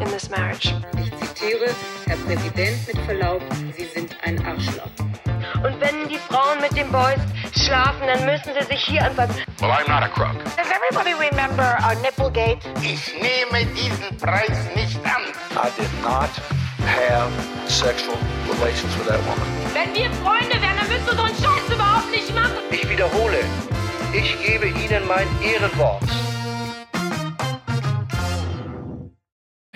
in 0.00 0.08
this 0.10 0.28
marriage. 0.30 0.72
Ich 0.96 1.10
zitiere, 1.26 1.74
Herr 2.06 2.16
Präsident, 2.18 2.86
mit 2.86 2.98
Verlaub, 3.04 3.42
Sie 3.76 3.84
sind 3.84 4.16
ein 4.22 4.38
Arschloch. 4.44 4.90
Und 5.64 5.80
wenn 5.80 6.08
die 6.08 6.18
Frauen 6.18 6.60
mit 6.60 6.76
den 6.76 6.90
Boys 6.92 7.18
schlafen, 7.64 8.06
dann 8.06 8.24
müssen 8.24 8.52
sie 8.58 8.66
sich 8.66 8.84
hier 8.84 9.04
anfassen. 9.04 9.36
Well, 9.60 9.70
I'm 9.70 9.88
not 9.88 10.02
a 10.02 10.08
crook. 10.08 10.36
Does 10.56 10.70
everybody 10.70 11.14
remember 11.14 11.78
our 11.82 11.94
Nipplegate? 12.02 12.60
Ich 12.82 13.12
nehme 13.14 13.66
diesen 13.74 14.16
Preis 14.18 14.58
nicht 14.74 14.98
an. 15.04 15.22
I 15.56 15.70
did 15.80 15.90
not 16.02 16.30
have 16.86 17.30
sexual 17.68 18.16
relations 18.48 18.96
with 18.98 19.08
that 19.08 19.20
woman. 19.26 19.46
Wenn 19.74 19.94
wir 19.94 20.10
Freunde 20.22 20.60
wären, 20.60 20.76
dann 20.76 20.88
würdest 20.88 21.10
du 21.10 21.16
so 21.16 21.22
einen 21.22 21.36
Scheiß 21.36 21.74
überhaupt 21.74 22.10
nicht 22.10 22.34
machen. 22.34 22.58
Ich 22.70 22.88
wiederhole, 22.88 23.40
ich 24.12 24.36
gebe 24.44 24.66
Ihnen 24.66 25.06
mein 25.08 25.26
Ehrenwort. 25.42 26.02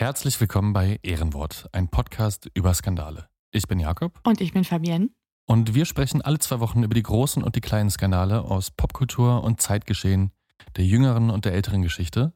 Herzlich 0.02 0.40
willkommen 0.40 0.72
bei 0.72 0.98
Ehrenwort, 1.04 1.68
ein 1.70 1.86
Podcast 1.86 2.50
über 2.54 2.74
Skandale. 2.74 3.28
Ich 3.52 3.68
bin 3.68 3.78
Jakob. 3.78 4.18
Und 4.24 4.40
ich 4.40 4.52
bin 4.52 4.64
Fabienne. 4.64 5.10
Und 5.46 5.76
wir 5.76 5.84
sprechen 5.84 6.20
alle 6.20 6.40
zwei 6.40 6.58
Wochen 6.58 6.82
über 6.82 6.94
die 6.94 7.04
großen 7.04 7.40
und 7.40 7.54
die 7.54 7.60
kleinen 7.60 7.88
Skandale 7.88 8.42
aus 8.42 8.72
Popkultur 8.72 9.44
und 9.44 9.60
Zeitgeschehen, 9.60 10.32
der 10.76 10.86
jüngeren 10.86 11.30
und 11.30 11.44
der 11.44 11.52
älteren 11.52 11.82
Geschichte. 11.82 12.32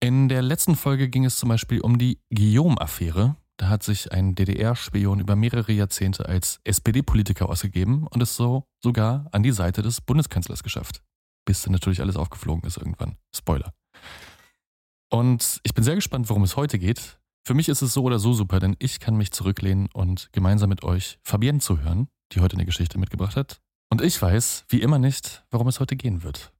In 0.00 0.28
der 0.28 0.42
letzten 0.42 0.76
Folge 0.76 1.08
ging 1.08 1.24
es 1.24 1.38
zum 1.38 1.48
Beispiel 1.48 1.80
um 1.80 1.96
die 1.96 2.20
Guillaume-Affäre. 2.28 3.36
Da 3.56 3.68
hat 3.70 3.82
sich 3.82 4.12
ein 4.12 4.34
DDR-Spion 4.34 5.18
über 5.18 5.34
mehrere 5.34 5.72
Jahrzehnte 5.72 6.28
als 6.28 6.60
SPD-Politiker 6.64 7.48
ausgegeben 7.48 8.06
und 8.06 8.22
es 8.22 8.36
so 8.36 8.64
sogar 8.84 9.28
an 9.32 9.42
die 9.42 9.52
Seite 9.52 9.80
des 9.80 10.02
Bundeskanzlers 10.02 10.62
geschafft. 10.62 11.02
Bis 11.46 11.62
dann 11.62 11.72
natürlich 11.72 12.02
alles 12.02 12.16
aufgeflogen 12.16 12.64
ist 12.64 12.76
irgendwann. 12.76 13.16
Spoiler. 13.34 13.72
Und 15.10 15.60
ich 15.62 15.74
bin 15.74 15.84
sehr 15.84 15.94
gespannt, 15.94 16.28
worum 16.28 16.42
es 16.42 16.56
heute 16.56 16.78
geht. 16.78 17.18
Für 17.46 17.54
mich 17.54 17.68
ist 17.68 17.80
es 17.80 17.94
so 17.94 18.02
oder 18.02 18.18
so 18.18 18.34
super, 18.34 18.60
denn 18.60 18.76
ich 18.78 19.00
kann 19.00 19.16
mich 19.16 19.30
zurücklehnen 19.32 19.88
und 19.94 20.28
gemeinsam 20.32 20.68
mit 20.68 20.82
euch 20.82 21.18
Fabienne 21.22 21.60
zuhören, 21.60 22.08
die 22.32 22.40
heute 22.40 22.56
eine 22.56 22.66
Geschichte 22.66 22.98
mitgebracht 22.98 23.36
hat. 23.36 23.60
Und 23.90 24.02
ich 24.02 24.20
weiß, 24.20 24.66
wie 24.68 24.82
immer 24.82 24.98
nicht, 24.98 25.44
worum 25.50 25.68
es 25.68 25.80
heute 25.80 25.96
gehen 25.96 26.22
wird. 26.22 26.52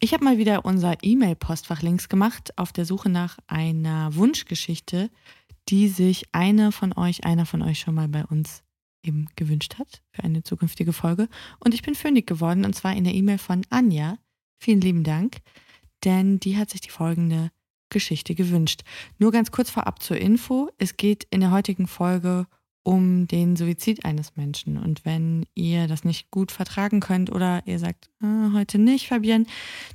Ich 0.00 0.12
habe 0.12 0.24
mal 0.24 0.38
wieder 0.38 0.64
unser 0.64 0.96
E-Mail-Postfach 1.02 1.82
links 1.82 2.08
gemacht 2.08 2.56
auf 2.58 2.72
der 2.72 2.84
Suche 2.84 3.08
nach 3.08 3.38
einer 3.46 4.14
Wunschgeschichte, 4.14 5.10
die 5.68 5.88
sich 5.88 6.24
eine 6.32 6.72
von 6.72 6.92
euch, 6.94 7.24
einer 7.24 7.46
von 7.46 7.62
euch 7.62 7.80
schon 7.80 7.94
mal 7.94 8.08
bei 8.08 8.24
uns 8.24 8.64
eben 9.04 9.28
gewünscht 9.36 9.78
hat 9.78 10.02
für 10.10 10.24
eine 10.24 10.42
zukünftige 10.42 10.92
Folge. 10.92 11.28
Und 11.60 11.74
ich 11.74 11.82
bin 11.82 11.94
fündig 11.94 12.26
geworden 12.26 12.64
und 12.64 12.74
zwar 12.74 12.96
in 12.96 13.04
der 13.04 13.14
E-Mail 13.14 13.38
von 13.38 13.62
Anja. 13.70 14.18
Vielen 14.60 14.80
lieben 14.80 15.04
Dank, 15.04 15.38
denn 16.04 16.40
die 16.40 16.56
hat 16.56 16.70
sich 16.70 16.80
die 16.80 16.90
folgende 16.90 17.50
Geschichte 17.90 18.34
gewünscht. 18.34 18.82
Nur 19.18 19.32
ganz 19.32 19.50
kurz 19.50 19.70
vorab 19.70 20.02
zur 20.02 20.18
Info. 20.18 20.68
Es 20.78 20.96
geht 20.96 21.26
in 21.30 21.40
der 21.40 21.50
heutigen 21.50 21.86
Folge 21.86 22.46
um 22.88 23.26
den 23.26 23.54
Suizid 23.54 24.06
eines 24.06 24.34
Menschen. 24.36 24.78
Und 24.78 25.04
wenn 25.04 25.44
ihr 25.54 25.88
das 25.88 26.04
nicht 26.04 26.30
gut 26.30 26.50
vertragen 26.50 27.00
könnt 27.00 27.30
oder 27.30 27.62
ihr 27.66 27.78
sagt, 27.78 28.08
ah, 28.22 28.52
heute 28.54 28.78
nicht, 28.78 29.08
Fabienne, 29.08 29.44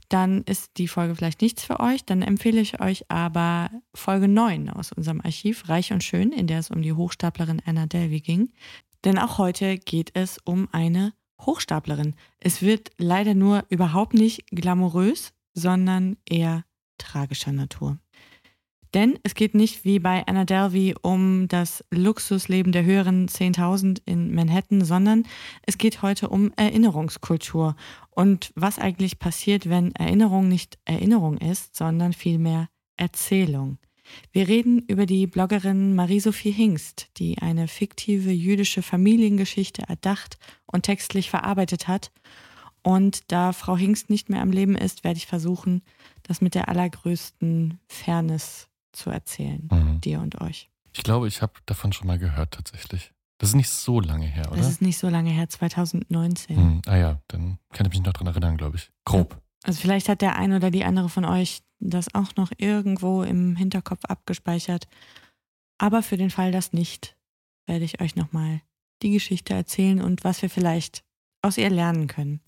dann 0.09 0.43
ist 0.43 0.77
die 0.77 0.87
Folge 0.87 1.15
vielleicht 1.15 1.41
nichts 1.41 1.63
für 1.63 1.79
euch. 1.79 2.05
Dann 2.05 2.21
empfehle 2.21 2.61
ich 2.61 2.81
euch 2.81 3.09
aber 3.09 3.71
Folge 3.95 4.27
9 4.27 4.69
aus 4.69 4.91
unserem 4.91 5.21
Archiv, 5.21 5.69
Reich 5.69 5.91
und 5.91 6.03
Schön, 6.03 6.31
in 6.31 6.45
der 6.45 6.59
es 6.59 6.69
um 6.69 6.83
die 6.83 6.93
Hochstaplerin 6.93 7.63
Anna 7.65 7.87
Delvey 7.87 8.21
ging. 8.21 8.51
Denn 9.03 9.17
auch 9.17 9.39
heute 9.39 9.79
geht 9.79 10.11
es 10.13 10.37
um 10.43 10.69
eine 10.71 11.13
Hochstaplerin. 11.41 12.13
Es 12.39 12.61
wird 12.61 12.91
leider 12.99 13.33
nur 13.33 13.65
überhaupt 13.69 14.13
nicht 14.13 14.45
glamourös, 14.51 15.33
sondern 15.55 16.17
eher 16.29 16.63
tragischer 16.97 17.51
Natur. 17.51 17.97
Denn 18.93 19.17
es 19.23 19.33
geht 19.33 19.55
nicht 19.55 19.85
wie 19.85 19.97
bei 19.97 20.25
Anna 20.27 20.45
Delvey 20.45 20.93
um 21.01 21.47
das 21.47 21.83
Luxusleben 21.89 22.71
der 22.71 22.83
höheren 22.83 23.27
10.000 23.27 24.01
in 24.05 24.35
Manhattan, 24.35 24.85
sondern 24.85 25.23
es 25.63 25.79
geht 25.79 26.03
heute 26.03 26.29
um 26.29 26.51
Erinnerungskultur 26.57 27.75
und 28.11 28.51
was 28.55 28.77
eigentlich 28.77 29.17
passiert, 29.17 29.67
wenn 29.67 29.95
Erinnerung 29.95 30.47
nicht 30.47 30.77
Erinnerung 30.85 31.37
ist, 31.37 31.75
sondern 31.75 32.13
vielmehr 32.13 32.69
Erzählung. 32.95 33.79
Wir 34.31 34.47
reden 34.47 34.83
über 34.87 35.05
die 35.05 35.25
Bloggerin 35.25 35.95
Marie-Sophie 35.95 36.51
Hingst, 36.51 37.09
die 37.17 37.39
eine 37.39 37.67
fiktive 37.67 38.31
jüdische 38.31 38.81
Familiengeschichte 38.81 39.83
erdacht 39.87 40.37
und 40.65 40.83
textlich 40.83 41.29
verarbeitet 41.29 41.87
hat. 41.87 42.11
Und 42.83 43.31
da 43.31 43.53
Frau 43.53 43.77
Hingst 43.77 44.09
nicht 44.09 44.29
mehr 44.29 44.41
am 44.41 44.51
Leben 44.51 44.75
ist, 44.75 45.03
werde 45.03 45.17
ich 45.17 45.25
versuchen, 45.25 45.83
das 46.23 46.41
mit 46.41 46.55
der 46.55 46.69
allergrößten 46.69 47.79
Fairness 47.87 48.69
zu 48.91 49.09
erzählen, 49.09 49.67
Mhm. 49.71 50.01
dir 50.01 50.19
und 50.19 50.39
euch. 50.41 50.69
Ich 50.93 51.03
glaube, 51.03 51.27
ich 51.27 51.41
habe 51.41 51.53
davon 51.65 51.91
schon 51.93 52.07
mal 52.07 52.19
gehört 52.19 52.51
tatsächlich. 52.53 53.11
Das 53.39 53.49
ist 53.49 53.55
nicht 53.55 53.69
so 53.69 53.99
lange 53.99 54.25
her, 54.27 54.47
oder? 54.51 54.57
Das 54.57 54.69
ist 54.69 54.81
nicht 54.81 54.97
so 54.97 55.09
lange 55.09 55.31
her, 55.31 55.49
2019. 55.49 56.55
hm, 56.55 56.81
ah 56.85 56.95
ja, 56.97 57.21
dann 57.27 57.57
kann 57.73 57.85
ich 57.87 57.91
mich 57.93 58.03
noch 58.03 58.13
dran 58.13 58.27
erinnern, 58.27 58.57
glaube 58.57 58.77
ich. 58.77 58.91
Grob. 59.05 59.41
Also 59.63 59.81
vielleicht 59.81 60.07
hat 60.09 60.21
der 60.21 60.35
ein 60.35 60.53
oder 60.53 60.71
die 60.71 60.83
andere 60.83 61.09
von 61.09 61.25
euch 61.25 61.61
das 61.79 62.13
auch 62.13 62.35
noch 62.35 62.51
irgendwo 62.57 63.23
im 63.23 63.55
Hinterkopf 63.55 64.05
abgespeichert. 64.05 64.87
Aber 65.77 66.03
für 66.03 66.15
den 66.17 66.29
Fall 66.29 66.51
das 66.51 66.71
nicht, 66.73 67.17
werde 67.65 67.83
ich 67.85 67.99
euch 67.99 68.15
nochmal 68.15 68.61
die 69.01 69.11
Geschichte 69.11 69.53
erzählen 69.53 70.01
und 70.01 70.23
was 70.23 70.41
wir 70.41 70.49
vielleicht 70.49 71.03
aus 71.41 71.57
ihr 71.57 71.69
lernen 71.69 72.07
können. 72.07 72.39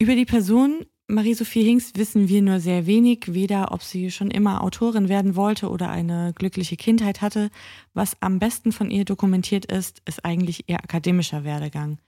Über 0.00 0.14
die 0.16 0.24
Person 0.24 0.86
Marie-Sophie 1.06 1.64
Hingst 1.64 1.98
wissen 1.98 2.28
wir 2.28 2.40
nur 2.40 2.60
sehr 2.60 2.86
wenig, 2.86 3.34
weder 3.34 3.72
ob 3.72 3.82
sie 3.82 4.10
schon 4.10 4.30
immer 4.30 4.62
Autorin 4.62 5.10
werden 5.10 5.36
wollte 5.36 5.68
oder 5.68 5.90
eine 5.90 6.32
glückliche 6.34 6.76
Kindheit 6.76 7.20
hatte. 7.20 7.50
Was 7.92 8.16
am 8.22 8.38
besten 8.38 8.72
von 8.72 8.90
ihr 8.90 9.04
dokumentiert 9.04 9.66
ist, 9.66 10.00
ist 10.06 10.24
eigentlich 10.24 10.66
ihr 10.66 10.78
akademischer 10.78 11.44
Werdegang. 11.44 11.98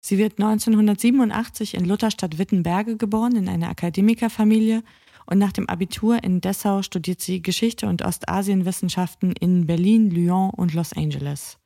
Sie 0.00 0.18
wird 0.18 0.40
1987 0.40 1.74
in 1.74 1.84
Lutherstadt-Wittenberge 1.84 2.96
geboren, 2.96 3.36
in 3.36 3.48
einer 3.48 3.68
Akademikerfamilie. 3.68 4.82
Und 5.26 5.38
nach 5.38 5.52
dem 5.52 5.68
Abitur 5.68 6.24
in 6.24 6.40
Dessau 6.40 6.82
studiert 6.82 7.20
sie 7.20 7.42
Geschichte 7.42 7.86
und 7.86 8.02
Ostasienwissenschaften 8.02 9.34
in 9.38 9.68
Berlin, 9.68 10.10
Lyon 10.10 10.50
und 10.50 10.74
Los 10.74 10.92
Angeles. 10.94 11.58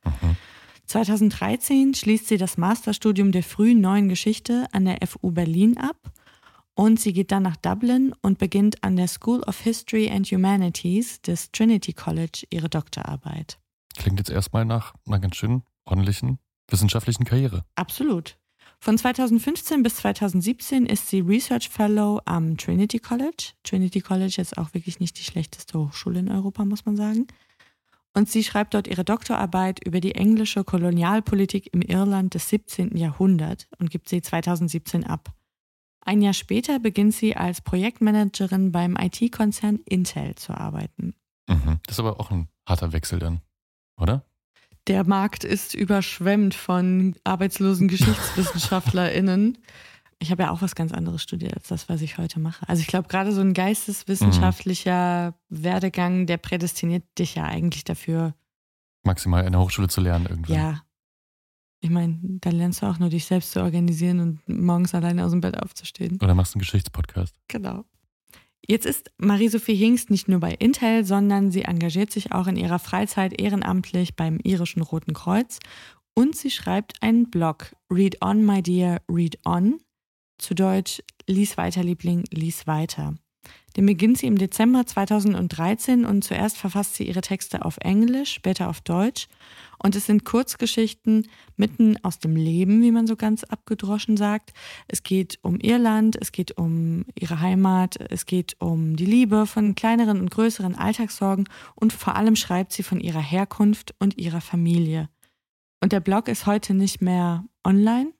2013 0.85 1.95
schließt 1.95 2.27
sie 2.27 2.37
das 2.37 2.59
Masterstudium 2.59 3.31
der 3.31 3.41
frühen 3.41 3.81
neuen 3.81 4.09
Geschichte 4.09 4.67
an 4.73 4.85
der 4.85 4.99
FU 5.07 5.31
Berlin 5.31 5.79
ab 5.79 5.97
und 6.77 6.99
sie 6.99 7.11
geht 7.11 7.31
dann 7.31 7.41
nach 7.41 7.57
Dublin 7.57 8.13
und 8.21 8.37
beginnt 8.37 8.83
an 8.83 8.95
der 8.97 9.07
School 9.07 9.41
of 9.43 9.59
History 9.59 10.11
and 10.11 10.27
Humanities 10.27 11.19
des 11.23 11.51
Trinity 11.51 11.91
College 11.91 12.45
ihre 12.51 12.69
Doktorarbeit. 12.69 13.57
Klingt 13.97 14.19
jetzt 14.19 14.29
erstmal 14.29 14.63
nach 14.63 14.93
einer 15.07 15.19
ganz 15.19 15.37
schön 15.37 15.63
ordentlichen 15.85 16.37
wissenschaftlichen 16.69 17.25
Karriere. 17.25 17.65
Absolut. 17.73 18.37
Von 18.79 18.95
2015 18.95 19.81
bis 19.81 19.95
2017 19.95 20.85
ist 20.85 21.07
sie 21.07 21.21
Research 21.21 21.67
Fellow 21.67 22.21
am 22.25 22.57
Trinity 22.57 22.99
College. 22.99 23.53
Trinity 23.63 24.01
College 24.01 24.39
ist 24.39 24.59
auch 24.59 24.75
wirklich 24.75 24.99
nicht 24.99 25.17
die 25.17 25.23
schlechteste 25.23 25.79
Hochschule 25.79 26.19
in 26.19 26.29
Europa, 26.29 26.63
muss 26.63 26.85
man 26.85 26.95
sagen. 26.95 27.25
Und 28.13 28.29
sie 28.29 28.43
schreibt 28.43 28.75
dort 28.75 28.87
ihre 28.87 29.03
Doktorarbeit 29.03 29.83
über 29.83 29.99
die 29.99 30.13
englische 30.13 30.63
Kolonialpolitik 30.63 31.73
im 31.73 31.81
Irland 31.81 32.35
des 32.35 32.49
17. 32.49 32.95
Jahrhunderts 32.95 33.67
und 33.79 33.89
gibt 33.89 34.09
sie 34.09 34.21
2017 34.21 35.03
ab. 35.03 35.33
Ein 36.07 36.21
Jahr 36.21 36.33
später 36.33 36.79
beginnt 36.79 37.13
sie 37.13 37.35
als 37.35 37.59
Projektmanagerin 37.59 38.71
beim 38.71 38.95
IT-Konzern 38.95 39.79
Intel 39.83 40.35
zu 40.35 40.53
arbeiten. 40.53 41.13
Mhm. 41.49 41.81
Das 41.85 41.95
ist 41.95 41.99
aber 41.99 42.21
auch 42.21 42.31
ein 42.31 42.47
harter 42.65 42.93
Wechsel 42.93 43.19
dann, 43.19 43.41
oder? 43.99 44.23
Der 44.87 45.05
Markt 45.05 45.43
ist 45.43 45.73
überschwemmt 45.73 46.55
von 46.55 47.17
arbeitslosen 47.25 47.87
GeschichtswissenschaftlerInnen. 47.89 49.57
Ich 50.19 50.31
habe 50.31 50.43
ja 50.43 50.51
auch 50.51 50.61
was 50.61 50.75
ganz 50.75 50.93
anderes 50.93 51.21
studiert 51.23 51.55
als 51.55 51.67
das, 51.67 51.89
was 51.89 52.01
ich 52.01 52.17
heute 52.17 52.39
mache. 52.39 52.67
Also 52.69 52.79
ich 52.79 52.87
glaube, 52.87 53.09
gerade 53.09 53.33
so 53.33 53.41
ein 53.41 53.53
geisteswissenschaftlicher 53.53 55.33
Werdegang, 55.49 56.25
der 56.25 56.37
prädestiniert 56.37 57.03
dich 57.19 57.35
ja 57.35 57.43
eigentlich 57.43 57.83
dafür. 57.83 58.33
Maximal 59.03 59.45
in 59.45 59.51
der 59.51 59.59
Hochschule 59.59 59.89
zu 59.89 59.99
lernen 59.99 60.25
irgendwann. 60.27 60.55
Ja. 60.55 60.81
Ich 61.79 61.89
meine, 61.89 62.19
da 62.21 62.49
lernst 62.49 62.81
du 62.81 62.87
auch 62.87 62.99
nur 62.99 63.09
dich 63.09 63.25
selbst 63.25 63.51
zu 63.51 63.61
organisieren 63.61 64.19
und 64.19 64.49
morgens 64.49 64.95
alleine 64.95 65.23
aus 65.25 65.31
dem 65.31 65.41
Bett 65.41 65.61
aufzustehen. 65.61 66.19
Oder 66.21 66.33
machst 66.33 66.55
einen 66.55 66.61
Geschichtspodcast. 66.61 67.35
Genau. 67.47 67.85
Jetzt 68.67 68.85
ist 68.85 69.11
Marie-Sophie 69.17 69.75
Hingst 69.75 70.09
nicht 70.09 70.27
nur 70.27 70.39
bei 70.39 70.53
Intel, 70.53 71.05
sondern 71.05 71.51
sie 71.51 71.61
engagiert 71.61 72.11
sich 72.11 72.33
auch 72.33 72.47
in 72.47 72.57
ihrer 72.57 72.79
Freizeit 72.79 73.39
ehrenamtlich 73.39 74.15
beim 74.15 74.39
irischen 74.43 74.81
Roten 74.81 75.13
Kreuz 75.13 75.59
und 76.13 76.35
sie 76.35 76.49
schreibt 76.49 77.01
einen 77.01 77.29
Blog, 77.29 77.75
Read 77.91 78.21
On, 78.23 78.43
My 78.43 78.63
Dear, 78.63 79.01
Read 79.07 79.37
On. 79.45 79.79
Zu 80.39 80.55
Deutsch, 80.55 81.01
Lies 81.27 81.57
weiter, 81.57 81.83
Liebling, 81.83 82.23
lies 82.31 82.67
weiter. 82.67 83.15
Den 83.77 83.85
beginnt 83.85 84.17
sie 84.17 84.25
im 84.25 84.39
Dezember 84.39 84.87
2013 84.87 86.03
und 86.03 86.23
zuerst 86.23 86.57
verfasst 86.57 86.95
sie 86.95 87.07
ihre 87.07 87.21
Texte 87.21 87.63
auf 87.63 87.77
Englisch, 87.77 88.33
später 88.33 88.69
auf 88.69 88.81
Deutsch. 88.81 89.27
Und 89.77 89.95
es 89.95 90.07
sind 90.07 90.25
Kurzgeschichten 90.25 91.27
mitten 91.57 92.03
aus 92.03 92.17
dem 92.17 92.35
Leben, 92.35 92.81
wie 92.81 92.91
man 92.91 93.05
so 93.05 93.15
ganz 93.15 93.43
abgedroschen 93.43 94.17
sagt. 94.17 94.53
Es 94.87 95.03
geht 95.03 95.37
um 95.43 95.59
Irland, 95.59 96.17
es 96.19 96.31
geht 96.31 96.57
um 96.57 97.05
ihre 97.13 97.39
Heimat, 97.39 97.97
es 98.09 98.25
geht 98.25 98.55
um 98.59 98.95
die 98.95 99.05
Liebe 99.05 99.45
von 99.45 99.75
kleineren 99.75 100.19
und 100.19 100.31
größeren 100.31 100.73
Alltagssorgen 100.73 101.47
und 101.75 101.93
vor 101.93 102.15
allem 102.15 102.35
schreibt 102.35 102.73
sie 102.73 102.81
von 102.81 102.99
ihrer 102.99 103.21
Herkunft 103.21 103.93
und 103.99 104.17
ihrer 104.17 104.41
Familie. 104.41 105.07
Und 105.83 105.91
der 105.91 105.99
Blog 105.99 106.29
ist 106.29 106.47
heute 106.47 106.73
nicht 106.73 107.03
mehr 107.03 107.45
online, 107.63 108.11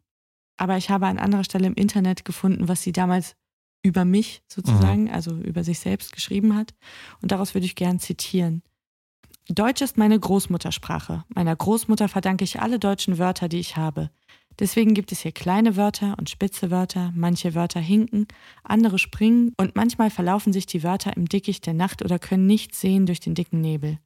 aber 0.58 0.78
ich 0.78 0.92
habe 0.92 1.08
an 1.08 1.18
anderer 1.18 1.44
Stelle 1.44 1.66
im 1.66 1.74
Internet 1.74 2.26
gefunden, 2.26 2.68
was 2.68 2.84
sie 2.84 2.92
damals 2.92 3.36
über 3.84 4.06
mich 4.06 4.42
sozusagen, 4.48 5.04
mhm. 5.04 5.12
also 5.12 5.32
über 5.36 5.64
sich 5.64 5.80
selbst 5.80 6.12
geschrieben 6.12 6.56
hat. 6.56 6.74
Und 7.22 7.32
daraus 7.32 7.54
würde 7.54 7.66
ich 7.66 7.76
gern 7.76 8.00
zitieren. 8.00 8.64
Deutsch 9.50 9.82
ist 9.82 9.98
meine 9.98 10.20
Großmuttersprache. 10.20 11.24
Meiner 11.30 11.56
Großmutter 11.56 12.10
verdanke 12.10 12.44
ich 12.44 12.60
alle 12.60 12.80
deutschen 12.80 13.18
Wörter, 13.18 13.48
die 13.48 13.60
ich 13.60 13.78
habe. 13.78 14.10
Deswegen 14.60 14.94
gibt 14.94 15.12
es 15.12 15.22
hier 15.22 15.32
kleine 15.32 15.76
Wörter 15.76 16.16
und 16.18 16.30
spitze 16.30 16.72
Wörter, 16.72 17.14
manche 17.16 17.54
Wörter 17.54 17.80
hinken, 17.80 18.28
andere 18.64 18.98
springen 18.98 19.54
und 19.58 19.76
manchmal 19.76 20.10
verlaufen 20.10 20.52
sich 20.52 20.66
die 20.66 20.84
Wörter 20.84 21.16
im 21.16 21.30
Dickicht 21.30 21.66
der 21.66 21.76
Nacht 21.76 22.04
oder 22.04 22.18
können 22.18 22.48
nichts 22.48 22.82
sehen 22.82 23.06
durch 23.06 23.20
den 23.20 23.36
dicken 23.36 23.62
Nebel. 23.62 24.00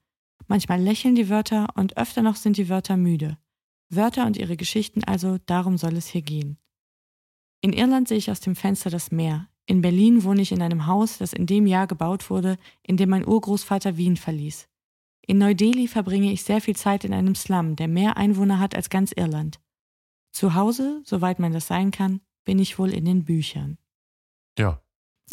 Manchmal 0.47 0.81
lächeln 0.81 1.15
die 1.15 1.29
Wörter 1.29 1.68
und 1.75 1.97
öfter 1.97 2.21
noch 2.21 2.35
sind 2.35 2.57
die 2.57 2.68
Wörter 2.68 2.97
müde. 2.97 3.38
Wörter 3.89 4.25
und 4.25 4.38
ihre 4.38 4.57
Geschichten 4.57 5.03
also, 5.03 5.38
darum 5.45 5.77
soll 5.77 5.95
es 5.95 6.07
hier 6.07 6.21
gehen. 6.21 6.57
In 7.62 7.73
Irland 7.73 8.07
sehe 8.07 8.18
ich 8.18 8.31
aus 8.31 8.41
dem 8.41 8.56
Fenster 8.56 8.89
das 8.89 9.12
Meer. 9.12 9.47
In 9.66 9.81
Berlin 9.81 10.24
wohne 10.24 10.42
ich 10.42 10.52
in 10.52 10.62
einem 10.62 10.88
Haus, 10.88 11.18
das 11.18 11.34
in 11.34 11.46
dem 11.46 11.66
Jahr 11.66 11.88
gebaut 11.88 12.30
wurde, 12.30 12.58
in 12.81 12.98
dem 12.98 13.10
mein 13.10 13.28
Urgroßvater 13.28 13.98
Wien 13.98 14.18
verließ. 14.18 14.68
In 15.25 15.38
Neu-Delhi 15.38 15.88
verbringe 15.88 16.31
ich 16.31 16.44
sehr 16.44 16.62
viel 16.62 16.75
Zeit 16.75 17.04
in 17.04 17.13
einem 17.13 17.36
Slum, 17.36 17.75
der 17.75 17.88
mehr 17.88 18.18
Einwohner 18.18 18.60
hat 18.60 18.75
als 18.75 18.90
ganz 18.90 19.12
Irland. 19.16 19.60
Zu 20.31 20.56
Hause, 20.56 21.02
soweit 21.06 21.40
man 21.40 21.54
das 21.54 21.68
sein 21.68 21.92
kann, 21.92 22.22
bin 22.44 22.60
ich 22.60 22.80
wohl 22.80 22.94
in 22.94 23.06
den 23.06 23.24
Büchern. 23.24 23.78
Ja. 24.58 24.81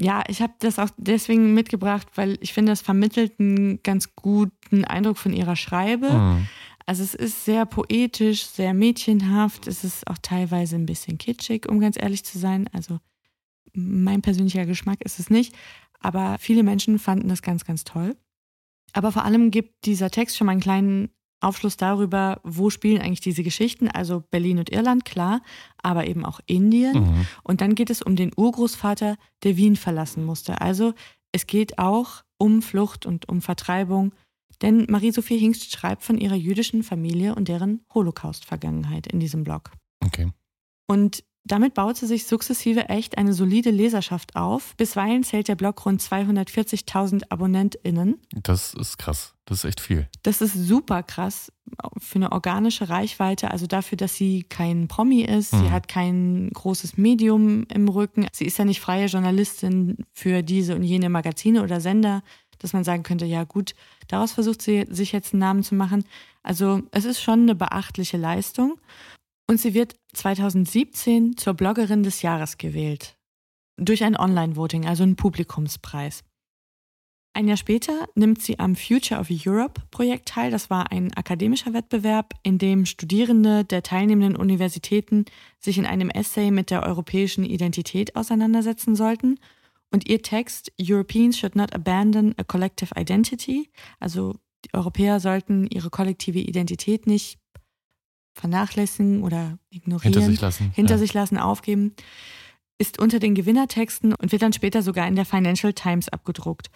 Ja, 0.00 0.22
ich 0.28 0.42
habe 0.42 0.52
das 0.60 0.78
auch 0.78 0.90
deswegen 0.96 1.54
mitgebracht, 1.54 2.06
weil 2.14 2.38
ich 2.40 2.52
finde, 2.52 2.70
das 2.72 2.82
vermittelt 2.82 3.40
einen 3.40 3.82
ganz 3.82 4.14
guten 4.14 4.84
Eindruck 4.84 5.18
von 5.18 5.32
ihrer 5.32 5.56
Schreibe. 5.56 6.10
Mhm. 6.10 6.48
Also 6.86 7.02
es 7.02 7.14
ist 7.14 7.44
sehr 7.44 7.66
poetisch, 7.66 8.46
sehr 8.46 8.74
mädchenhaft, 8.74 9.66
es 9.66 9.84
ist 9.84 10.06
auch 10.06 10.18
teilweise 10.22 10.76
ein 10.76 10.86
bisschen 10.86 11.18
kitschig, 11.18 11.68
um 11.68 11.80
ganz 11.80 11.96
ehrlich 12.00 12.24
zu 12.24 12.38
sein. 12.38 12.68
Also 12.72 13.00
mein 13.74 14.22
persönlicher 14.22 14.66
Geschmack 14.66 15.02
ist 15.04 15.18
es 15.18 15.30
nicht, 15.30 15.54
aber 16.00 16.36
viele 16.38 16.62
Menschen 16.62 16.98
fanden 16.98 17.28
das 17.28 17.42
ganz, 17.42 17.64
ganz 17.64 17.84
toll. 17.84 18.16
Aber 18.92 19.12
vor 19.12 19.24
allem 19.24 19.50
gibt 19.50 19.84
dieser 19.84 20.10
Text 20.10 20.36
schon 20.36 20.46
mal 20.46 20.52
einen 20.52 20.60
kleinen 20.60 21.10
Aufschluss 21.40 21.76
darüber, 21.76 22.40
wo 22.42 22.70
spielen 22.70 23.00
eigentlich 23.00 23.20
diese 23.20 23.42
Geschichten. 23.42 23.88
Also 23.88 24.24
Berlin 24.30 24.58
und 24.58 24.70
Irland, 24.70 25.04
klar, 25.04 25.40
aber 25.82 26.06
eben 26.06 26.24
auch 26.24 26.40
Indien. 26.46 27.00
Mhm. 27.00 27.26
Und 27.44 27.60
dann 27.60 27.74
geht 27.74 27.90
es 27.90 28.02
um 28.02 28.16
den 28.16 28.32
Urgroßvater, 28.36 29.16
der 29.44 29.56
Wien 29.56 29.76
verlassen 29.76 30.24
musste. 30.24 30.60
Also 30.60 30.94
es 31.32 31.46
geht 31.46 31.78
auch 31.78 32.22
um 32.38 32.62
Flucht 32.62 33.06
und 33.06 33.28
um 33.28 33.40
Vertreibung. 33.40 34.14
Denn 34.62 34.86
Marie-Sophie 34.88 35.38
Hingst 35.38 35.70
schreibt 35.70 36.02
von 36.02 36.18
ihrer 36.18 36.34
jüdischen 36.34 36.82
Familie 36.82 37.34
und 37.34 37.46
deren 37.46 37.84
Holocaust-Vergangenheit 37.94 39.06
in 39.06 39.20
diesem 39.20 39.44
Blog. 39.44 39.70
Okay. 40.04 40.32
Und 40.88 41.22
damit 41.52 41.74
baut 41.74 41.96
sie 41.96 42.06
sich 42.06 42.26
sukzessive 42.26 42.88
echt 42.88 43.18
eine 43.18 43.32
solide 43.32 43.70
Leserschaft 43.70 44.36
auf. 44.36 44.74
Bisweilen 44.76 45.24
zählt 45.24 45.48
der 45.48 45.56
Blog 45.56 45.84
rund 45.84 46.00
240.000 46.00 47.24
AbonnentInnen. 47.30 48.20
Das 48.42 48.74
ist 48.74 48.98
krass. 48.98 49.34
Das 49.44 49.58
ist 49.58 49.64
echt 49.64 49.80
viel. 49.80 50.08
Das 50.22 50.42
ist 50.42 50.52
super 50.52 51.02
krass 51.02 51.50
für 51.98 52.16
eine 52.16 52.32
organische 52.32 52.90
Reichweite. 52.90 53.50
Also 53.50 53.66
dafür, 53.66 53.96
dass 53.96 54.14
sie 54.14 54.42
kein 54.42 54.88
Promi 54.88 55.22
ist. 55.22 55.54
Mhm. 55.54 55.60
Sie 55.60 55.70
hat 55.70 55.88
kein 55.88 56.50
großes 56.52 56.98
Medium 56.98 57.64
im 57.72 57.88
Rücken. 57.88 58.26
Sie 58.32 58.44
ist 58.44 58.58
ja 58.58 58.66
nicht 58.66 58.80
freie 58.80 59.06
Journalistin 59.06 59.96
für 60.12 60.42
diese 60.42 60.74
und 60.74 60.82
jene 60.82 61.08
Magazine 61.08 61.62
oder 61.62 61.80
Sender, 61.80 62.22
dass 62.58 62.72
man 62.72 62.84
sagen 62.84 63.04
könnte, 63.04 63.24
ja 63.24 63.44
gut, 63.44 63.74
daraus 64.08 64.32
versucht 64.32 64.60
sie 64.60 64.84
sich 64.90 65.12
jetzt 65.12 65.32
einen 65.32 65.40
Namen 65.40 65.62
zu 65.62 65.74
machen. 65.74 66.04
Also 66.42 66.82
es 66.90 67.04
ist 67.04 67.22
schon 67.22 67.42
eine 67.42 67.54
beachtliche 67.54 68.16
Leistung. 68.16 68.78
Und 69.50 69.58
sie 69.58 69.72
wird 69.72 69.96
2017 70.12 71.38
zur 71.38 71.54
Bloggerin 71.54 72.02
des 72.02 72.20
Jahres 72.20 72.58
gewählt. 72.58 73.16
Durch 73.78 74.04
ein 74.04 74.16
Online-Voting, 74.16 74.86
also 74.86 75.04
einen 75.04 75.16
Publikumspreis. 75.16 76.22
Ein 77.32 77.48
Jahr 77.48 77.56
später 77.56 78.08
nimmt 78.14 78.42
sie 78.42 78.58
am 78.58 78.76
Future 78.76 79.20
of 79.20 79.28
Europe 79.30 79.80
Projekt 79.90 80.28
teil. 80.28 80.50
Das 80.50 80.70
war 80.70 80.90
ein 80.90 81.14
akademischer 81.14 81.72
Wettbewerb, 81.72 82.34
in 82.42 82.58
dem 82.58 82.84
Studierende 82.84 83.64
der 83.64 83.82
teilnehmenden 83.82 84.36
Universitäten 84.36 85.24
sich 85.60 85.78
in 85.78 85.86
einem 85.86 86.10
Essay 86.10 86.50
mit 86.50 86.70
der 86.70 86.82
europäischen 86.82 87.44
Identität 87.44 88.16
auseinandersetzen 88.16 88.96
sollten. 88.96 89.38
Und 89.90 90.08
ihr 90.08 90.20
Text 90.20 90.72
Europeans 90.80 91.38
should 91.38 91.56
not 91.56 91.74
abandon 91.74 92.34
a 92.36 92.44
collective 92.44 92.92
identity, 92.98 93.70
also 94.00 94.34
die 94.64 94.74
Europäer 94.74 95.20
sollten 95.20 95.66
ihre 95.68 95.88
kollektive 95.88 96.40
Identität 96.40 97.06
nicht 97.06 97.38
vernachlässigen 98.38 99.22
oder 99.22 99.58
ignorieren, 99.70 100.12
hinter 100.12 100.26
sich 100.30 100.40
lassen, 100.40 100.72
hinter 100.74 100.94
ja. 100.94 100.98
sich 100.98 101.14
lassen 101.14 101.38
aufgeben, 101.38 101.94
ist 102.78 103.00
unter 103.00 103.18
den 103.18 103.34
Gewinnertexten 103.34 104.14
und 104.14 104.32
wird 104.32 104.42
dann 104.42 104.52
später 104.52 104.82
sogar 104.82 105.06
in 105.08 105.16
der 105.16 105.24
Financial 105.24 105.72
Times 105.72 106.08
abgedruckt. 106.08 106.70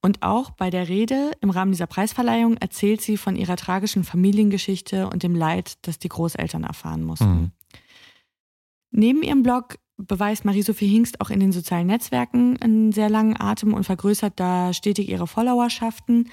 Und 0.00 0.22
auch 0.22 0.50
bei 0.50 0.68
der 0.68 0.88
Rede 0.88 1.30
im 1.40 1.50
Rahmen 1.50 1.70
dieser 1.70 1.86
Preisverleihung 1.86 2.56
erzählt 2.56 3.00
sie 3.00 3.16
von 3.16 3.36
ihrer 3.36 3.56
tragischen 3.56 4.02
Familiengeschichte 4.02 5.08
und 5.08 5.22
dem 5.22 5.36
Leid, 5.36 5.74
das 5.82 5.98
die 5.98 6.08
Großeltern 6.08 6.64
erfahren 6.64 7.04
mussten. 7.04 7.30
Mhm. 7.30 7.50
Neben 8.90 9.22
ihrem 9.22 9.42
Blog 9.42 9.76
beweist 9.96 10.44
Marie-Sophie 10.44 10.88
Hingst 10.88 11.20
auch 11.20 11.30
in 11.30 11.38
den 11.38 11.52
sozialen 11.52 11.86
Netzwerken 11.86 12.60
einen 12.60 12.92
sehr 12.92 13.08
langen 13.08 13.40
Atem 13.40 13.74
und 13.74 13.84
vergrößert 13.84 14.38
da 14.40 14.72
stetig 14.72 15.08
ihre 15.08 15.26
Followerschaften. 15.26 16.28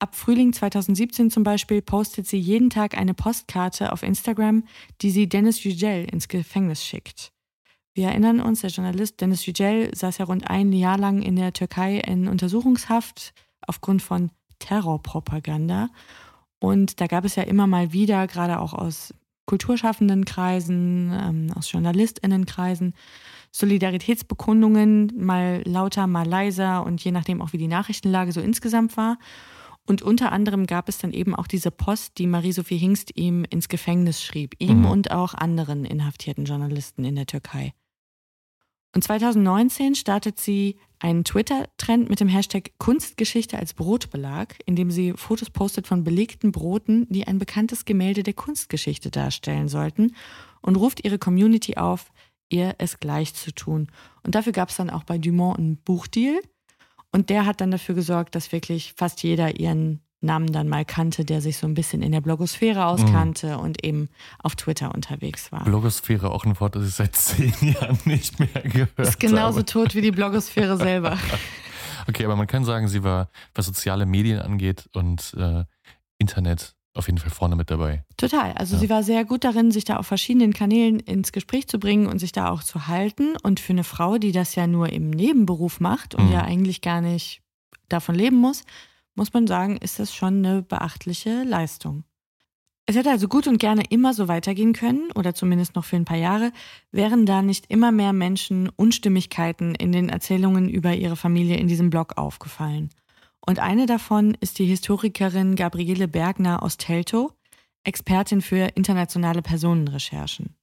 Ab 0.00 0.14
Frühling 0.14 0.52
2017 0.52 1.30
zum 1.30 1.42
Beispiel 1.42 1.82
postet 1.82 2.26
sie 2.26 2.38
jeden 2.38 2.70
Tag 2.70 2.96
eine 2.96 3.14
Postkarte 3.14 3.92
auf 3.92 4.04
Instagram, 4.04 4.62
die 5.00 5.10
sie 5.10 5.28
Dennis 5.28 5.64
Yücel 5.64 6.04
ins 6.04 6.28
Gefängnis 6.28 6.84
schickt. 6.84 7.32
Wir 7.94 8.08
erinnern 8.08 8.40
uns, 8.40 8.60
der 8.60 8.70
Journalist 8.70 9.20
Dennis 9.20 9.44
Yücel 9.46 9.92
saß 9.92 10.18
ja 10.18 10.26
rund 10.26 10.48
ein 10.48 10.72
Jahr 10.72 10.98
lang 10.98 11.20
in 11.20 11.34
der 11.34 11.52
Türkei 11.52 11.96
in 11.98 12.28
Untersuchungshaft 12.28 13.34
aufgrund 13.66 14.00
von 14.00 14.30
Terrorpropaganda. 14.60 15.88
Und 16.60 17.00
da 17.00 17.08
gab 17.08 17.24
es 17.24 17.34
ja 17.34 17.42
immer 17.42 17.66
mal 17.66 17.92
wieder, 17.92 18.28
gerade 18.28 18.60
auch 18.60 18.74
aus 18.74 19.12
kulturschaffenden 19.46 20.24
Kreisen, 20.24 21.10
ähm, 21.12 21.52
aus 21.56 21.72
JournalistInnenkreisen, 21.72 22.94
Solidaritätsbekundungen, 23.50 25.12
mal 25.16 25.62
lauter, 25.64 26.06
mal 26.06 26.26
leiser 26.26 26.84
und 26.84 27.02
je 27.02 27.10
nachdem 27.10 27.42
auch 27.42 27.52
wie 27.52 27.58
die 27.58 27.66
Nachrichtenlage 27.66 28.30
so 28.30 28.40
insgesamt 28.40 28.96
war. 28.96 29.18
Und 29.88 30.02
unter 30.02 30.32
anderem 30.32 30.66
gab 30.66 30.90
es 30.90 30.98
dann 30.98 31.14
eben 31.14 31.34
auch 31.34 31.46
diese 31.46 31.70
Post, 31.70 32.18
die 32.18 32.26
Marie-Sophie 32.26 32.76
Hingst 32.76 33.16
ihm 33.16 33.44
ins 33.48 33.70
Gefängnis 33.70 34.22
schrieb, 34.22 34.54
ihm 34.58 34.80
Mhm. 34.80 34.84
und 34.84 35.10
auch 35.10 35.32
anderen 35.32 35.86
inhaftierten 35.86 36.44
Journalisten 36.44 37.06
in 37.06 37.16
der 37.16 37.24
Türkei. 37.24 37.72
Und 38.94 39.02
2019 39.02 39.94
startet 39.94 40.38
sie 40.38 40.76
einen 40.98 41.24
Twitter-Trend 41.24 42.10
mit 42.10 42.20
dem 42.20 42.28
Hashtag 42.28 42.72
Kunstgeschichte 42.78 43.58
als 43.58 43.72
Brotbelag, 43.72 44.56
in 44.66 44.76
dem 44.76 44.90
sie 44.90 45.14
Fotos 45.16 45.48
postet 45.50 45.86
von 45.86 46.04
belegten 46.04 46.52
Broten, 46.52 47.06
die 47.08 47.26
ein 47.26 47.38
bekanntes 47.38 47.86
Gemälde 47.86 48.22
der 48.22 48.34
Kunstgeschichte 48.34 49.10
darstellen 49.10 49.68
sollten 49.68 50.14
und 50.60 50.76
ruft 50.76 51.02
ihre 51.04 51.18
Community 51.18 51.76
auf, 51.76 52.12
ihr 52.50 52.74
es 52.78 53.00
gleich 53.00 53.32
zu 53.34 53.52
tun. 53.54 53.88
Und 54.22 54.34
dafür 54.34 54.52
gab 54.52 54.68
es 54.68 54.76
dann 54.76 54.90
auch 54.90 55.04
bei 55.04 55.16
Dumont 55.16 55.58
einen 55.58 55.76
Buchdeal. 55.78 56.40
Und 57.12 57.30
der 57.30 57.46
hat 57.46 57.60
dann 57.60 57.70
dafür 57.70 57.94
gesorgt, 57.94 58.34
dass 58.34 58.52
wirklich 58.52 58.94
fast 58.96 59.22
jeder 59.22 59.58
ihren 59.58 60.00
Namen 60.20 60.52
dann 60.52 60.68
mal 60.68 60.84
kannte, 60.84 61.24
der 61.24 61.40
sich 61.40 61.58
so 61.58 61.66
ein 61.66 61.74
bisschen 61.74 62.02
in 62.02 62.10
der 62.10 62.20
Blogosphäre 62.20 62.86
auskannte 62.86 63.58
und 63.58 63.84
eben 63.84 64.08
auf 64.42 64.56
Twitter 64.56 64.92
unterwegs 64.94 65.52
war. 65.52 65.64
Blogosphäre, 65.64 66.30
auch 66.30 66.44
ein 66.44 66.58
Wort, 66.58 66.74
das 66.74 66.88
ich 66.88 66.94
seit 66.94 67.14
zehn 67.16 67.52
Jahren 67.60 67.98
nicht 68.04 68.40
mehr 68.40 68.62
gehört 68.62 68.98
ist 68.98 69.20
genauso 69.20 69.58
habe. 69.58 69.66
tot 69.66 69.94
wie 69.94 70.00
die 70.00 70.10
Blogosphäre 70.10 70.76
selber. 70.76 71.18
Okay, 72.06 72.24
aber 72.24 72.36
man 72.36 72.46
kann 72.46 72.64
sagen, 72.64 72.88
sie 72.88 73.04
war, 73.04 73.28
was 73.54 73.66
soziale 73.66 74.06
Medien 74.06 74.38
angeht 74.38 74.88
und 74.94 75.34
äh, 75.36 75.64
Internet 76.16 76.74
auf 76.94 77.06
jeden 77.06 77.18
Fall 77.18 77.30
vorne 77.30 77.54
mit 77.56 77.70
dabei. 77.70 78.04
Total. 78.16 78.52
Also 78.52 78.74
Ja. 78.74 78.80
sie 78.80 78.90
war 78.90 79.02
sehr 79.02 79.24
gut 79.24 79.44
darin, 79.44 79.70
sich 79.70 79.84
da 79.84 79.96
auf 79.98 80.06
verschiedenen 80.06 80.52
Kanälen 80.52 80.98
ins 81.00 81.32
Gespräch 81.32 81.68
zu 81.68 81.78
bringen 81.78 82.06
und 82.06 82.18
sich 82.18 82.32
da 82.32 82.50
auch 82.50 82.62
zu 82.64 82.88
halten. 82.88 83.36
Und 83.42 83.60
für 83.60 83.72
eine 83.72 83.84
Frau, 83.84 84.18
die 84.18 84.32
das 84.32 84.54
ja 84.56 84.66
nur 84.66 84.90
im 84.92 85.10
Nebenberuf 85.10 85.78
macht 85.80 86.14
und 86.14 86.26
Mhm. 86.26 86.32
ja 86.32 86.42
eigentlich 86.42 86.80
gar 86.80 87.00
nicht 87.00 87.40
davon 87.88 88.14
leben 88.14 88.36
muss, 88.36 88.64
muss 89.14 89.32
man 89.32 89.46
sagen, 89.46 89.76
ist 89.76 89.98
das 89.98 90.14
schon 90.14 90.44
eine 90.44 90.62
beachtliche 90.62 91.42
Leistung. 91.44 92.04
Es 92.86 92.96
hätte 92.96 93.10
also 93.10 93.28
gut 93.28 93.46
und 93.46 93.58
gerne 93.58 93.82
immer 93.90 94.14
so 94.14 94.28
weitergehen 94.28 94.72
können, 94.72 95.10
oder 95.14 95.34
zumindest 95.34 95.74
noch 95.76 95.84
für 95.84 95.96
ein 95.96 96.06
paar 96.06 96.16
Jahre, 96.16 96.52
wären 96.90 97.26
da 97.26 97.42
nicht 97.42 97.66
immer 97.68 97.92
mehr 97.92 98.14
Menschen 98.14 98.70
Unstimmigkeiten 98.76 99.74
in 99.74 99.92
den 99.92 100.08
Erzählungen 100.08 100.68
über 100.70 100.94
ihre 100.94 101.16
Familie 101.16 101.56
in 101.58 101.68
diesem 101.68 101.90
Blog 101.90 102.16
aufgefallen. 102.16 102.88
Und 103.48 103.60
eine 103.60 103.86
davon 103.86 104.36
ist 104.40 104.58
die 104.58 104.66
Historikerin 104.66 105.56
Gabriele 105.56 106.06
Bergner 106.06 106.62
aus 106.62 106.76
Teltow, 106.76 107.32
Expertin 107.82 108.42
für 108.42 108.72
internationale 108.74 109.40
Personenrecherchen. 109.40 110.54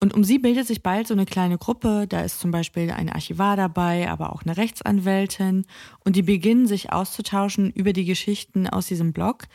Und 0.00 0.14
um 0.14 0.22
sie 0.22 0.38
bildet 0.38 0.68
sich 0.68 0.84
bald 0.84 1.08
so 1.08 1.14
eine 1.14 1.24
kleine 1.24 1.58
Gruppe. 1.58 2.06
Da 2.08 2.20
ist 2.20 2.38
zum 2.38 2.52
Beispiel 2.52 2.92
ein 2.92 3.10
Archivar 3.10 3.56
dabei, 3.56 4.08
aber 4.08 4.32
auch 4.32 4.42
eine 4.44 4.56
Rechtsanwältin. 4.56 5.64
Und 6.04 6.14
die 6.14 6.22
beginnen 6.22 6.68
sich 6.68 6.92
auszutauschen 6.92 7.72
über 7.72 7.92
die 7.92 8.04
Geschichten 8.04 8.68
aus 8.68 8.86
diesem 8.86 9.12
Blog, 9.12 9.48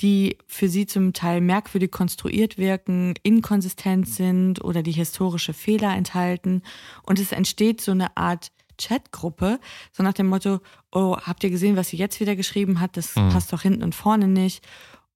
die 0.00 0.38
für 0.46 0.70
sie 0.70 0.86
zum 0.86 1.12
Teil 1.12 1.42
merkwürdig 1.42 1.90
konstruiert 1.90 2.56
wirken, 2.56 3.16
inkonsistent 3.22 4.08
sind 4.08 4.64
oder 4.64 4.82
die 4.82 4.92
historische 4.92 5.52
Fehler 5.52 5.94
enthalten. 5.94 6.62
Und 7.02 7.18
es 7.18 7.32
entsteht 7.32 7.82
so 7.82 7.92
eine 7.92 8.16
Art 8.16 8.50
Chatgruppe, 8.78 9.60
so 9.92 10.02
nach 10.02 10.12
dem 10.14 10.26
Motto, 10.28 10.60
oh, 10.92 11.16
habt 11.18 11.44
ihr 11.44 11.50
gesehen, 11.50 11.76
was 11.76 11.88
sie 11.88 11.96
jetzt 11.96 12.20
wieder 12.20 12.36
geschrieben 12.36 12.80
hat? 12.80 12.96
Das 12.96 13.14
Mhm. 13.16 13.28
passt 13.30 13.52
doch 13.52 13.62
hinten 13.62 13.82
und 13.82 13.94
vorne 13.94 14.28
nicht. 14.28 14.66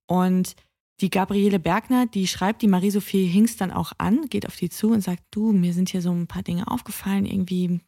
Und 0.07 0.54
die 1.00 1.11
Gabriele 1.11 1.59
Bergner, 1.59 2.07
die 2.07 2.26
schreibt 2.26 2.62
die 2.62 2.69
Marie-Sophie 2.69 3.26
Hingst 3.26 3.61
dann 3.61 3.71
auch 3.73 3.92
an, 3.99 4.26
geht 4.28 4.47
auf 4.47 4.57
die 4.57 4.69
zu 4.71 4.90
und 4.90 5.00
sagt, 5.02 5.23
du, 5.31 5.52
mir 5.52 5.73
sind 5.73 5.88
hier 5.88 6.02
so 6.02 6.12
ein 6.12 6.26
paar 6.26 6.42
Dinge 6.42 6.69
aufgefallen, 6.69 7.26
irgendwie 7.26 7.81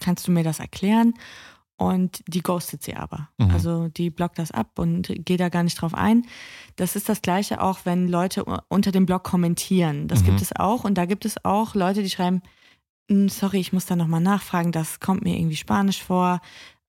kannst 0.00 0.26
du 0.26 0.32
mir 0.32 0.44
das 0.44 0.60
erklären? 0.60 1.14
Und 1.78 2.22
die 2.26 2.40
ghostet 2.42 2.82
sie 2.82 2.94
aber. 2.96 3.28
Mhm. 3.36 3.50
Also 3.50 3.88
die 3.88 4.08
blockt 4.08 4.38
das 4.38 4.50
ab 4.50 4.78
und 4.78 5.12
geht 5.26 5.40
da 5.40 5.50
gar 5.50 5.62
nicht 5.62 5.78
drauf 5.78 5.92
ein. 5.92 6.24
Das 6.76 6.96
ist 6.96 7.10
das 7.10 7.20
gleiche 7.20 7.60
auch, 7.60 7.80
wenn 7.84 8.08
Leute 8.08 8.44
unter 8.70 8.92
dem 8.92 9.04
Blog 9.04 9.24
kommentieren. 9.24 10.08
Das 10.08 10.22
Mhm. 10.22 10.26
gibt 10.26 10.40
es 10.40 10.56
auch. 10.56 10.84
Und 10.84 10.94
da 10.94 11.04
gibt 11.04 11.26
es 11.26 11.44
auch 11.44 11.74
Leute, 11.74 12.02
die 12.02 12.08
schreiben, 12.08 12.36
"Mm, 12.36 12.40
sorry, 13.28 13.58
ich 13.60 13.72
muss 13.72 13.86
da 13.86 13.96
nochmal 13.96 14.20
nachfragen, 14.20 14.72
das 14.72 15.00
kommt 15.00 15.22
mir 15.22 15.36
irgendwie 15.38 15.56
spanisch 15.56 16.02
vor. 16.02 16.40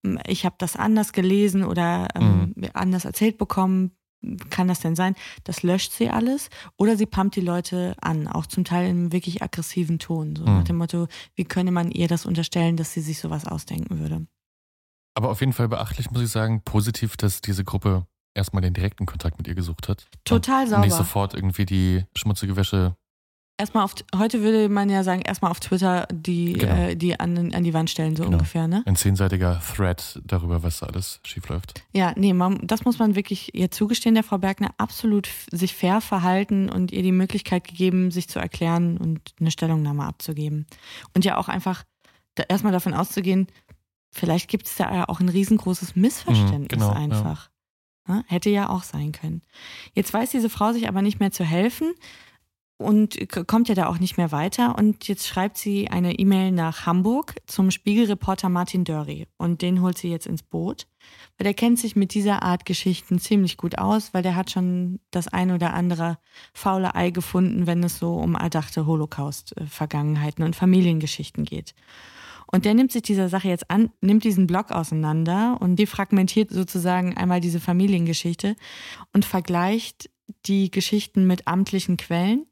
Mm, 0.04 0.18
Ich 0.28 0.46
habe 0.46 0.56
das 0.58 0.76
anders 0.76 1.14
gelesen 1.14 1.64
oder 1.64 2.08
ähm, 2.16 2.54
anders 2.74 3.06
erzählt 3.06 3.38
bekommen. 3.38 3.92
Kann 4.50 4.68
das 4.68 4.80
denn 4.80 4.96
sein? 4.96 5.14
Das 5.44 5.62
löscht 5.62 5.92
sie 5.92 6.10
alles. 6.10 6.50
Oder 6.76 6.98
sie 6.98 7.06
pumpt 7.06 7.36
die 7.36 7.42
Leute 7.42 7.96
an, 8.02 8.28
auch 8.28 8.48
zum 8.48 8.66
Teil 8.66 8.86
in 8.90 8.98
einem 8.98 9.12
wirklich 9.14 9.44
aggressiven 9.44 10.00
Ton. 10.00 10.36
So 10.36 10.42
Mhm. 10.44 10.58
nach 10.58 10.64
dem 10.64 10.78
Motto, 10.78 11.08
wie 11.36 11.46
könne 11.46 11.72
man 11.72 11.92
ihr 11.92 12.08
das 12.08 12.26
unterstellen, 12.26 12.78
dass 12.78 12.94
sie 12.94 13.02
sich 13.02 13.20
sowas 13.20 13.46
ausdenken 13.46 14.00
würde? 14.00 14.26
Aber 15.14 15.30
auf 15.30 15.40
jeden 15.40 15.54
Fall 15.54 15.68
beachtlich, 15.68 16.10
muss 16.12 16.22
ich 16.24 16.30
sagen, 16.32 16.62
positiv, 16.64 17.16
dass 17.16 17.42
diese 17.42 17.64
Gruppe 17.64 18.08
erstmal 18.34 18.62
den 18.62 18.74
direkten 18.74 19.06
Kontakt 19.06 19.38
mit 19.38 19.48
ihr 19.48 19.56
gesucht 19.56 19.88
hat. 19.88 20.08
Total 20.26 20.64
und 20.64 20.70
sauber. 20.70 20.86
Nicht 20.86 20.96
sofort 20.96 21.34
irgendwie 21.36 21.66
die 21.68 22.04
schmutzige 22.16 22.56
Wäsche. 22.56 22.96
Erstmal 23.60 23.84
auf, 23.84 23.96
heute 24.16 24.44
würde 24.44 24.70
man 24.70 24.88
ja 24.88 25.04
sagen, 25.04 25.24
erstmal 25.24 25.50
auf 25.50 25.60
Twitter 25.60 26.08
die, 26.14 26.54
Genau. 26.54 26.76
äh, 26.76 26.96
die 26.96 27.20
an, 27.20 27.54
an 27.56 27.64
die 27.64 27.74
Wand 27.74 27.90
stellen, 27.90 28.16
so 28.16 28.24
Genau. 28.24 28.38
ungefähr, 28.38 28.68
ne? 28.68 28.84
Ein 28.86 28.96
zehnseitiger 28.96 29.60
Thread 29.76 30.22
darüber, 30.24 30.62
was 30.62 30.80
da 30.80 30.86
alles 30.86 31.20
schiefläuft. 31.24 31.84
Ja, 31.92 32.14
nee, 32.16 32.34
man, 32.34 32.60
das 32.68 32.86
muss 32.86 33.00
man 33.00 33.16
wirklich 33.16 33.56
ihr 33.56 33.72
zugestehen, 33.72 34.14
der 34.14 34.24
Frau 34.24 34.38
Bergner, 34.38 34.70
absolut 34.78 35.28
sich 35.52 35.74
fair 35.74 36.02
verhalten 36.02 36.70
und 36.70 36.92
ihr 36.92 37.02
die 37.02 37.12
Möglichkeit 37.12 37.64
gegeben, 37.68 38.12
sich 38.12 38.28
zu 38.30 38.38
erklären 38.38 38.98
und 38.98 39.22
eine 39.40 39.50
Stellungnahme 39.50 40.04
abzugeben. 40.06 40.68
Und 41.16 41.26
ja 41.26 41.38
auch 41.38 41.48
einfach 41.48 41.84
da 42.36 42.44
erstmal 42.48 42.74
davon 42.74 42.94
auszugehen, 42.94 43.48
vielleicht 44.14 44.50
gibt 44.50 44.68
es 44.68 44.76
da 44.76 44.94
ja 44.94 45.10
auch 45.10 45.20
ein 45.20 45.30
riesengroßes 45.30 45.96
Missverständnis 45.96 46.60
Mhm, 46.60 46.68
genau, 46.68 46.92
ja. 46.92 46.96
einfach. 46.96 47.50
Ne? 48.08 48.24
Hätte 48.28 48.52
ja 48.52 48.70
auch 48.70 48.84
sein 48.84 49.14
können. 49.14 49.42
Jetzt 49.96 50.14
weiß 50.14 50.30
diese 50.30 50.50
Frau 50.52 50.74
sich 50.74 50.88
aber 50.88 51.02
nicht 51.02 51.20
mehr 51.20 51.32
zu 51.32 51.44
helfen 51.44 51.96
und 52.78 53.18
kommt 53.48 53.70
ja 53.70 53.76
da 53.76 53.88
auch 53.88 54.00
nicht 54.00 54.18
mehr 54.18 54.32
weiter. 54.32 54.78
Und 54.78 55.08
jetzt 55.08 55.28
schreibt 55.28 55.58
sie 55.58 55.90
eine 55.90 56.20
E-Mail 56.20 56.52
nach 56.52 56.86
Hamburg 56.86 57.36
zum 57.48 57.72
Spiegelreporter 57.72 58.50
Martin 58.50 58.84
Dörri. 58.84 59.28
Und 59.38 59.64
den 59.64 59.82
holt 59.82 59.98
sie 59.98 60.10
jetzt 60.10 60.28
ins 60.28 60.44
Boot. 60.44 60.88
Weil 61.38 61.46
der 61.46 61.54
kennt 61.56 61.80
sich 61.80 61.96
mit 61.96 62.14
dieser 62.14 62.44
Art 62.44 62.66
Geschichten 62.66 63.20
ziemlich 63.20 63.58
gut 63.58 63.78
aus, 63.78 64.14
weil 64.14 64.22
der 64.22 64.36
hat 64.36 64.52
schon 64.52 65.00
das 65.10 65.28
ein 65.28 65.52
oder 65.52 65.74
andere 65.74 66.20
faule 66.54 66.94
Ei 66.94 67.10
gefunden, 67.10 67.66
wenn 67.66 67.84
es 67.84 67.98
so 67.98 68.16
um 68.16 68.36
erdachte 68.36 68.86
Holocaust-Vergangenheiten 68.86 70.44
und 70.44 70.56
Familiengeschichten 70.56 71.46
geht. 71.46 71.74
Und 72.52 72.66
der 72.66 72.74
nimmt 72.76 72.92
sich 72.92 73.02
dieser 73.02 73.28
Sache 73.28 73.50
jetzt 73.50 73.70
an, 73.72 73.92
nimmt 74.02 74.24
diesen 74.24 74.48
Blog 74.48 74.72
auseinander 74.72 75.58
und 75.60 75.78
defragmentiert 75.78 76.52
sozusagen 76.52 77.18
einmal 77.18 77.42
diese 77.42 77.60
Familiengeschichte 77.60 78.56
und 79.14 79.26
vergleicht 79.26 80.10
die 80.46 80.72
Geschichten 80.72 81.28
mit 81.28 81.48
amtlichen 81.48 81.98
Quellen 81.98 82.46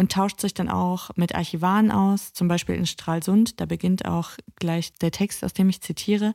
und 0.00 0.10
tauscht 0.10 0.40
sich 0.40 0.54
dann 0.54 0.70
auch 0.70 1.10
mit 1.16 1.34
Archivaren 1.34 1.90
aus, 1.90 2.32
zum 2.32 2.48
Beispiel 2.48 2.74
in 2.74 2.86
Stralsund. 2.86 3.60
Da 3.60 3.66
beginnt 3.66 4.06
auch 4.06 4.30
gleich 4.56 4.94
der 4.94 5.10
Text, 5.10 5.44
aus 5.44 5.52
dem 5.52 5.68
ich 5.68 5.82
zitiere. 5.82 6.32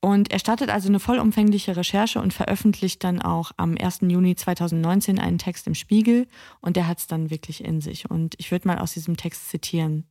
Und 0.00 0.32
er 0.32 0.40
startet 0.40 0.68
also 0.68 0.88
eine 0.88 0.98
vollumfängliche 0.98 1.76
Recherche 1.76 2.20
und 2.20 2.34
veröffentlicht 2.34 3.04
dann 3.04 3.22
auch 3.22 3.52
am 3.56 3.76
1. 3.78 4.00
Juni 4.02 4.34
2019 4.34 5.20
einen 5.20 5.38
Text 5.38 5.68
im 5.68 5.76
Spiegel 5.76 6.26
und 6.60 6.74
der 6.74 6.88
hat 6.88 6.98
es 6.98 7.06
dann 7.06 7.30
wirklich 7.30 7.64
in 7.64 7.80
sich. 7.80 8.10
Und 8.10 8.34
ich 8.38 8.50
würde 8.50 8.66
mal 8.66 8.80
aus 8.80 8.94
diesem 8.94 9.16
Text 9.16 9.48
zitieren. 9.48 10.08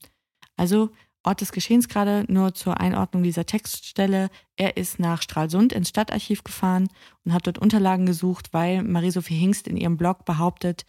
Also 0.55 0.91
Ort 1.25 1.41
des 1.41 1.51
Geschehens 1.51 1.89
gerade 1.89 2.24
nur 2.29 2.53
zur 2.53 2.79
Einordnung 2.79 3.24
dieser 3.24 3.45
Textstelle. 3.45 4.29
Er 4.55 4.77
ist 4.77 5.00
nach 5.00 5.21
Stralsund 5.21 5.74
ins 5.74 5.89
Stadtarchiv 5.89 6.43
gefahren 6.43 6.88
und 7.25 7.33
hat 7.33 7.47
dort 7.47 7.57
Unterlagen 7.57 8.05
gesucht, 8.05 8.53
weil 8.53 8.81
Marie-Sophie 8.83 9.35
Hingst 9.35 9.67
in 9.67 9.75
ihrem 9.75 9.97
Blog 9.97 10.24
behauptet, 10.24 10.85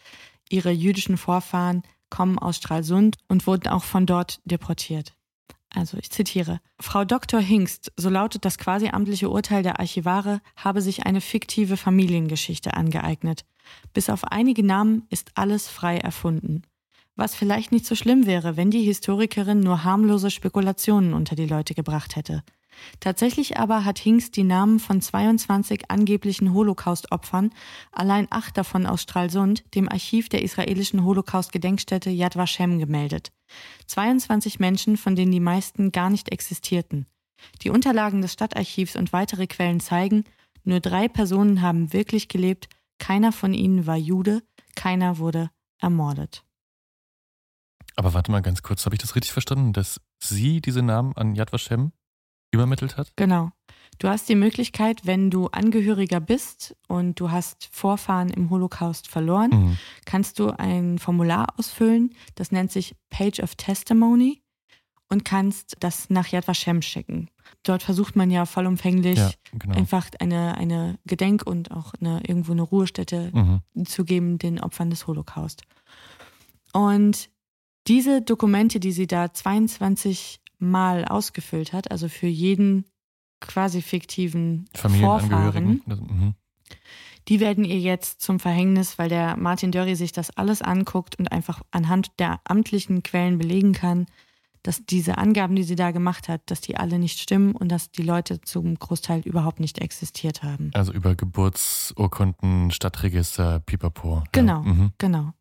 ihre 0.50 0.70
jüdischen 0.70 1.16
Vorfahren 1.16 1.82
kommen 2.10 2.38
aus 2.38 2.56
Stralsund 2.56 3.16
und 3.28 3.46
wurden 3.46 3.68
auch 3.68 3.84
von 3.84 4.06
dort 4.06 4.40
deportiert. 4.44 5.14
Also 5.70 5.98
ich 5.98 6.10
zitiere. 6.10 6.60
Frau 6.80 7.04
Dr. 7.04 7.40
Hingst, 7.40 7.92
so 7.96 8.08
lautet 8.08 8.44
das 8.44 8.56
quasi 8.56 8.88
amtliche 8.88 9.28
Urteil 9.28 9.62
der 9.62 9.78
Archivare, 9.78 10.40
habe 10.56 10.80
sich 10.80 11.04
eine 11.04 11.20
fiktive 11.20 11.76
Familiengeschichte 11.76 12.74
angeeignet. 12.74 13.44
Bis 13.92 14.08
auf 14.08 14.24
einige 14.24 14.64
Namen 14.64 15.02
ist 15.10 15.32
alles 15.34 15.68
frei 15.68 15.98
erfunden. 15.98 16.62
Was 17.14 17.34
vielleicht 17.34 17.72
nicht 17.72 17.86
so 17.86 17.94
schlimm 17.94 18.26
wäre, 18.26 18.56
wenn 18.56 18.70
die 18.70 18.82
Historikerin 18.82 19.60
nur 19.60 19.84
harmlose 19.84 20.30
Spekulationen 20.30 21.14
unter 21.14 21.34
die 21.34 21.46
Leute 21.46 21.74
gebracht 21.74 22.16
hätte. 22.16 22.42
Tatsächlich 23.00 23.58
aber 23.58 23.84
hat 23.84 23.98
Hingst 23.98 24.36
die 24.36 24.44
Namen 24.44 24.78
von 24.78 25.00
22 25.00 25.90
angeblichen 25.90 26.52
Holocaust-Opfern, 26.52 27.50
allein 27.92 28.26
acht 28.30 28.56
davon 28.56 28.86
aus 28.86 29.02
Stralsund, 29.02 29.64
dem 29.74 29.88
Archiv 29.88 30.28
der 30.28 30.42
israelischen 30.42 31.04
Holocaust-Gedenkstätte 31.04 32.10
Yad 32.10 32.36
Vashem 32.36 32.78
gemeldet. 32.78 33.32
22 33.86 34.58
Menschen, 34.58 34.96
von 34.96 35.16
denen 35.16 35.32
die 35.32 35.40
meisten 35.40 35.92
gar 35.92 36.10
nicht 36.10 36.30
existierten. 36.30 37.06
Die 37.62 37.70
Unterlagen 37.70 38.22
des 38.22 38.32
Stadtarchivs 38.32 38.96
und 38.96 39.12
weitere 39.12 39.46
Quellen 39.46 39.80
zeigen, 39.80 40.24
nur 40.64 40.80
drei 40.80 41.08
Personen 41.08 41.62
haben 41.62 41.92
wirklich 41.92 42.28
gelebt, 42.28 42.68
keiner 42.98 43.30
von 43.32 43.54
ihnen 43.54 43.86
war 43.86 43.96
Jude, 43.96 44.42
keiner 44.74 45.18
wurde 45.18 45.50
ermordet. 45.80 46.42
Aber 47.94 48.14
warte 48.14 48.30
mal 48.30 48.42
ganz 48.42 48.62
kurz, 48.62 48.84
habe 48.84 48.94
ich 48.94 49.00
das 49.00 49.14
richtig 49.14 49.32
verstanden, 49.32 49.72
dass 49.72 50.00
sie 50.18 50.60
diese 50.60 50.82
Namen 50.82 51.16
an 51.16 51.34
Yad 51.34 51.52
Vashem 51.52 51.92
übermittelt 52.56 52.96
hat? 52.96 53.12
Genau. 53.16 53.50
Du 53.98 54.08
hast 54.08 54.28
die 54.28 54.34
Möglichkeit, 54.34 55.06
wenn 55.06 55.30
du 55.30 55.46
Angehöriger 55.48 56.20
bist 56.20 56.76
und 56.86 57.18
du 57.18 57.30
hast 57.30 57.68
Vorfahren 57.72 58.28
im 58.28 58.50
Holocaust 58.50 59.08
verloren, 59.08 59.50
Mhm. 59.52 59.78
kannst 60.04 60.38
du 60.38 60.50
ein 60.50 60.98
Formular 60.98 61.46
ausfüllen, 61.56 62.14
das 62.34 62.52
nennt 62.52 62.70
sich 62.72 62.94
Page 63.08 63.40
of 63.40 63.54
Testimony 63.54 64.42
und 65.08 65.24
kannst 65.24 65.76
das 65.80 66.10
nach 66.10 66.26
Yad 66.28 66.46
Vashem 66.46 66.82
schicken. 66.82 67.30
Dort 67.62 67.82
versucht 67.82 68.16
man 68.16 68.30
ja 68.30 68.44
vollumfänglich 68.44 69.16
Ja, 69.18 69.30
genau. 69.52 69.76
einfach 69.78 70.08
eine, 70.20 70.56
eine 70.58 70.98
Gedenk- 71.06 71.46
und 71.46 71.70
auch 71.70 71.94
eine, 71.98 72.20
irgendwo 72.26 72.52
eine 72.52 72.62
Ruhestätte 72.62 73.30
Mhm. 73.32 73.86
zu 73.86 74.04
geben 74.04 74.36
den 74.38 74.60
Opfern 74.60 74.90
des 74.90 75.06
Holocaust. 75.06 75.62
Und 76.72 77.30
diese 77.86 78.20
Dokumente, 78.20 78.80
die 78.80 78.92
sie 78.92 79.06
da 79.06 79.32
22 79.32 80.40
Mal 80.58 81.04
ausgefüllt 81.04 81.72
hat, 81.72 81.90
also 81.90 82.08
für 82.08 82.26
jeden 82.26 82.84
quasi 83.40 83.82
fiktiven. 83.82 84.68
Vorfahren, 84.74 85.82
mhm. 85.86 86.34
die 87.28 87.40
werden 87.40 87.64
ihr 87.64 87.78
jetzt 87.78 88.20
zum 88.20 88.40
Verhängnis, 88.40 88.98
weil 88.98 89.08
der 89.08 89.36
Martin 89.36 89.72
Dörri 89.72 89.94
sich 89.96 90.12
das 90.12 90.30
alles 90.36 90.62
anguckt 90.62 91.18
und 91.18 91.30
einfach 91.30 91.62
anhand 91.70 92.18
der 92.18 92.40
amtlichen 92.44 93.02
Quellen 93.02 93.38
belegen 93.38 93.72
kann, 93.72 94.06
dass 94.66 94.84
diese 94.84 95.16
Angaben, 95.18 95.54
die 95.54 95.62
sie 95.62 95.76
da 95.76 95.92
gemacht 95.92 96.28
hat, 96.28 96.42
dass 96.46 96.60
die 96.60 96.76
alle 96.76 96.98
nicht 96.98 97.20
stimmen 97.20 97.54
und 97.54 97.68
dass 97.70 97.92
die 97.92 98.02
Leute 98.02 98.40
zum 98.40 98.74
Großteil 98.74 99.20
überhaupt 99.20 99.60
nicht 99.60 99.78
existiert 99.78 100.42
haben. 100.42 100.70
Also 100.74 100.92
über 100.92 101.14
Geburtsurkunden, 101.14 102.72
Stadtregister, 102.72 103.60
Pipapo. 103.60 104.24
Genau. 104.32 104.64
Ja. 104.64 104.72
Mhm. 104.72 104.92
Genau. 104.98 105.32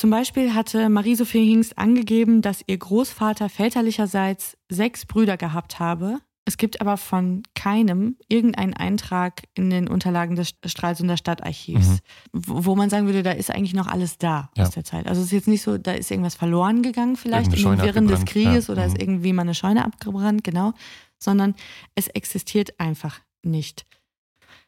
Zum 0.00 0.08
Beispiel 0.08 0.54
hatte 0.54 0.88
Marie-Sophie 0.88 1.44
Hingst 1.46 1.76
angegeben, 1.76 2.40
dass 2.40 2.64
ihr 2.66 2.78
Großvater 2.78 3.50
väterlicherseits 3.50 4.56
sechs 4.70 5.04
Brüder 5.04 5.36
gehabt 5.36 5.78
habe. 5.78 6.20
Es 6.46 6.56
gibt 6.56 6.80
aber 6.80 6.96
von 6.96 7.42
keinem 7.54 8.16
irgendeinen 8.26 8.72
Eintrag 8.72 9.42
in 9.52 9.68
den 9.68 9.88
Unterlagen 9.88 10.36
des 10.36 10.54
Stralsunder 10.64 11.18
Stadtarchivs, 11.18 11.98
wo 12.32 12.64
wo 12.64 12.76
man 12.76 12.88
sagen 12.88 13.04
würde, 13.08 13.22
da 13.22 13.32
ist 13.32 13.50
eigentlich 13.50 13.74
noch 13.74 13.88
alles 13.88 14.16
da 14.16 14.44
Mhm. 14.44 14.48
Ja. 14.56 14.64
aus 14.64 14.70
der 14.70 14.84
Zeit. 14.84 15.06
Also 15.06 15.20
es 15.20 15.26
ist 15.26 15.32
jetzt 15.32 15.48
nicht 15.48 15.60
so, 15.60 15.76
da 15.76 15.92
ist 15.92 16.10
irgendwas 16.10 16.34
verloren 16.34 16.80
gegangen 16.80 17.16
vielleicht 17.16 17.52
Wirren 17.52 18.08
des 18.08 18.24
Krieges 18.24 18.68
ja. 18.68 18.72
oder 18.72 18.86
ist 18.86 18.94
Mhm. 18.94 19.00
irgendwie 19.00 19.34
mal 19.34 19.42
eine 19.42 19.54
Scheune 19.54 19.84
abgebrannt, 19.84 20.42
genau, 20.44 20.72
sondern 21.18 21.54
es 21.94 22.08
existiert 22.08 22.80
einfach 22.80 23.20
nicht. 23.42 23.84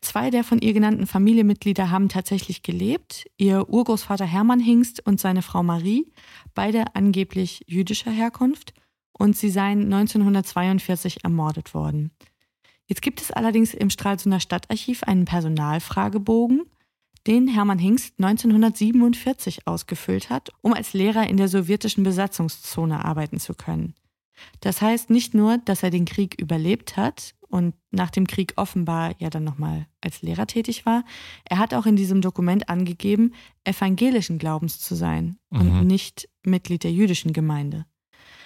Zwei 0.03 0.31
der 0.31 0.43
von 0.43 0.59
ihr 0.59 0.73
genannten 0.73 1.07
Familienmitglieder 1.07 1.91
haben 1.91 2.09
tatsächlich 2.09 2.65
gelebt. 2.65 3.25
Ihr 3.39 3.69
Urgroßvater 3.69 4.27
Hermann 4.27 4.59
Hingst 4.59 5.07
und 5.07 5.21
seine 5.21 5.43
Frau 5.43 5.63
Marie, 5.63 6.13
beide 6.55 6.95
angeblich 6.95 7.63
jüdischer 7.67 8.11
Herkunft, 8.11 8.75
und 9.13 9.37
sie 9.37 9.49
seien 9.49 9.85
1942 9.85 11.23
ermordet 11.23 11.73
worden. 11.73 12.11
Jetzt 12.87 13.03
gibt 13.03 13.21
es 13.21 13.31
allerdings 13.31 13.75
im 13.75 13.91
Stralsunder 13.91 14.41
Stadtarchiv 14.41 15.05
einen 15.05 15.25
Personalfragebogen, 15.25 16.63
den 17.29 17.47
Hermann 17.47 17.79
Hingst 17.79 18.15
1947 18.19 19.69
ausgefüllt 19.69 20.31
hat, 20.31 20.51
um 20.63 20.73
als 20.73 20.95
Lehrer 20.95 21.29
in 21.29 21.37
der 21.37 21.47
sowjetischen 21.47 22.03
Besatzungszone 22.03 23.05
arbeiten 23.05 23.39
zu 23.39 23.55
können. 23.55 23.95
Das 24.61 24.83
heißt 24.83 25.11
nicht 25.11 25.33
nur, 25.33 25.59
dass 25.59 25.85
er 25.85 25.91
den 25.91 26.07
Krieg 26.07 26.41
überlebt 26.41 26.97
hat 26.97 27.35
und 27.53 27.75
nach 27.91 28.11
dem 28.11 28.27
Krieg 28.27 28.55
offenbar 28.57 29.15
ja 29.19 29.31
dann 29.31 29.45
nochmal 29.45 29.87
als 30.01 30.23
Lehrer 30.23 30.47
tätig 30.47 30.87
war, 30.87 31.05
er 31.45 31.59
hat 31.59 31.75
auch 31.75 31.87
in 31.87 31.97
diesem 31.97 32.21
Dokument 32.23 32.69
angegeben, 32.69 33.35
evangelischen 33.65 34.39
Glaubens 34.39 34.81
zu 34.81 34.95
sein 34.95 35.39
und 35.51 35.73
Mhm. 35.81 35.87
nicht 35.87 36.29
Mitglied 36.45 36.83
der 36.83 36.93
jüdischen 36.93 37.33
Gemeinde. 37.33 37.85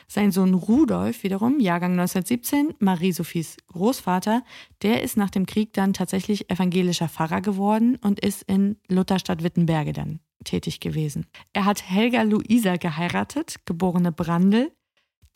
Sein 0.08 0.30
Sohn 0.30 0.54
Rudolf 0.54 1.22
wiederum, 1.24 1.58
Jahrgang 1.58 1.92
1917, 1.92 2.74
Marie-Sophies 2.78 3.56
Großvater, 3.68 4.42
der 4.82 5.02
ist 5.02 5.16
nach 5.16 5.30
dem 5.30 5.46
Krieg 5.46 5.72
dann 5.72 5.92
tatsächlich 5.94 6.48
evangelischer 6.50 7.08
Pfarrer 7.08 7.40
geworden 7.40 7.96
und 8.02 8.20
ist 8.20 8.42
in 8.42 8.76
Lutherstadt 8.88 9.42
Wittenberge 9.42 9.92
dann 9.92 10.20
tätig 10.44 10.78
gewesen. 10.78 11.26
Er 11.52 11.64
hat 11.64 11.88
Helga 11.88 12.22
Luisa 12.22 12.76
geheiratet, 12.76 13.56
geborene 13.64 14.12
Brandl. 14.12 14.70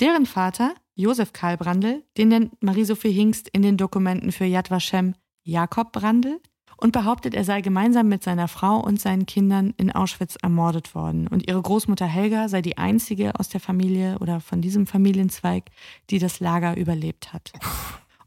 Deren 0.00 0.24
Vater, 0.24 0.74
Josef 0.94 1.34
Karl 1.34 1.58
Brandl, 1.58 2.02
den 2.16 2.28
nennt 2.28 2.62
Marie-Sophie 2.62 3.12
Hingst 3.12 3.50
in 3.50 3.60
den 3.60 3.76
Dokumenten 3.76 4.32
für 4.32 4.46
Yad 4.46 4.70
Vashem 4.70 5.14
Jakob 5.42 5.92
Brandl 5.92 6.40
und 6.78 6.92
behauptet, 6.92 7.34
er 7.34 7.44
sei 7.44 7.60
gemeinsam 7.60 8.08
mit 8.08 8.22
seiner 8.22 8.48
Frau 8.48 8.80
und 8.80 8.98
seinen 8.98 9.26
Kindern 9.26 9.74
in 9.76 9.92
Auschwitz 9.92 10.36
ermordet 10.40 10.94
worden. 10.94 11.28
Und 11.28 11.46
ihre 11.46 11.60
Großmutter 11.60 12.06
Helga 12.06 12.48
sei 12.48 12.62
die 12.62 12.78
einzige 12.78 13.38
aus 13.38 13.50
der 13.50 13.60
Familie 13.60 14.18
oder 14.20 14.40
von 14.40 14.62
diesem 14.62 14.86
Familienzweig, 14.86 15.64
die 16.08 16.18
das 16.18 16.40
Lager 16.40 16.78
überlebt 16.78 17.34
hat. 17.34 17.52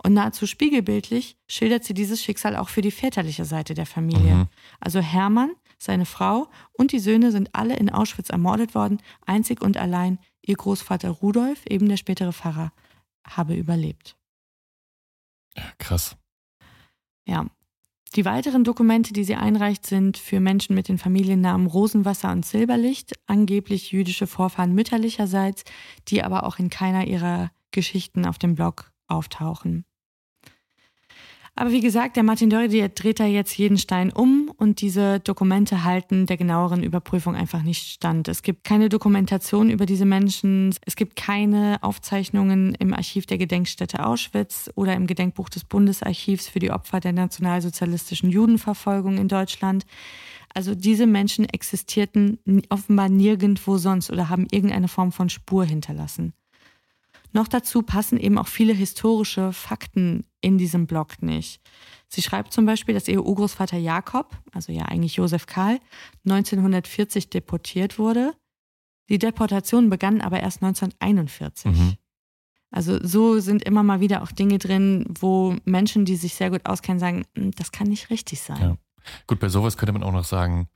Und 0.03 0.13
nahezu 0.13 0.45
spiegelbildlich 0.45 1.37
schildert 1.47 1.85
sie 1.85 1.95
dieses 1.95 2.21
Schicksal 2.21 2.55
auch 2.55 2.69
für 2.69 2.81
die 2.81 2.91
väterliche 2.91 3.45
Seite 3.45 3.73
der 3.73 3.87
Familie. 3.87 4.35
Mhm. 4.35 4.47
Also 4.79 4.99
Hermann, 4.99 5.53
seine 5.79 6.05
Frau 6.05 6.49
und 6.73 6.91
die 6.91 6.99
Söhne 6.99 7.31
sind 7.31 7.49
alle 7.53 7.75
in 7.77 7.89
Auschwitz 7.89 8.29
ermordet 8.29 8.75
worden. 8.75 8.99
Einzig 9.25 9.61
und 9.61 9.77
allein 9.77 10.19
ihr 10.45 10.55
Großvater 10.55 11.09
Rudolf, 11.09 11.65
eben 11.67 11.87
der 11.89 11.97
spätere 11.97 12.33
Pfarrer, 12.33 12.71
habe 13.25 13.55
überlebt. 13.55 14.17
Ja, 15.55 15.63
krass. 15.77 16.17
Ja. 17.25 17.47
Die 18.15 18.25
weiteren 18.25 18.63
Dokumente, 18.63 19.11
die 19.11 19.23
sie 19.23 19.35
einreicht, 19.35 19.87
sind 19.87 20.17
für 20.17 20.39
Menschen 20.39 20.75
mit 20.75 20.87
den 20.87 20.99
Familiennamen 20.99 21.65
Rosenwasser 21.65 22.31
und 22.31 22.45
Silberlicht, 22.45 23.13
angeblich 23.25 23.91
jüdische 23.91 24.27
Vorfahren 24.27 24.75
mütterlicherseits, 24.75 25.63
die 26.09 26.23
aber 26.23 26.43
auch 26.43 26.59
in 26.59 26.69
keiner 26.69 27.07
ihrer 27.07 27.49
Geschichten 27.71 28.27
auf 28.27 28.37
dem 28.37 28.53
Blog 28.53 28.91
auftauchen. 29.07 29.85
Aber 31.55 31.71
wie 31.71 31.81
gesagt, 31.81 32.15
der 32.15 32.23
Martin 32.23 32.49
Dörri, 32.49 32.67
der 32.67 32.89
dreht 32.89 33.19
da 33.19 33.25
jetzt 33.25 33.55
jeden 33.55 33.77
Stein 33.77 34.11
um 34.11 34.51
und 34.57 34.81
diese 34.81 35.19
Dokumente 35.19 35.83
halten 35.83 36.25
der 36.25 36.35
genaueren 36.35 36.81
Überprüfung 36.81 37.35
einfach 37.35 37.61
nicht 37.61 37.87
stand. 37.91 38.27
Es 38.27 38.41
gibt 38.41 38.63
keine 38.63 38.89
Dokumentation 38.89 39.69
über 39.69 39.85
diese 39.85 40.05
Menschen, 40.05 40.73
es 40.83 40.95
gibt 40.95 41.15
keine 41.15 41.77
Aufzeichnungen 41.81 42.73
im 42.79 42.91
Archiv 42.95 43.27
der 43.27 43.37
Gedenkstätte 43.37 44.03
Auschwitz 44.03 44.71
oder 44.73 44.95
im 44.95 45.05
Gedenkbuch 45.05 45.47
des 45.49 45.63
Bundesarchivs 45.63 46.47
für 46.47 46.59
die 46.59 46.71
Opfer 46.71 46.99
der 46.99 47.13
nationalsozialistischen 47.13 48.31
Judenverfolgung 48.31 49.17
in 49.17 49.27
Deutschland. 49.27 49.85
Also 50.55 50.73
diese 50.73 51.05
Menschen 51.05 51.45
existierten 51.45 52.39
offenbar 52.69 53.09
nirgendwo 53.09 53.77
sonst 53.77 54.09
oder 54.09 54.29
haben 54.29 54.47
irgendeine 54.49 54.87
Form 54.87 55.11
von 55.11 55.29
Spur 55.29 55.65
hinterlassen. 55.65 56.33
Noch 57.33 57.47
dazu 57.47 57.81
passen 57.81 58.19
eben 58.19 58.37
auch 58.37 58.47
viele 58.47 58.73
historische 58.73 59.51
Fakten 59.53 60.23
in 60.39 60.57
diesem 60.57 60.85
Blog 60.87 61.21
nicht. 61.21 61.61
Sie 62.07 62.21
schreibt 62.21 62.53
zum 62.53 62.65
Beispiel, 62.67 62.93
dass 62.93 63.07
ihr 63.07 63.25
Urgroßvater 63.25 63.77
Jakob, 63.77 64.37
also 64.51 64.71
ja 64.71 64.83
eigentlich 64.83 65.15
Josef 65.15 65.47
Karl, 65.47 65.79
1940 66.25 67.29
deportiert 67.31 67.97
wurde. 67.97 68.33
Die 69.09 69.17
Deportation 69.17 69.89
begann 69.89 70.21
aber 70.21 70.39
erst 70.39 70.61
1941. 70.61 71.71
Mhm. 71.71 71.93
Also 72.69 72.99
so 73.03 73.39
sind 73.39 73.63
immer 73.63 73.83
mal 73.83 73.99
wieder 73.99 74.21
auch 74.23 74.31
Dinge 74.31 74.59
drin, 74.59 75.05
wo 75.19 75.55
Menschen, 75.65 76.05
die 76.05 76.15
sich 76.15 76.35
sehr 76.35 76.51
gut 76.51 76.65
auskennen, 76.65 76.99
sagen, 76.99 77.25
"Hm, 77.35 77.51
das 77.51 77.71
kann 77.71 77.87
nicht 77.87 78.09
richtig 78.09 78.41
sein. 78.41 78.61
Ja. 78.61 78.77
Gut, 79.27 79.39
bei 79.39 79.49
sowas 79.49 79.77
könnte 79.77 79.93
man 79.93 80.03
auch 80.03 80.11
noch 80.11 80.23
sagen, 80.23 80.67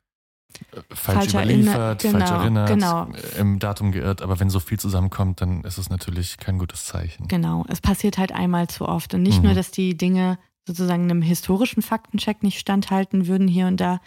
falsch 0.92 1.30
überliefert, 1.30 2.04
erinner- 2.04 2.20
falsch 2.20 2.30
genau, 2.30 2.42
erinnert, 2.42 2.70
genau. 2.70 3.08
im 3.38 3.60
Datum 3.60 3.92
geirrt, 3.92 4.22
aber 4.22 4.40
wenn 4.40 4.50
so 4.50 4.60
viel 4.60 4.80
zusammenkommt, 4.80 5.42
dann 5.42 5.64
ist 5.64 5.78
es 5.78 5.90
natürlich 5.90 6.38
kein 6.38 6.58
gutes 6.58 6.86
Zeichen. 6.86 7.28
Genau, 7.28 7.66
es 7.70 7.82
passiert 7.82 8.18
halt 8.18 8.32
einmal 8.32 8.68
zu 8.68 8.88
oft. 8.88 9.14
Und 9.14 9.24
nicht 9.24 9.40
Mhm. 9.40 9.46
nur, 9.46 9.54
dass 9.54 9.72
die 9.72 9.96
Dinge 9.98 10.40
sozusagen 10.68 11.04
einem 11.04 11.22
historischen 11.22 11.82
Faktencheck 11.82 12.44
nicht 12.44 12.60
standhalten 12.60 13.28
würden 13.28 13.48
hier 13.48 13.68
und 13.68 13.78
da. 13.80 14.00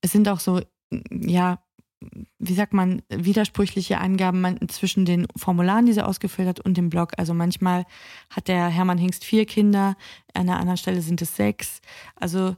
Es 0.00 0.12
sind 0.12 0.28
auch 0.28 0.40
so, 0.40 0.60
ja, 1.10 1.58
wie 2.38 2.54
sagt 2.54 2.74
man, 2.74 3.02
widersprüchliche 3.08 3.98
Angaben 3.98 4.68
zwischen 4.68 5.06
den 5.06 5.26
Formularen, 5.34 5.86
die 5.86 5.94
sie 5.94 6.04
ausgefüllt 6.04 6.46
hat, 6.46 6.60
und 6.60 6.76
dem 6.76 6.90
Blog. 6.90 7.12
Also 7.16 7.32
manchmal 7.34 7.86
hat 8.30 8.48
der 8.48 8.68
Hermann 8.68 8.98
Hingst 8.98 9.24
vier 9.24 9.46
Kinder, 9.46 9.96
an 10.34 10.42
einer 10.48 10.58
anderen 10.58 10.76
Stelle 10.76 11.00
sind 11.00 11.20
es 11.22 11.34
sechs. 11.36 11.80
Also 12.14 12.54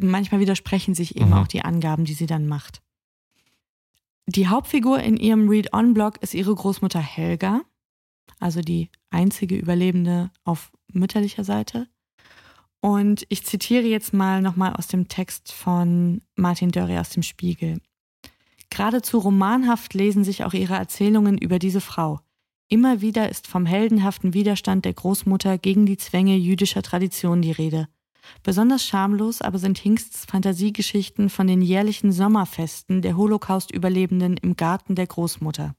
manchmal 0.00 0.40
widersprechen 0.40 0.94
sich 0.94 1.16
eben 1.16 1.28
Mhm. 1.30 1.32
auch 1.34 1.46
die 1.48 1.62
Angaben, 1.64 2.04
die 2.04 2.14
sie 2.14 2.26
dann 2.26 2.46
macht. 2.46 2.82
Die 4.26 4.48
Hauptfigur 4.48 5.00
in 5.00 5.16
ihrem 5.16 5.48
Read-On-Blog 5.48 6.18
ist 6.22 6.34
ihre 6.34 6.54
Großmutter 6.54 7.00
Helga. 7.00 7.62
also 8.40 8.60
die 8.60 8.88
einzige 9.10 9.56
Überlebende 9.56 10.30
auf 10.44 10.70
mütterlicher 10.92 11.42
Seite. 11.42 11.88
Und 12.80 13.26
ich 13.30 13.44
zitiere 13.44 13.86
jetzt 13.86 14.12
mal 14.14 14.40
nochmal 14.42 14.74
aus 14.74 14.86
dem 14.86 15.08
Text 15.08 15.50
von 15.50 16.22
Martin 16.36 16.70
Dörri 16.70 16.98
aus 16.98 17.10
dem 17.10 17.24
Spiegel. 17.24 17.80
Geradezu 18.70 19.18
romanhaft 19.18 19.92
lesen 19.94 20.22
sich 20.22 20.44
auch 20.44 20.52
ihre 20.54 20.74
Erzählungen 20.76 21.36
über 21.36 21.58
diese 21.58 21.80
Frau. 21.80 22.20
Immer 22.68 23.00
wieder 23.00 23.28
ist 23.28 23.48
vom 23.48 23.66
heldenhaften 23.66 24.34
Widerstand 24.34 24.84
der 24.84 24.92
Großmutter 24.92 25.58
gegen 25.58 25.84
die 25.86 25.96
Zwänge 25.96 26.36
jüdischer 26.36 26.82
Tradition 26.82 27.42
die 27.42 27.50
Rede. 27.52 27.88
Besonders 28.42 28.84
schamlos 28.84 29.42
aber 29.42 29.58
sind 29.58 29.78
Hingsts 29.78 30.24
Fantasiegeschichten 30.24 31.30
von 31.30 31.46
den 31.46 31.62
jährlichen 31.62 32.12
Sommerfesten 32.12 33.02
der 33.02 33.16
Holocaust-Überlebenden 33.16 34.36
im 34.36 34.56
Garten 34.56 34.94
der 34.94 35.06
Großmutter. 35.06 35.74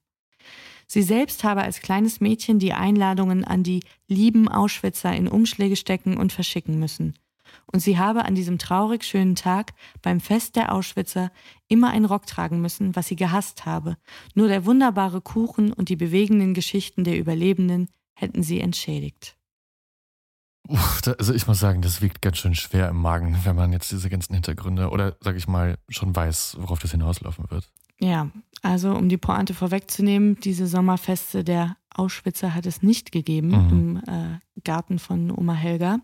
Sie 0.88 1.04
selbst 1.04 1.44
habe 1.44 1.62
als 1.62 1.82
kleines 1.82 2.20
Mädchen 2.20 2.58
die 2.58 2.74
Einladungen 2.74 3.46
an 3.46 3.62
die 3.64 3.84
lieben 4.08 4.48
Auschwitzer 4.48 5.16
in 5.16 5.28
Umschläge 5.28 5.76
stecken 5.76 6.18
und 6.18 6.34
verschicken 6.34 6.80
müssen. 6.80 7.14
Und 7.72 7.80
sie 7.80 7.98
habe 7.98 8.26
an 8.26 8.36
diesem 8.36 8.58
traurig 8.58 9.04
schönen 9.04 9.36
Tag 9.36 9.74
beim 10.02 10.20
Fest 10.20 10.56
der 10.56 10.74
Auschwitzer 10.74 11.32
immer 11.68 11.90
einen 11.90 12.06
Rock 12.06 12.26
tragen 12.26 12.62
müssen, 12.62 12.96
was 12.96 13.08
sie 13.08 13.16
gehasst 13.16 13.66
habe. 13.66 13.98
Nur 14.34 14.48
der 14.48 14.66
wunderbare 14.66 15.22
Kuchen 15.22 15.74
und 15.74 15.90
die 15.90 15.96
bewegenden 15.96 16.54
Geschichten 16.54 17.04
der 17.04 17.18
Überlebenden 17.18 17.90
hätten 18.16 18.44
sie 18.44 18.60
entschädigt. 18.60 19.39
Also 21.18 21.34
ich 21.34 21.48
muss 21.48 21.60
sagen, 21.60 21.82
das 21.82 22.02
wiegt 22.02 22.22
ganz 22.22 22.38
schön 22.38 22.54
schwer 22.54 22.90
im 22.90 22.98
Magen, 22.98 23.38
wenn 23.44 23.56
man 23.56 23.74
jetzt 23.74 23.92
diese 23.92 24.10
ganzen 24.10 24.34
Hintergründe 24.36 24.90
oder 24.90 25.18
sag 25.22 25.36
ich 25.36 25.48
mal 25.48 25.78
schon 25.90 26.16
weiß, 26.16 26.58
worauf 26.60 26.80
das 26.80 26.92
hinauslaufen 26.92 27.50
wird. 27.50 27.68
Ja, 28.00 28.30
also 28.62 28.92
um 28.94 29.10
die 29.10 29.18
Pointe 29.18 29.54
vorwegzunehmen, 29.54 30.40
diese 30.40 30.68
Sommerfeste 30.68 31.44
der 31.44 31.76
Auschwitzer 31.94 32.54
hat 32.54 32.66
es 32.66 32.84
nicht 32.84 33.12
gegeben 33.12 33.50
Mhm. 33.50 33.70
im 33.72 33.98
äh, 34.08 34.40
Garten 34.64 35.00
von 35.00 35.32
Oma 35.32 35.54
Helga. 35.54 36.00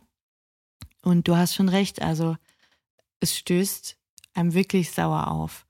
Und 1.03 1.27
du 1.27 1.35
hast 1.37 1.53
schon 1.53 1.69
recht, 1.69 2.01
also 2.01 2.35
es 3.19 3.37
stößt 3.37 3.97
einem 4.33 4.53
wirklich 4.53 4.91
sauer 4.91 5.27
auf. 5.29 5.65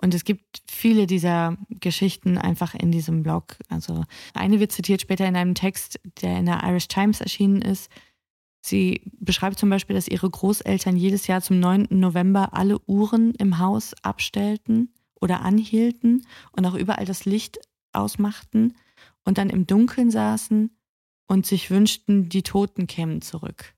Und 0.00 0.14
es 0.14 0.24
gibt 0.24 0.62
viele 0.68 1.06
dieser 1.06 1.56
Geschichten 1.68 2.38
einfach 2.38 2.74
in 2.74 2.92
diesem 2.92 3.22
Blog. 3.22 3.56
Also 3.68 4.04
eine 4.32 4.60
wird 4.60 4.72
zitiert 4.72 5.02
später 5.02 5.26
in 5.26 5.36
einem 5.36 5.54
Text, 5.54 6.00
der 6.22 6.38
in 6.38 6.46
der 6.46 6.62
Irish 6.64 6.88
Times 6.88 7.20
erschienen 7.20 7.60
ist. 7.62 7.90
Sie 8.68 9.02
beschreibt 9.18 9.58
zum 9.58 9.70
Beispiel, 9.70 9.96
dass 9.96 10.08
ihre 10.08 10.28
Großeltern 10.28 10.96
jedes 10.96 11.26
Jahr 11.26 11.40
zum 11.40 11.58
9. 11.58 11.88
November 11.90 12.54
alle 12.54 12.78
Uhren 12.86 13.34
im 13.34 13.58
Haus 13.58 13.94
abstellten 14.02 14.92
oder 15.20 15.40
anhielten 15.40 16.26
und 16.52 16.66
auch 16.66 16.74
überall 16.74 17.06
das 17.06 17.24
Licht 17.24 17.58
ausmachten 17.92 18.74
und 19.24 19.38
dann 19.38 19.50
im 19.50 19.66
Dunkeln 19.66 20.10
saßen 20.10 20.70
und 21.26 21.46
sich 21.46 21.70
wünschten, 21.70 22.28
die 22.28 22.42
Toten 22.42 22.86
kämen 22.86 23.22
zurück. 23.22 23.74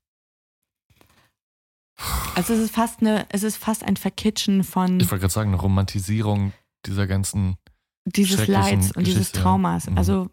Also 2.35 2.55
es 2.55 2.61
ist 2.61 2.75
fast 2.75 3.01
eine, 3.01 3.27
es 3.31 3.43
ist 3.43 3.57
fast 3.57 3.85
ein 3.85 3.97
Verkitschen 3.97 4.65
von 4.65 5.01
Ich 5.01 5.11
wollte 5.11 5.21
gerade 5.21 5.33
sagen, 5.33 5.51
eine 5.51 5.61
Romantisierung 5.61 6.53
dieser 6.87 7.07
ganzen. 7.07 7.57
dieses 8.07 8.47
Leids 8.47 8.97
und 8.97 9.07
dieses 9.07 9.29
Geschichte. 9.29 9.41
Traumas. 9.41 9.89
Mhm. 9.91 9.99
Also 9.99 10.31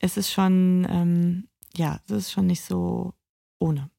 es 0.00 0.16
ist 0.16 0.30
schon, 0.30 0.86
ähm, 0.88 1.48
ja, 1.76 2.00
es 2.04 2.10
ist 2.10 2.32
schon 2.32 2.46
nicht 2.46 2.62
so 2.62 3.14
ohne. 3.64 3.90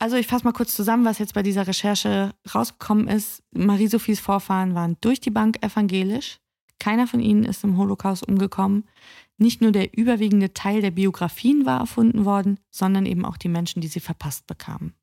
Also 0.00 0.16
ich 0.16 0.26
fasse 0.26 0.44
mal 0.44 0.52
kurz 0.52 0.74
zusammen, 0.74 1.04
was 1.04 1.18
jetzt 1.18 1.34
bei 1.34 1.42
dieser 1.42 1.66
Recherche 1.66 2.34
rausgekommen 2.54 3.08
ist. 3.08 3.42
Marie-Sophies 3.52 4.20
Vorfahren 4.20 4.74
waren 4.74 4.96
durch 5.00 5.20
die 5.20 5.30
Bank 5.30 5.64
evangelisch. 5.64 6.38
Keiner 6.78 7.08
von 7.08 7.20
ihnen 7.20 7.44
ist 7.44 7.64
im 7.64 7.76
Holocaust 7.76 8.26
umgekommen. 8.26 8.84
Nicht 9.36 9.60
nur 9.60 9.72
der 9.72 9.96
überwiegende 9.96 10.52
Teil 10.54 10.80
der 10.82 10.92
Biografien 10.92 11.66
war 11.66 11.80
erfunden 11.80 12.24
worden, 12.24 12.60
sondern 12.70 13.06
eben 13.06 13.24
auch 13.24 13.36
die 13.36 13.48
Menschen, 13.48 13.80
die 13.80 13.88
sie 13.88 14.00
verpasst 14.00 14.46
bekamen. 14.46 14.94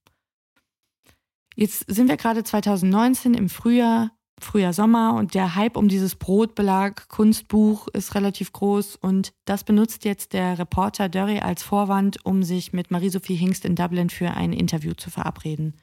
Jetzt 1.56 1.86
sind 1.90 2.08
wir 2.08 2.18
gerade 2.18 2.44
2019 2.44 3.34
im 3.34 3.50
Frühjahr, 3.50 4.12
Frühjahr, 4.40 4.74
Sommer 4.74 5.16
und 5.16 5.34
der 5.34 5.56
Hype 5.56 5.78
um 5.78 5.88
dieses 5.88 6.16
Brotbelag 6.16 7.08
Kunstbuch 7.08 7.88
ist 7.90 8.16
relativ 8.16 8.52
groß 8.52 8.98
und 8.98 9.32
das 9.46 9.64
benutzt 9.64 10.04
jetzt 10.04 10.34
der 10.34 10.60
Reporter 10.60 11.08
Dörri 11.08 11.40
als 11.40 11.64
Vorwand, 11.64 12.26
um 12.26 12.44
sich 12.44 12.74
mit 12.74 12.92
Marie-Sophie 12.92 13.36
Hingst 13.36 13.64
in 13.66 13.76
Dublin 13.76 14.10
für 14.10 14.32
ein 14.32 14.52
Interview 14.52 14.94
zu 14.94 15.10
verabreden. 15.10 15.74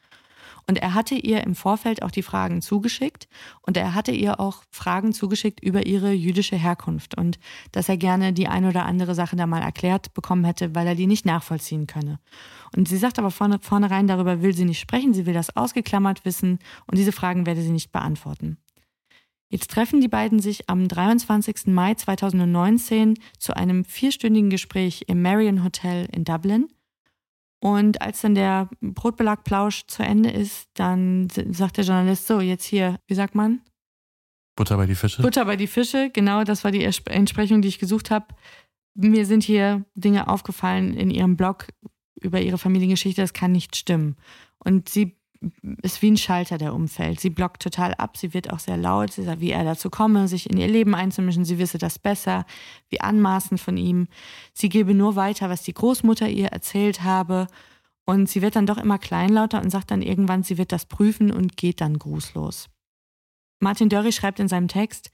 Und 0.66 0.78
er 0.78 0.94
hatte 0.94 1.14
ihr 1.14 1.42
im 1.42 1.54
Vorfeld 1.54 2.02
auch 2.02 2.10
die 2.10 2.22
Fragen 2.22 2.62
zugeschickt 2.62 3.28
und 3.62 3.76
er 3.76 3.94
hatte 3.94 4.12
ihr 4.12 4.38
auch 4.40 4.62
Fragen 4.70 5.12
zugeschickt 5.12 5.62
über 5.62 5.86
ihre 5.86 6.12
jüdische 6.12 6.56
Herkunft 6.56 7.16
und 7.16 7.38
dass 7.72 7.88
er 7.88 7.96
gerne 7.96 8.32
die 8.32 8.48
ein 8.48 8.64
oder 8.64 8.86
andere 8.86 9.14
Sache 9.14 9.36
da 9.36 9.46
mal 9.46 9.62
erklärt 9.62 10.14
bekommen 10.14 10.44
hätte, 10.44 10.74
weil 10.74 10.86
er 10.86 10.94
die 10.94 11.06
nicht 11.06 11.26
nachvollziehen 11.26 11.86
könne. 11.86 12.20
Und 12.76 12.88
sie 12.88 12.96
sagt 12.96 13.18
aber 13.18 13.30
vorne, 13.30 13.58
vornherein, 13.60 14.06
darüber 14.06 14.42
will 14.42 14.54
sie 14.54 14.64
nicht 14.64 14.80
sprechen, 14.80 15.14
sie 15.14 15.26
will 15.26 15.34
das 15.34 15.56
ausgeklammert 15.56 16.24
wissen 16.24 16.58
und 16.86 16.96
diese 16.96 17.12
Fragen 17.12 17.46
werde 17.46 17.62
sie 17.62 17.70
nicht 17.70 17.92
beantworten. 17.92 18.58
Jetzt 19.52 19.70
treffen 19.70 20.00
die 20.00 20.08
beiden 20.08 20.40
sich 20.40 20.70
am 20.70 20.88
23. 20.88 21.66
Mai 21.66 21.92
2019 21.92 23.18
zu 23.38 23.54
einem 23.54 23.84
vierstündigen 23.84 24.48
Gespräch 24.48 25.04
im 25.08 25.20
Marion 25.20 25.62
Hotel 25.62 26.08
in 26.10 26.24
Dublin. 26.24 26.68
Und 27.62 28.02
als 28.02 28.20
dann 28.22 28.34
der 28.34 28.68
Brotbelagplausch 28.80 29.86
zu 29.86 30.02
Ende 30.02 30.30
ist, 30.30 30.68
dann 30.74 31.28
sagt 31.30 31.76
der 31.76 31.84
Journalist 31.84 32.26
so, 32.26 32.40
jetzt 32.40 32.64
hier, 32.64 32.98
wie 33.06 33.14
sagt 33.14 33.36
man? 33.36 33.60
Butter 34.56 34.76
bei 34.76 34.86
die 34.86 34.96
Fische. 34.96 35.22
Butter 35.22 35.44
bei 35.44 35.54
die 35.54 35.68
Fische, 35.68 36.10
genau, 36.12 36.42
das 36.42 36.64
war 36.64 36.72
die 36.72 36.82
Entsprechung, 36.82 37.62
die 37.62 37.68
ich 37.68 37.78
gesucht 37.78 38.10
habe. 38.10 38.26
Mir 38.94 39.26
sind 39.26 39.44
hier 39.44 39.84
Dinge 39.94 40.26
aufgefallen 40.26 40.92
in 40.92 41.08
ihrem 41.08 41.36
Blog 41.36 41.68
über 42.20 42.40
ihre 42.40 42.58
Familiengeschichte, 42.58 43.20
das 43.20 43.32
kann 43.32 43.52
nicht 43.52 43.76
stimmen. 43.76 44.16
Und 44.58 44.88
sie 44.88 45.16
ist 45.82 46.02
wie 46.02 46.10
ein 46.10 46.16
Schalter, 46.16 46.58
der 46.58 46.74
umfällt. 46.74 47.20
Sie 47.20 47.30
blockt 47.30 47.62
total 47.62 47.94
ab, 47.94 48.16
sie 48.16 48.34
wird 48.34 48.52
auch 48.52 48.58
sehr 48.58 48.76
laut, 48.76 49.12
sie 49.12 49.24
sagt, 49.24 49.40
wie 49.40 49.50
er 49.50 49.64
dazu 49.64 49.90
komme, 49.90 50.28
sich 50.28 50.48
in 50.48 50.56
ihr 50.56 50.68
Leben 50.68 50.94
einzumischen, 50.94 51.44
sie 51.44 51.58
wisse 51.58 51.78
das 51.78 51.98
besser, 51.98 52.44
wie 52.88 53.00
anmaßend 53.00 53.60
von 53.60 53.76
ihm. 53.76 54.08
Sie 54.52 54.68
gebe 54.68 54.94
nur 54.94 55.16
weiter, 55.16 55.50
was 55.50 55.62
die 55.62 55.74
Großmutter 55.74 56.28
ihr 56.28 56.48
erzählt 56.48 57.02
habe. 57.02 57.46
Und 58.04 58.28
sie 58.28 58.42
wird 58.42 58.56
dann 58.56 58.66
doch 58.66 58.78
immer 58.78 58.98
kleinlauter 58.98 59.62
und 59.62 59.70
sagt 59.70 59.90
dann 59.90 60.02
irgendwann, 60.02 60.42
sie 60.42 60.58
wird 60.58 60.72
das 60.72 60.86
prüfen 60.86 61.30
und 61.30 61.56
geht 61.56 61.80
dann 61.80 61.98
grußlos. 61.98 62.68
Martin 63.60 63.88
Dörri 63.88 64.12
schreibt 64.12 64.40
in 64.40 64.48
seinem 64.48 64.68
Text, 64.68 65.12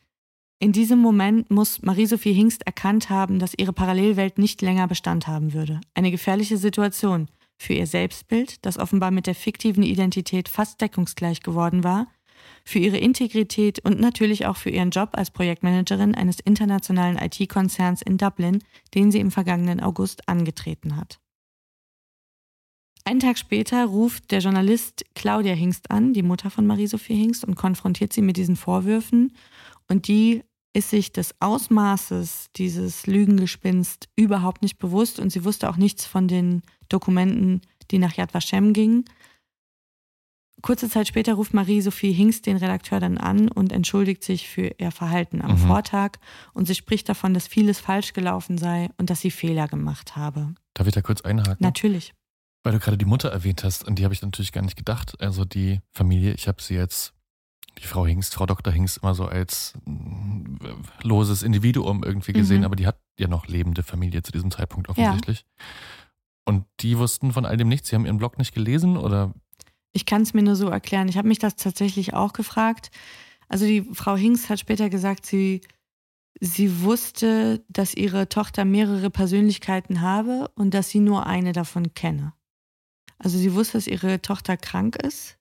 in 0.59 0.73
diesem 0.73 0.99
Moment 0.99 1.51
muss 1.51 1.83
Marie-Sophie 1.83 2.33
Hingst 2.33 2.67
erkannt 2.67 3.11
haben, 3.11 3.39
dass 3.39 3.55
ihre 3.57 3.73
Parallelwelt 3.73 4.39
nicht 4.39 4.61
länger 4.61 4.89
Bestand 4.89 5.29
haben 5.29 5.53
würde. 5.53 5.81
Eine 5.95 6.11
gefährliche 6.11 6.57
Situation 6.57 7.29
für 7.59 7.75
ihr 7.75 7.87
Selbstbild, 7.87 8.65
das 8.65 8.79
offenbar 8.79 9.11
mit 9.11 9.27
der 9.27 9.35
fiktiven 9.35 9.83
Identität 9.83 10.49
fast 10.49 10.81
deckungsgleich 10.81 11.43
geworden 11.43 11.85
war, 11.85 12.07
für 12.65 12.79
ihre 12.79 12.99
Integrität 12.99 13.85
und 13.85 14.01
natürlich 14.01 14.47
auch 14.47 14.57
für 14.57 14.71
ihren 14.71 14.91
Job 14.91 15.11
als 15.13 15.31
Projektmanagerin 15.31 16.15
eines 16.15 16.39
internationalen 16.41 17.19
IT-Konzerns 17.19 18.03
in 18.03 18.17
Dublin, 18.17 18.63
den 18.95 19.11
sie 19.11 19.21
im 19.21 19.31
vergangenen 19.31 19.81
August 19.81 20.29
angetreten 20.29 20.97
hat. 20.97 21.19
Einen 23.05 23.21
Tag 23.21 23.39
später 23.39 23.87
ruft 23.87 24.31
der 24.31 24.41
Journalist 24.41 25.05
Claudia 25.15 25.55
Hingst 25.55 25.91
an, 25.91 26.13
die 26.13 26.23
Mutter 26.23 26.51
von 26.51 26.67
Marie-Sophie 26.67 27.17
Hingst, 27.17 27.43
und 27.45 27.55
konfrontiert 27.55 28.13
sie 28.13 28.21
mit 28.23 28.37
diesen 28.37 28.55
Vorwürfen. 28.55 29.33
Und 29.89 30.09
die 30.09 30.43
ist 30.75 30.91
sich 30.91 31.13
des 31.13 31.35
Ausmaßes 31.41 32.49
dieses 32.57 33.07
Lügengespinst 33.07 34.09
überhaupt 34.17 34.63
nicht 34.63 34.79
bewusst 34.79 35.19
und 35.19 35.31
sie 35.31 35.45
wusste 35.45 35.69
auch 35.71 35.77
nichts 35.77 36.05
von 36.07 36.29
den 36.29 36.63
Dokumenten, 36.89 37.63
die 37.91 37.99
nach 37.99 38.15
Yad 38.17 38.35
Vashem 38.35 38.73
gingen. 38.73 39.05
Kurze 40.61 40.89
Zeit 40.89 41.07
später 41.07 41.35
ruft 41.35 41.55
Marie-Sophie 41.55 42.13
Hingst 42.13 42.47
den 42.47 42.57
Redakteur 42.57 42.99
dann 42.99 43.17
an 43.17 43.49
und 43.49 43.73
entschuldigt 43.73 44.25
sich 44.25 44.49
für 44.49 44.73
ihr 44.79 44.91
Verhalten 44.91 45.41
am 45.41 45.53
Mhm. 45.53 45.59
Vortag 45.69 46.19
und 46.53 46.67
sie 46.67 46.75
spricht 46.75 47.09
davon, 47.09 47.33
dass 47.33 47.47
vieles 47.47 47.79
falsch 47.79 48.13
gelaufen 48.13 48.59
sei 48.59 48.91
und 48.97 49.09
dass 49.09 49.21
sie 49.21 49.31
Fehler 49.31 49.69
gemacht 49.69 50.17
habe. 50.17 50.55
Darf 50.75 50.87
ich 50.89 50.95
da 50.95 51.01
kurz 51.01 51.21
einhaken? 51.21 51.59
Natürlich. 51.61 52.13
Weil 52.65 52.73
du 52.73 52.81
gerade 52.81 52.99
die 52.99 53.05
Mutter 53.05 53.29
erwähnt 53.31 53.63
hast, 53.63 53.87
an 53.87 53.95
die 53.95 54.03
habe 54.05 54.15
ich 54.15 54.21
natürlich 54.21 54.51
gar 54.51 54.63
nicht 54.63 54.77
gedacht. 54.77 55.21
Also 55.21 55.45
die 55.45 55.81
Familie, 55.93 56.35
ich 56.35 56.49
habe 56.49 56.61
sie 56.61 56.75
jetzt, 56.75 57.15
die 57.79 57.87
Frau 57.87 58.07
Hingst, 58.07 58.35
Frau 58.35 58.47
Dr. 58.47 58.73
Hingst, 58.73 58.99
immer 58.99 59.15
so 59.15 59.27
als 59.27 59.75
mm, 59.85 60.57
loses 61.03 61.43
Individuum 61.43 62.03
irgendwie 62.03 62.33
gesehen, 62.33 62.61
Mhm. 62.61 62.65
aber 62.65 62.77
die 62.77 62.87
hat 62.87 62.99
ja 63.19 63.29
noch 63.29 63.47
lebende 63.47 63.83
Familie 63.83 64.23
zu 64.23 64.33
diesem 64.33 64.51
Zeitpunkt 64.51 64.89
offensichtlich. 64.89 65.45
Und 66.45 66.65
die 66.81 66.99
wussten 66.99 67.33
von 67.33 67.45
all 67.45 67.57
dem 67.57 67.69
nichts. 67.69 67.89
Sie 67.89 67.95
haben 67.95 68.07
ihren 68.07 68.19
Blog 68.19 68.39
nicht 68.39 68.55
gelesen 68.55 68.97
oder 68.97 69.33
Ich 69.93 70.07
kann 70.07 70.23
es 70.23 70.35
mir 70.35 70.43
nur 70.43 70.57
so 70.57 70.69
erklären. 70.69 71.09
Ich 71.09 71.17
habe 71.17 71.29
mich 71.29 71.39
das 71.39 71.57
tatsächlich 71.57 72.15
auch 72.15 72.33
gefragt. 72.33 72.91
Also 73.49 73.65
die 73.65 73.83
Frau 73.93 74.17
Hingst 74.17 74.49
hat 74.51 74.59
später 74.61 74.91
gesagt, 74.91 75.25
sie, 75.27 75.61
sie 76.41 76.83
wusste, 76.83 77.65
dass 77.69 77.95
ihre 77.95 78.29
Tochter 78.29 78.65
mehrere 78.65 79.11
Persönlichkeiten 79.11 80.01
habe 80.01 80.51
und 80.55 80.75
dass 80.75 80.91
sie 80.91 81.01
nur 81.01 81.27
eine 81.27 81.53
davon 81.53 81.95
kenne. 81.95 82.33
Also 83.19 83.39
sie 83.39 83.55
wusste, 83.55 83.79
dass 83.79 83.87
ihre 83.87 84.21
Tochter 84.23 84.57
krank 84.57 84.97
ist, 84.97 85.38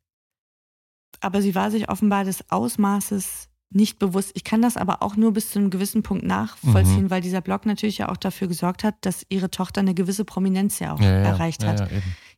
aber 1.21 1.41
sie 1.41 1.55
war 1.55 1.71
sich 1.71 1.89
offenbar 1.89 2.23
des 2.23 2.49
Ausmaßes 2.51 3.49
nicht 3.69 3.99
bewusst. 3.99 4.31
Ich 4.33 4.43
kann 4.45 4.61
das 4.61 4.77
aber 4.77 5.01
auch 5.03 5.17
nur 5.17 5.33
bis 5.33 5.51
zu 5.51 5.59
einem 5.59 5.69
gewissen 5.69 6.01
Punkt 6.01 6.23
nachvollziehen, 6.23 7.05
Mhm. 7.05 7.09
weil 7.09 7.21
dieser 7.21 7.41
Blog 7.41 7.65
natürlich 7.65 7.97
ja 7.97 8.07
auch 8.09 8.15
dafür 8.17 8.47
gesorgt 8.47 8.83
hat, 8.85 8.95
dass 9.01 9.25
ihre 9.27 9.51
Tochter 9.51 9.81
eine 9.81 9.93
gewisse 9.93 10.23
Prominenz 10.23 10.79
ja 10.79 10.93
auch 10.93 11.01
Ja, 11.01 11.07
ja, 11.11 11.17
erreicht 11.23 11.63
ja, 11.63 11.69
hat. 11.69 11.89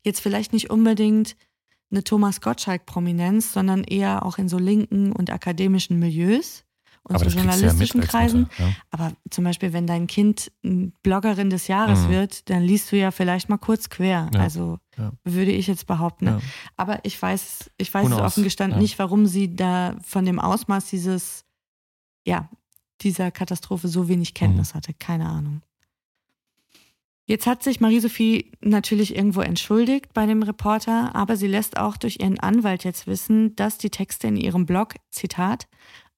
Jetzt 0.04 0.22
vielleicht 0.22 0.54
nicht 0.54 0.72
unbedingt 0.72 1.36
eine 1.92 2.04
Thomas 2.04 2.42
Gottschalk-Prominenz, 2.42 3.54
sondern 3.54 3.84
eher 3.84 4.26
auch 4.26 4.38
in 4.39 4.50
so 4.50 4.58
linken 4.58 5.12
und 5.12 5.30
akademischen 5.32 6.00
Milieus 6.00 6.63
und 7.10 7.15
Aber 7.15 7.30
so 7.30 7.38
ja 7.38 7.43
journalistischen 7.43 8.02
als 8.02 8.10
Kreisen. 8.10 8.39
Mutter, 8.41 8.63
ja. 8.63 8.74
Aber 8.91 9.12
zum 9.30 9.43
Beispiel, 9.43 9.74
wenn 9.74 9.88
dein 9.88 10.08
Kind 10.08 10.52
Bloggerin 11.04 11.50
des 11.50 11.67
Jahres 11.67 12.02
Mhm. 12.06 12.10
wird, 12.10 12.50
dann 12.50 12.62
liest 12.63 12.91
du 12.91 12.98
ja 12.98 13.12
vielleicht 13.12 13.50
mal 13.50 13.58
kurz 13.58 13.89
quer. 13.89 14.30
Ja, 14.34 14.39
Also 14.39 14.78
ja. 14.98 15.12
würde 15.24 15.52
ich 15.52 15.67
jetzt 15.67 15.88
behaupten. 15.88 16.26
Ja. 16.28 16.39
Aber 16.78 17.00
ich 17.04 17.22
weiß, 17.22 17.72
ich 17.78 17.93
weiß 17.93 18.08
es 18.08 18.13
offen 18.13 18.43
gestanden 18.43 18.78
Ja. 18.78 18.82
nicht, 18.82 19.00
warum 19.00 19.26
sie 19.26 19.56
da 19.56 19.95
von 20.04 20.24
dem 20.26 20.39
Ausmaß 20.39 20.89
dieses, 20.89 21.45
ja, 22.26 22.50
dieser 23.02 23.32
Katastrophe 23.32 23.88
so 23.88 24.08
wenig 24.08 24.34
Kenntnis 24.34 24.74
hatte. 24.76 24.93
Keine 24.93 25.26
Ahnung. 25.28 25.62
Jetzt 27.26 27.45
hat 27.45 27.62
sich 27.62 27.80
Marie-Sophie 27.80 28.52
natürlich 28.60 29.15
irgendwo 29.15 29.41
entschuldigt 29.41 30.13
bei 30.15 30.26
dem 30.26 30.41
Reporter, 30.41 31.13
aber 31.13 31.38
sie 31.38 31.45
lässt 31.45 31.78
auch 31.78 31.95
durch 31.95 32.17
ihren 32.19 32.39
Anwalt 32.39 32.84
jetzt 32.84 33.06
wissen, 33.06 33.56
dass 33.56 33.78
die 33.78 33.91
Texte 33.91 34.28
in 34.28 34.36
ihrem 34.36 34.65
Blog, 34.65 34.95
Zitat, 35.12 35.67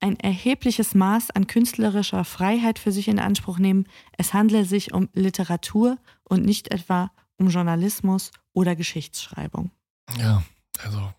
ein 0.01 0.19
erhebliches 0.19 0.95
Maß 0.95 1.31
an 1.31 1.47
künstlerischer 1.47 2.25
Freiheit 2.25 2.79
für 2.79 2.91
sich 2.91 3.07
in 3.07 3.19
Anspruch 3.19 3.59
nehmen. 3.59 3.85
Es 4.17 4.33
handle 4.33 4.65
sich 4.65 4.93
um 4.93 5.09
Literatur 5.13 5.97
und 6.23 6.43
nicht 6.43 6.71
etwa 6.73 7.11
um 7.37 7.49
Journalismus 7.49 8.31
oder 8.53 8.75
Geschichtsschreibung. 8.75 9.71
Ja, 10.19 10.43
also 10.83 11.13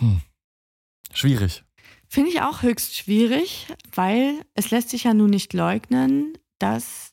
hm. 0.00 0.20
schwierig. 1.12 1.62
Finde 2.08 2.30
ich 2.30 2.42
auch 2.42 2.62
höchst 2.62 2.96
schwierig, 2.96 3.68
weil 3.94 4.44
es 4.54 4.70
lässt 4.70 4.90
sich 4.90 5.04
ja 5.04 5.14
nun 5.14 5.30
nicht 5.30 5.52
leugnen, 5.52 6.36
dass 6.58 7.12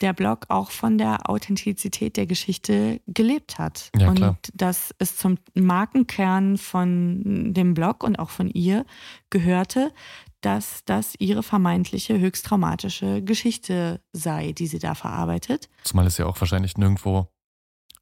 der 0.00 0.12
Blog 0.12 0.46
auch 0.48 0.70
von 0.70 0.96
der 0.96 1.28
Authentizität 1.28 2.16
der 2.16 2.26
Geschichte 2.26 3.00
gelebt 3.06 3.58
hat. 3.58 3.90
Ja, 3.96 4.08
und 4.08 4.38
dass 4.54 4.94
es 4.98 5.16
zum 5.16 5.38
Markenkern 5.54 6.56
von 6.56 7.52
dem 7.52 7.74
Blog 7.74 8.04
und 8.04 8.18
auch 8.18 8.30
von 8.30 8.48
ihr 8.48 8.84
gehörte, 9.30 9.92
dass 10.40 10.84
das 10.84 11.14
ihre 11.18 11.42
vermeintliche 11.42 12.18
höchst 12.18 12.46
traumatische 12.46 13.22
Geschichte 13.22 14.00
sei, 14.12 14.52
die 14.52 14.66
sie 14.66 14.78
da 14.78 14.94
verarbeitet. 14.94 15.68
Zumal 15.84 16.06
es 16.06 16.18
ja 16.18 16.26
auch 16.26 16.40
wahrscheinlich 16.40 16.76
nirgendwo 16.76 17.28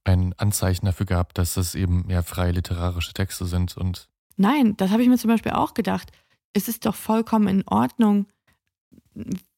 ein 0.05 0.35
Anzeichen 0.37 0.87
dafür 0.87 1.07
gab, 1.07 1.35
dass 1.35 1.57
es 1.57 1.75
eben 1.75 2.07
mehr 2.07 2.22
freie 2.22 2.53
literarische 2.53 3.12
Texte 3.12 3.46
sind 3.46 3.77
und 3.77 4.09
Nein, 4.37 4.77
das 4.77 4.90
habe 4.90 5.03
ich 5.03 5.09
mir 5.09 5.16
zum 5.16 5.31
Beispiel 5.31 5.53
auch 5.53 5.72
gedacht. 5.72 6.12
Es 6.53 6.68
ist 6.68 6.85
doch 6.85 6.94
vollkommen 6.94 7.49
in 7.49 7.66
Ordnung, 7.66 8.27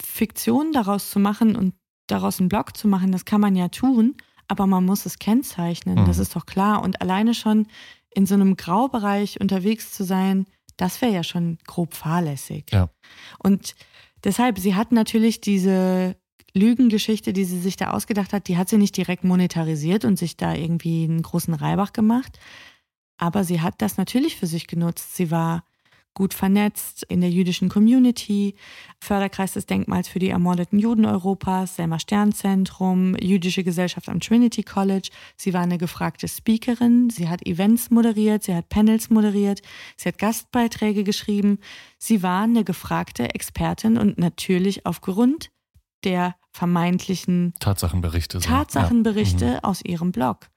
Fiktion 0.00 0.72
daraus 0.72 1.10
zu 1.10 1.18
machen 1.18 1.56
und 1.56 1.74
daraus 2.06 2.38
einen 2.38 2.48
Blog 2.48 2.76
zu 2.76 2.86
machen. 2.86 3.10
Das 3.10 3.24
kann 3.24 3.40
man 3.40 3.56
ja 3.56 3.68
tun, 3.68 4.16
aber 4.46 4.66
man 4.66 4.84
muss 4.84 5.04
es 5.04 5.18
kennzeichnen. 5.18 6.02
Mhm. 6.02 6.06
Das 6.06 6.18
ist 6.18 6.36
doch 6.36 6.46
klar. 6.46 6.82
Und 6.82 7.00
alleine 7.00 7.34
schon 7.34 7.66
in 8.10 8.24
so 8.24 8.34
einem 8.34 8.56
Graubereich 8.56 9.40
unterwegs 9.40 9.92
zu 9.92 10.04
sein, 10.04 10.46
das 10.78 11.02
wäre 11.02 11.12
ja 11.12 11.22
schon 11.22 11.58
grob 11.66 11.92
fahrlässig. 11.92 12.64
Ja. 12.72 12.88
Und 13.38 13.74
deshalb, 14.24 14.58
sie 14.58 14.74
hat 14.74 14.92
natürlich 14.92 15.42
diese 15.42 16.16
Lügengeschichte, 16.54 17.34
die 17.34 17.44
sie 17.44 17.60
sich 17.60 17.76
da 17.76 17.90
ausgedacht 17.90 18.32
hat, 18.32 18.48
die 18.48 18.56
hat 18.56 18.68
sie 18.70 18.78
nicht 18.78 18.96
direkt 18.96 19.24
monetarisiert 19.24 20.06
und 20.06 20.18
sich 20.18 20.36
da 20.36 20.54
irgendwie 20.54 21.04
einen 21.04 21.20
großen 21.20 21.52
Reibach 21.52 21.92
gemacht. 21.92 22.38
Aber 23.18 23.44
sie 23.44 23.60
hat 23.60 23.82
das 23.82 23.98
natürlich 23.98 24.36
für 24.36 24.46
sich 24.46 24.66
genutzt. 24.66 25.16
Sie 25.16 25.30
war 25.30 25.64
gut 26.18 26.34
vernetzt 26.34 27.04
in 27.08 27.20
der 27.20 27.30
jüdischen 27.30 27.68
Community, 27.68 28.56
Förderkreis 29.00 29.52
des 29.52 29.66
Denkmals 29.66 30.08
für 30.08 30.18
die 30.18 30.30
ermordeten 30.30 30.80
Juden 30.80 31.04
Europas, 31.06 31.76
Selma 31.76 32.00
Sternzentrum, 32.00 33.14
Jüdische 33.20 33.62
Gesellschaft 33.62 34.08
am 34.08 34.18
Trinity 34.18 34.64
College. 34.64 35.10
Sie 35.36 35.54
war 35.54 35.60
eine 35.60 35.78
gefragte 35.78 36.26
Speakerin, 36.26 37.08
sie 37.08 37.28
hat 37.28 37.46
Events 37.46 37.90
moderiert, 37.90 38.42
sie 38.42 38.52
hat 38.52 38.68
Panels 38.68 39.10
moderiert, 39.10 39.62
sie 39.96 40.08
hat 40.08 40.18
Gastbeiträge 40.18 41.04
geschrieben. 41.04 41.60
Sie 41.98 42.20
war 42.24 42.42
eine 42.42 42.64
gefragte 42.64 43.32
Expertin 43.36 43.96
und 43.96 44.18
natürlich 44.18 44.86
aufgrund 44.86 45.50
der 46.02 46.34
vermeintlichen 46.50 47.54
Tatsachenberichte. 47.60 48.40
So. 48.40 48.48
Tatsachenberichte 48.48 49.44
Ja. 49.44 49.52
Mhm. 49.52 49.58
aus 49.62 49.84
ihrem 49.84 50.10
Blog. 50.10 50.48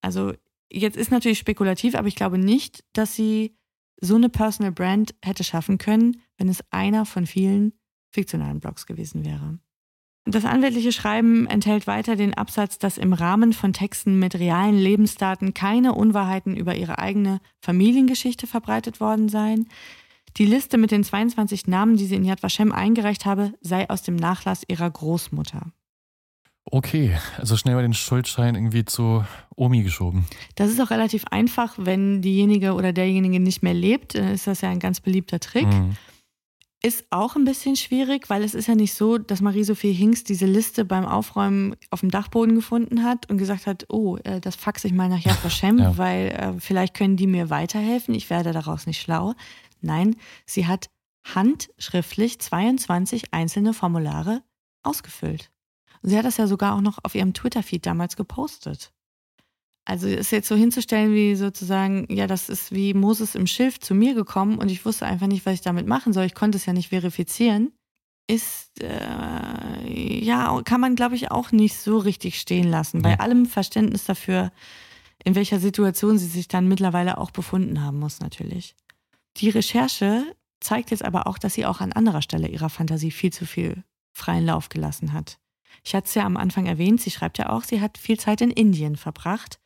Also 0.00 0.32
jetzt 0.72 0.96
ist 0.96 1.10
natürlich 1.10 1.38
spekulativ, 1.38 1.96
aber 1.96 2.08
ich 2.08 2.16
glaube 2.16 2.38
nicht, 2.38 2.82
dass 2.94 3.14
sie 3.14 3.54
so 4.02 4.16
eine 4.16 4.28
Personal 4.28 4.72
Brand 4.72 5.14
hätte 5.22 5.44
schaffen 5.44 5.78
können, 5.78 6.20
wenn 6.36 6.48
es 6.48 6.62
einer 6.70 7.06
von 7.06 7.24
vielen 7.24 7.72
fiktionalen 8.10 8.60
Blogs 8.60 8.86
gewesen 8.86 9.24
wäre. 9.24 9.58
Das 10.24 10.44
anwältliche 10.44 10.92
Schreiben 10.92 11.46
enthält 11.46 11.86
weiter 11.86 12.14
den 12.14 12.34
Absatz, 12.34 12.78
dass 12.78 12.98
im 12.98 13.12
Rahmen 13.12 13.52
von 13.52 13.72
Texten 13.72 14.18
mit 14.18 14.36
realen 14.36 14.76
Lebensdaten 14.76 15.54
keine 15.54 15.94
Unwahrheiten 15.94 16.56
über 16.56 16.76
ihre 16.76 16.98
eigene 16.98 17.40
Familiengeschichte 17.60 18.46
verbreitet 18.46 19.00
worden 19.00 19.28
seien. 19.28 19.68
Die 20.36 20.46
Liste 20.46 20.78
mit 20.78 20.90
den 20.90 21.04
22 21.04 21.66
Namen, 21.66 21.96
die 21.96 22.06
sie 22.06 22.14
in 22.14 22.24
Yad 22.24 22.42
Vashem 22.42 22.72
eingereicht 22.72 23.24
habe, 23.24 23.52
sei 23.60 23.88
aus 23.90 24.02
dem 24.02 24.16
Nachlass 24.16 24.62
ihrer 24.66 24.90
Großmutter. 24.90 25.72
Okay, 26.64 27.18
also 27.38 27.56
schnell 27.56 27.74
mal 27.74 27.82
den 27.82 27.92
Schuldschein 27.92 28.54
irgendwie 28.54 28.84
zu 28.84 29.24
Omi 29.56 29.82
geschoben. 29.82 30.26
Das 30.54 30.70
ist 30.70 30.80
auch 30.80 30.90
relativ 30.90 31.24
einfach, 31.30 31.74
wenn 31.76 32.22
diejenige 32.22 32.74
oder 32.74 32.92
derjenige 32.92 33.40
nicht 33.40 33.62
mehr 33.62 33.74
lebt, 33.74 34.14
dann 34.14 34.28
ist 34.28 34.46
das 34.46 34.60
ja 34.60 34.70
ein 34.70 34.78
ganz 34.78 35.00
beliebter 35.00 35.40
Trick. 35.40 35.66
Mhm. 35.66 35.96
Ist 36.84 37.04
auch 37.10 37.36
ein 37.36 37.44
bisschen 37.44 37.76
schwierig, 37.76 38.28
weil 38.28 38.42
es 38.42 38.54
ist 38.54 38.66
ja 38.66 38.74
nicht 38.74 38.94
so, 38.94 39.16
dass 39.18 39.40
Marie-Sophie 39.40 39.92
Hinks 39.92 40.24
diese 40.24 40.46
Liste 40.46 40.84
beim 40.84 41.04
Aufräumen 41.04 41.76
auf 41.90 42.00
dem 42.00 42.10
Dachboden 42.10 42.56
gefunden 42.56 43.04
hat 43.04 43.30
und 43.30 43.38
gesagt 43.38 43.66
hat, 43.66 43.86
oh, 43.88 44.16
äh, 44.24 44.40
das 44.40 44.56
faxe 44.56 44.88
ich 44.88 44.92
mal 44.92 45.08
nach 45.08 45.20
Yad 45.20 45.44
Vashem, 45.44 45.78
Ja. 45.78 45.96
weil 45.96 46.28
äh, 46.28 46.52
vielleicht 46.58 46.94
können 46.94 47.16
die 47.16 47.28
mir 47.28 47.50
weiterhelfen, 47.50 48.14
ich 48.14 48.30
werde 48.30 48.52
daraus 48.52 48.86
nicht 48.86 49.00
schlau. 49.00 49.34
Nein, 49.80 50.16
sie 50.44 50.66
hat 50.66 50.90
handschriftlich 51.24 52.40
22 52.40 53.32
einzelne 53.32 53.74
Formulare 53.74 54.42
ausgefüllt. 54.82 55.51
Und 56.02 56.10
sie 56.10 56.18
hat 56.18 56.24
das 56.24 56.36
ja 56.36 56.46
sogar 56.46 56.74
auch 56.74 56.80
noch 56.80 56.98
auf 57.02 57.14
ihrem 57.14 57.34
Twitter-Feed 57.34 57.86
damals 57.86 58.16
gepostet. 58.16 58.92
Also 59.84 60.06
ist 60.06 60.30
jetzt 60.30 60.48
so 60.48 60.54
hinzustellen, 60.54 61.12
wie 61.12 61.34
sozusagen, 61.34 62.06
ja, 62.08 62.26
das 62.26 62.48
ist 62.48 62.72
wie 62.72 62.94
Moses 62.94 63.34
im 63.34 63.46
Schilf 63.46 63.80
zu 63.80 63.94
mir 63.94 64.14
gekommen 64.14 64.58
und 64.58 64.70
ich 64.70 64.84
wusste 64.84 65.06
einfach 65.06 65.26
nicht, 65.26 65.44
was 65.44 65.54
ich 65.54 65.60
damit 65.60 65.86
machen 65.86 66.12
soll. 66.12 66.24
Ich 66.24 66.34
konnte 66.34 66.56
es 66.56 66.66
ja 66.66 66.72
nicht 66.72 66.90
verifizieren. 66.90 67.72
Ist, 68.28 68.80
äh, 68.80 70.24
ja, 70.24 70.60
kann 70.64 70.80
man, 70.80 70.94
glaube 70.94 71.16
ich, 71.16 71.32
auch 71.32 71.50
nicht 71.50 71.76
so 71.76 71.98
richtig 71.98 72.38
stehen 72.38 72.68
lassen. 72.70 73.02
Bei 73.02 73.18
allem 73.18 73.46
Verständnis 73.46 74.04
dafür, 74.04 74.52
in 75.24 75.34
welcher 75.34 75.58
Situation 75.58 76.16
sie 76.16 76.26
sich 76.26 76.46
dann 76.46 76.68
mittlerweile 76.68 77.18
auch 77.18 77.32
befunden 77.32 77.82
haben 77.82 77.98
muss, 77.98 78.20
natürlich. 78.20 78.76
Die 79.38 79.50
Recherche 79.50 80.24
zeigt 80.60 80.92
jetzt 80.92 81.04
aber 81.04 81.26
auch, 81.26 81.38
dass 81.38 81.54
sie 81.54 81.66
auch 81.66 81.80
an 81.80 81.92
anderer 81.92 82.22
Stelle 82.22 82.46
ihrer 82.46 82.70
Fantasie 82.70 83.10
viel 83.10 83.32
zu 83.32 83.46
viel 83.46 83.82
freien 84.12 84.46
Lauf 84.46 84.68
gelassen 84.68 85.12
hat. 85.12 85.38
Ich 85.84 85.94
hatte 85.94 86.06
es 86.06 86.14
ja 86.14 86.24
am 86.24 86.36
Anfang 86.36 86.66
erwähnt, 86.66 87.00
sie 87.00 87.10
schreibt 87.10 87.38
ja 87.38 87.50
auch, 87.50 87.64
sie 87.64 87.80
hat 87.80 87.98
viel 87.98 88.18
Zeit 88.18 88.40
in 88.40 88.50
Indien 88.50 88.96
verbracht 88.96 89.58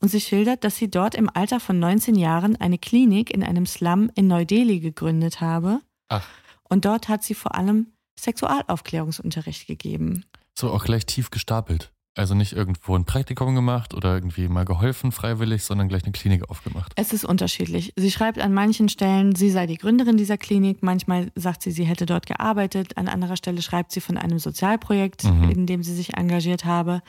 und 0.00 0.08
sie 0.08 0.20
schildert, 0.20 0.64
dass 0.64 0.76
sie 0.76 0.90
dort 0.90 1.14
im 1.14 1.30
Alter 1.32 1.60
von 1.60 1.78
19 1.78 2.16
Jahren 2.16 2.56
eine 2.56 2.78
Klinik 2.78 3.30
in 3.30 3.42
einem 3.42 3.66
Slum 3.66 4.10
in 4.14 4.26
Neu-Delhi 4.26 4.80
gegründet 4.80 5.40
habe. 5.40 5.80
Ach. 6.08 6.26
Und 6.68 6.84
dort 6.84 7.08
hat 7.08 7.22
sie 7.22 7.34
vor 7.34 7.54
allem 7.54 7.92
Sexualaufklärungsunterricht 8.18 9.66
gegeben. 9.66 10.24
So 10.58 10.70
auch 10.70 10.84
gleich 10.84 11.06
tief 11.06 11.30
gestapelt. 11.30 11.92
Also 12.14 12.34
nicht 12.34 12.52
irgendwo 12.52 12.94
ein 12.94 13.06
Praktikum 13.06 13.54
gemacht 13.54 13.94
oder 13.94 14.12
irgendwie 14.14 14.46
mal 14.48 14.66
geholfen 14.66 15.12
freiwillig, 15.12 15.64
sondern 15.64 15.88
gleich 15.88 16.02
eine 16.04 16.12
Klinik 16.12 16.50
aufgemacht. 16.50 16.92
Es 16.96 17.14
ist 17.14 17.24
unterschiedlich. 17.24 17.94
Sie 17.96 18.10
schreibt 18.10 18.38
an 18.38 18.52
manchen 18.52 18.90
Stellen, 18.90 19.34
sie 19.34 19.50
sei 19.50 19.66
die 19.66 19.78
Gründerin 19.78 20.18
dieser 20.18 20.36
Klinik. 20.36 20.82
Manchmal 20.82 21.32
sagt 21.36 21.62
sie, 21.62 21.70
sie 21.70 21.84
hätte 21.84 22.04
dort 22.04 22.26
gearbeitet. 22.26 22.98
An 22.98 23.08
anderer 23.08 23.36
Stelle 23.36 23.62
schreibt 23.62 23.92
sie 23.92 24.00
von 24.02 24.18
einem 24.18 24.38
Sozialprojekt, 24.38 25.24
Mhm. 25.24 25.50
in 25.50 25.66
dem 25.66 25.82
sie 25.82 25.94
sich 25.94 26.14
engagiert 26.14 26.66
habe. 26.66 27.00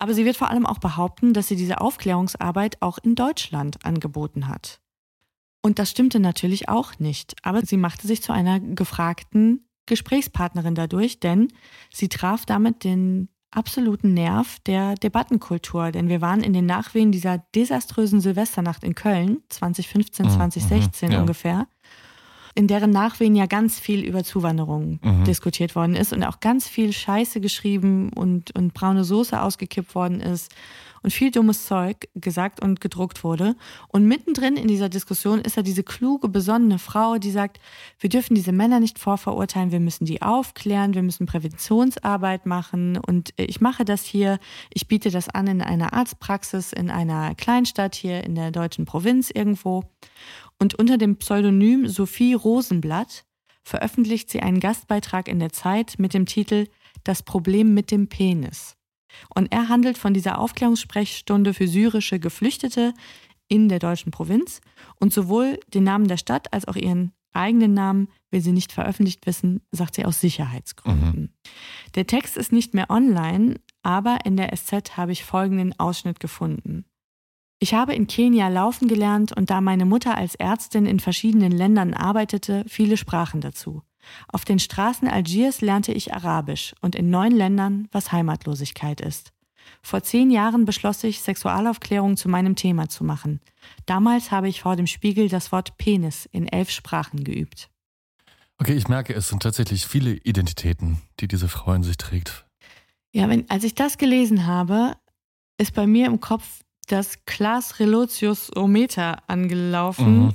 Aber 0.00 0.12
sie 0.12 0.24
wird 0.24 0.36
vor 0.36 0.50
allem 0.50 0.66
auch 0.66 0.78
behaupten, 0.78 1.32
dass 1.32 1.46
sie 1.46 1.56
diese 1.56 1.80
Aufklärungsarbeit 1.80 2.82
auch 2.82 2.98
in 2.98 3.14
Deutschland 3.14 3.84
angeboten 3.84 4.48
hat. 4.48 4.80
Und 5.62 5.78
das 5.78 5.90
stimmte 5.90 6.18
natürlich 6.18 6.68
auch 6.68 6.98
nicht. 6.98 7.36
Aber 7.44 7.64
sie 7.64 7.76
machte 7.76 8.08
sich 8.08 8.22
zu 8.22 8.32
einer 8.32 8.58
gefragten 8.58 9.68
Gesprächspartnerin 9.86 10.74
dadurch, 10.74 11.20
denn 11.20 11.48
sie 11.92 12.08
traf 12.08 12.44
damit 12.44 12.82
den 12.82 13.28
absoluten 13.50 14.14
Nerv 14.14 14.58
der 14.66 14.94
Debattenkultur. 14.94 15.90
Denn 15.92 16.08
wir 16.08 16.20
waren 16.20 16.42
in 16.42 16.52
den 16.52 16.66
Nachwehen 16.66 17.12
dieser 17.12 17.38
desaströsen 17.54 18.20
Silvesternacht 18.20 18.84
in 18.84 18.94
Köln, 18.94 19.42
2015, 19.48 20.26
Mhm, 20.26 20.30
2016 20.30 21.08
mhm, 21.08 21.14
ja. 21.14 21.20
ungefähr. 21.20 21.66
In 22.56 22.66
deren 22.66 22.90
Nachwehen 22.90 23.36
ja 23.36 23.46
ganz 23.46 23.78
viel 23.78 24.04
über 24.04 24.24
Zuwanderung 24.24 24.98
Mhm. 25.02 25.24
diskutiert 25.24 25.76
worden 25.76 25.94
ist 25.94 26.12
und 26.12 26.24
auch 26.24 26.40
ganz 26.40 26.66
viel 26.66 26.92
Scheiße 26.92 27.40
geschrieben 27.40 28.10
und, 28.14 28.54
und 28.56 28.74
braune 28.74 29.04
Soße 29.04 29.40
ausgekippt 29.40 29.94
worden 29.94 30.20
ist 30.20 30.52
und 31.02 31.12
viel 31.12 31.30
dummes 31.30 31.66
Zeug 31.66 32.08
gesagt 32.14 32.60
und 32.60 32.80
gedruckt 32.80 33.22
wurde. 33.22 33.54
Und 33.88 34.06
mittendrin 34.06 34.56
in 34.56 34.66
dieser 34.66 34.88
Diskussion 34.88 35.40
ist 35.40 35.56
da 35.56 35.62
diese 35.62 35.84
kluge, 35.84 36.28
besonnene 36.28 36.78
Frau, 36.80 37.18
die 37.18 37.30
sagt, 37.30 37.60
wir 38.00 38.10
dürfen 38.10 38.34
diese 38.34 38.50
Männer 38.52 38.80
nicht 38.80 38.98
vorverurteilen, 38.98 39.70
wir 39.70 39.78
müssen 39.78 40.04
die 40.06 40.22
aufklären, 40.22 40.94
wir 40.94 41.02
müssen 41.02 41.26
Präventionsarbeit 41.26 42.46
machen 42.46 42.96
und 42.96 43.30
ich 43.36 43.60
mache 43.60 43.84
das 43.84 44.02
hier, 44.02 44.38
ich 44.72 44.88
biete 44.88 45.10
das 45.10 45.28
an 45.28 45.46
in 45.46 45.62
einer 45.62 45.92
Arztpraxis 45.92 46.72
in 46.72 46.90
einer 46.90 47.34
Kleinstadt 47.34 47.94
hier 47.94 48.24
in 48.24 48.34
der 48.34 48.50
deutschen 48.50 48.84
Provinz 48.86 49.30
irgendwo. 49.32 49.84
Und 50.58 50.74
unter 50.74 50.98
dem 50.98 51.16
Pseudonym 51.16 51.86
Sophie 51.88 52.34
Rosenblatt 52.34 53.24
veröffentlicht 53.62 54.30
sie 54.30 54.40
einen 54.40 54.60
Gastbeitrag 54.60 55.28
in 55.28 55.38
der 55.38 55.52
Zeit 55.52 55.98
mit 55.98 56.14
dem 56.14 56.26
Titel 56.26 56.68
Das 57.04 57.22
Problem 57.22 57.74
mit 57.74 57.90
dem 57.90 58.08
Penis. 58.08 58.76
Und 59.34 59.52
er 59.52 59.68
handelt 59.68 59.98
von 59.98 60.14
dieser 60.14 60.38
Aufklärungssprechstunde 60.38 61.54
für 61.54 61.68
syrische 61.68 62.18
Geflüchtete 62.18 62.94
in 63.48 63.68
der 63.68 63.78
deutschen 63.78 64.12
Provinz. 64.12 64.60
Und 65.00 65.12
sowohl 65.12 65.58
den 65.72 65.84
Namen 65.84 66.08
der 66.08 66.16
Stadt 66.16 66.52
als 66.52 66.66
auch 66.66 66.76
ihren 66.76 67.12
eigenen 67.32 67.74
Namen 67.74 68.08
will 68.30 68.40
sie 68.40 68.52
nicht 68.52 68.72
veröffentlicht 68.72 69.26
wissen, 69.26 69.60
sagt 69.70 69.94
sie 69.94 70.04
aus 70.04 70.20
Sicherheitsgründen. 70.20 71.34
Der 71.94 72.06
Text 72.06 72.36
ist 72.36 72.52
nicht 72.52 72.74
mehr 72.74 72.90
online, 72.90 73.56
aber 73.82 74.18
in 74.24 74.36
der 74.36 74.54
SZ 74.56 74.96
habe 74.96 75.12
ich 75.12 75.24
folgenden 75.24 75.78
Ausschnitt 75.78 76.18
gefunden. 76.18 76.86
Ich 77.58 77.72
habe 77.72 77.94
in 77.94 78.06
Kenia 78.06 78.48
laufen 78.48 78.86
gelernt 78.86 79.34
und 79.34 79.48
da 79.48 79.60
meine 79.60 79.86
Mutter 79.86 80.16
als 80.16 80.34
Ärztin 80.34 80.84
in 80.84 81.00
verschiedenen 81.00 81.52
Ländern 81.52 81.94
arbeitete, 81.94 82.64
viele 82.68 82.98
Sprachen 82.98 83.40
dazu. 83.40 83.82
Auf 84.28 84.44
den 84.44 84.58
Straßen 84.58 85.08
Algiers 85.08 85.62
lernte 85.62 85.92
ich 85.92 86.12
Arabisch 86.12 86.74
und 86.80 86.94
in 86.94 87.10
neun 87.10 87.32
Ländern, 87.32 87.88
was 87.92 88.12
Heimatlosigkeit 88.12 89.00
ist. 89.00 89.32
Vor 89.82 90.02
zehn 90.02 90.30
Jahren 90.30 90.64
beschloss 90.64 91.02
ich, 91.02 91.22
Sexualaufklärung 91.22 92.16
zu 92.16 92.28
meinem 92.28 92.56
Thema 92.56 92.88
zu 92.88 93.04
machen. 93.04 93.40
Damals 93.86 94.30
habe 94.30 94.48
ich 94.48 94.60
vor 94.60 94.76
dem 94.76 94.86
Spiegel 94.86 95.28
das 95.28 95.50
Wort 95.50 95.76
Penis 95.78 96.28
in 96.30 96.46
elf 96.46 96.70
Sprachen 96.70 97.24
geübt. 97.24 97.68
Okay, 98.58 98.74
ich 98.74 98.88
merke, 98.88 99.14
es 99.14 99.28
sind 99.28 99.42
tatsächlich 99.42 99.86
viele 99.86 100.12
Identitäten, 100.12 101.02
die 101.20 101.28
diese 101.28 101.48
Frau 101.48 101.72
in 101.72 101.82
sich 101.82 101.96
trägt. 101.96 102.46
Ja, 103.12 103.28
wenn, 103.28 103.48
als 103.50 103.64
ich 103.64 103.74
das 103.74 103.98
gelesen 103.98 104.46
habe, 104.46 104.96
ist 105.58 105.74
bei 105.74 105.86
mir 105.86 106.06
im 106.06 106.20
Kopf 106.20 106.62
das 106.86 107.24
Class 107.24 107.78
Relotius 107.80 108.54
Ometer 108.56 109.22
angelaufen 109.28 110.18
Mhm. 110.26 110.34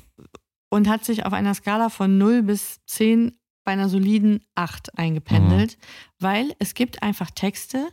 und 0.70 0.88
hat 0.90 1.06
sich 1.06 1.26
auf 1.26 1.34
einer 1.34 1.54
Skala 1.54 1.90
von 1.90 2.18
0 2.18 2.44
bis 2.44 2.80
10 2.86 3.38
bei 3.64 3.74
einer 3.74 3.90
soliden 3.90 4.44
8 4.56 4.98
eingependelt, 4.98 5.78
weil 6.20 6.54
es 6.60 6.74
gibt 6.74 7.04
einfach 7.04 7.30
Texte, 7.32 7.88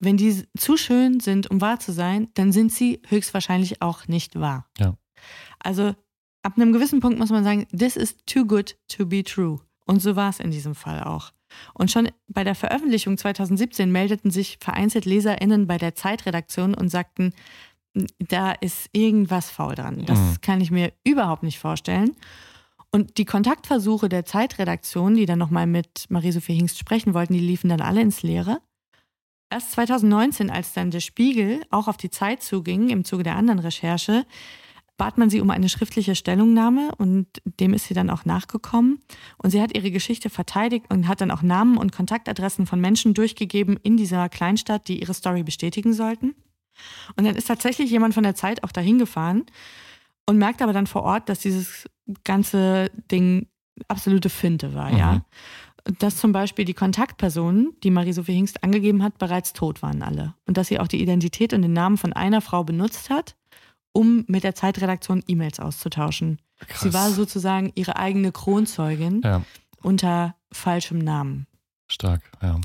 wenn 0.00 0.16
die 0.16 0.44
zu 0.56 0.76
schön 0.76 1.18
sind, 1.20 1.50
um 1.50 1.60
wahr 1.60 1.80
zu 1.80 1.92
sein, 1.92 2.28
dann 2.34 2.52
sind 2.52 2.72
sie 2.72 3.02
höchstwahrscheinlich 3.08 3.82
auch 3.82 4.06
nicht 4.06 4.38
wahr. 4.38 4.68
Ja. 4.78 4.94
Also 5.58 5.94
ab 6.44 6.52
einem 6.56 6.72
gewissen 6.72 7.00
Punkt 7.00 7.18
muss 7.18 7.30
man 7.30 7.42
sagen, 7.42 7.66
this 7.76 7.96
is 7.96 8.16
too 8.26 8.44
good 8.44 8.76
to 8.88 9.06
be 9.06 9.24
true. 9.24 9.58
Und 9.86 10.00
so 10.00 10.14
war 10.14 10.30
es 10.30 10.38
in 10.38 10.50
diesem 10.52 10.74
Fall 10.76 11.02
auch. 11.02 11.32
Und 11.74 11.90
schon 11.90 12.10
bei 12.28 12.44
der 12.44 12.54
Veröffentlichung 12.54 13.16
2017 13.18 13.90
meldeten 13.90 14.30
sich 14.30 14.58
vereinzelt 14.60 15.04
LeserInnen 15.06 15.66
bei 15.66 15.78
der 15.78 15.94
Zeitredaktion 15.94 16.74
und 16.74 16.90
sagten, 16.90 17.32
da 18.18 18.52
ist 18.52 18.88
irgendwas 18.92 19.50
faul 19.50 19.74
dran. 19.74 20.04
Das 20.06 20.18
Mhm. 20.18 20.40
kann 20.40 20.60
ich 20.60 20.70
mir 20.70 20.92
überhaupt 21.04 21.42
nicht 21.42 21.58
vorstellen. 21.58 22.14
Und 22.90 23.18
die 23.18 23.24
Kontaktversuche 23.24 24.08
der 24.08 24.24
Zeitredaktion, 24.24 25.14
die 25.14 25.26
dann 25.26 25.38
nochmal 25.38 25.66
mit 25.66 26.06
Marie-Sophie 26.08 26.54
Hingst 26.54 26.78
sprechen 26.78 27.12
wollten, 27.12 27.34
die 27.34 27.40
liefen 27.40 27.68
dann 27.68 27.80
alle 27.82 28.00
ins 28.00 28.22
Leere. 28.22 28.60
Erst 29.50 29.72
2019, 29.72 30.50
als 30.50 30.72
dann 30.74 30.90
der 30.90 31.00
Spiegel 31.00 31.62
auch 31.70 31.88
auf 31.88 31.96
die 31.96 32.10
Zeit 32.10 32.42
zuging, 32.42 32.90
im 32.90 33.04
Zuge 33.04 33.22
der 33.22 33.36
anderen 33.36 33.58
Recherche, 33.60 34.26
bat 34.98 35.16
man 35.16 35.30
sie 35.30 35.40
um 35.40 35.50
eine 35.50 35.68
schriftliche 35.68 36.14
Stellungnahme 36.14 36.90
und 36.98 37.26
dem 37.44 37.72
ist 37.72 37.86
sie 37.86 37.94
dann 37.94 38.10
auch 38.10 38.24
nachgekommen. 38.24 39.00
Und 39.38 39.50
sie 39.50 39.62
hat 39.62 39.74
ihre 39.76 39.90
Geschichte 39.90 40.28
verteidigt 40.28 40.86
und 40.90 41.08
hat 41.08 41.20
dann 41.20 41.30
auch 41.30 41.42
Namen 41.42 41.76
und 41.78 41.92
Kontaktadressen 41.92 42.66
von 42.66 42.80
Menschen 42.80 43.14
durchgegeben 43.14 43.78
in 43.82 43.96
dieser 43.96 44.28
Kleinstadt, 44.28 44.88
die 44.88 45.00
ihre 45.00 45.14
Story 45.14 45.44
bestätigen 45.44 45.92
sollten. 45.92 46.34
Und 47.16 47.24
dann 47.26 47.34
ist 47.36 47.46
tatsächlich 47.48 47.90
jemand 47.90 48.14
von 48.14 48.22
der 48.22 48.34
Zeit 48.34 48.62
auch 48.64 48.72
dahin 48.72 48.98
gefahren 48.98 49.46
und 50.26 50.38
merkt 50.38 50.62
aber 50.62 50.72
dann 50.72 50.86
vor 50.86 51.02
Ort, 51.02 51.28
dass 51.28 51.40
dieses 51.40 51.88
ganze 52.24 52.90
Ding 53.10 53.46
absolute 53.88 54.28
Finte 54.30 54.74
war, 54.74 54.90
Mhm. 54.92 54.98
ja. 54.98 55.22
Dass 56.00 56.16
zum 56.18 56.32
Beispiel 56.32 56.66
die 56.66 56.74
Kontaktpersonen, 56.74 57.74
die 57.82 57.90
Marie-Sophie 57.90 58.34
Hingst 58.34 58.62
angegeben 58.62 59.02
hat, 59.02 59.16
bereits 59.16 59.54
tot 59.54 59.80
waren 59.80 60.02
alle. 60.02 60.34
Und 60.46 60.56
dass 60.58 60.68
sie 60.68 60.78
auch 60.80 60.88
die 60.88 61.00
Identität 61.00 61.54
und 61.54 61.62
den 61.62 61.72
Namen 61.72 61.96
von 61.96 62.12
einer 62.12 62.40
Frau 62.42 62.62
benutzt 62.62 63.08
hat, 63.08 63.36
um 63.92 64.24
mit 64.26 64.44
der 64.44 64.54
Zeitredaktion 64.54 65.22
E-Mails 65.26 65.60
auszutauschen. 65.60 66.40
Krass. 66.66 66.80
Sie 66.82 66.92
war 66.92 67.10
sozusagen 67.10 67.72
ihre 67.74 67.96
eigene 67.96 68.32
Kronzeugin 68.32 69.22
Ja, 69.24 69.42
unter 69.82 70.34
falschem 70.52 70.98
Namen. 70.98 71.46
stark, 71.90 72.20
ja. 72.42 72.60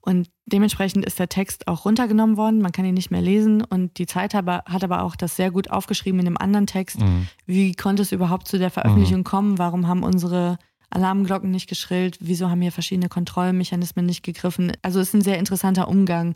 Und 0.00 0.30
dementsprechend 0.46 1.04
ist 1.04 1.18
der 1.18 1.28
Text 1.28 1.68
auch 1.68 1.84
runtergenommen 1.84 2.36
worden. 2.36 2.60
Man 2.60 2.72
kann 2.72 2.84
ihn 2.84 2.94
nicht 2.94 3.10
mehr 3.10 3.22
lesen. 3.22 3.62
Und 3.62 3.98
die 3.98 4.06
Zeit 4.06 4.34
aber, 4.34 4.64
hat 4.66 4.84
aber 4.84 5.02
auch 5.02 5.16
das 5.16 5.36
sehr 5.36 5.50
gut 5.50 5.70
aufgeschrieben 5.70 6.20
in 6.20 6.26
einem 6.26 6.36
anderen 6.36 6.66
Text. 6.66 7.00
Mhm. 7.00 7.28
Wie 7.46 7.74
konnte 7.74 8.02
es 8.02 8.12
überhaupt 8.12 8.48
zu 8.48 8.58
der 8.58 8.70
Veröffentlichung 8.70 9.24
kommen? 9.24 9.58
Warum 9.58 9.86
haben 9.88 10.02
unsere 10.02 10.58
Alarmglocken 10.90 11.50
nicht 11.50 11.68
geschrillt? 11.68 12.18
Wieso 12.20 12.50
haben 12.50 12.60
hier 12.60 12.72
verschiedene 12.72 13.08
Kontrollmechanismen 13.08 14.06
nicht 14.06 14.22
gegriffen? 14.22 14.72
Also 14.82 15.00
es 15.00 15.08
ist 15.08 15.14
ein 15.14 15.22
sehr 15.22 15.38
interessanter 15.38 15.88
Umgang 15.88 16.34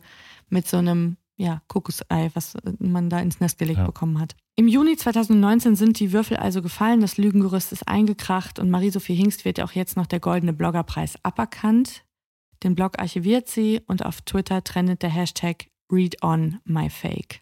mit 0.49 0.67
so 0.67 0.79
einem 0.79 1.17
ja, 1.37 1.63
Kokosei, 1.69 2.31
was 2.35 2.55
man 2.81 3.09
da 3.11 3.21
ins 3.21 3.39
Nest 3.39 3.59
gelegt 3.59 3.79
Ja. 3.79 3.87
bekommen 3.87 4.19
hat. 4.19 4.35
Im 4.57 4.67
Juni 4.67 4.97
2019 4.97 5.77
sind 5.77 6.01
die 6.01 6.13
Würfel 6.13 6.37
also 6.37 6.63
gefallen, 6.63 7.01
das 7.01 7.17
Lügengerüst 7.17 7.71
ist 7.71 7.87
eingekracht 7.87 8.59
und 8.59 8.71
Marie-Sophie 8.71 9.15
Hingst 9.15 9.45
wird 9.45 9.61
auch 9.61 9.71
jetzt 9.71 9.97
noch 9.97 10.07
der 10.07 10.19
Goldene 10.19 10.53
Bloggerpreis 10.53 11.15
aberkannt. 11.23 12.03
Den 12.63 12.75
Blog 12.75 12.99
archiviert 12.99 13.49
sie 13.49 13.81
und 13.87 14.05
auf 14.05 14.21
Twitter 14.23 14.65
trendet 14.65 15.03
der 15.03 15.11
Hashtag 15.11 15.69
ReadOnMyFake. 15.91 17.41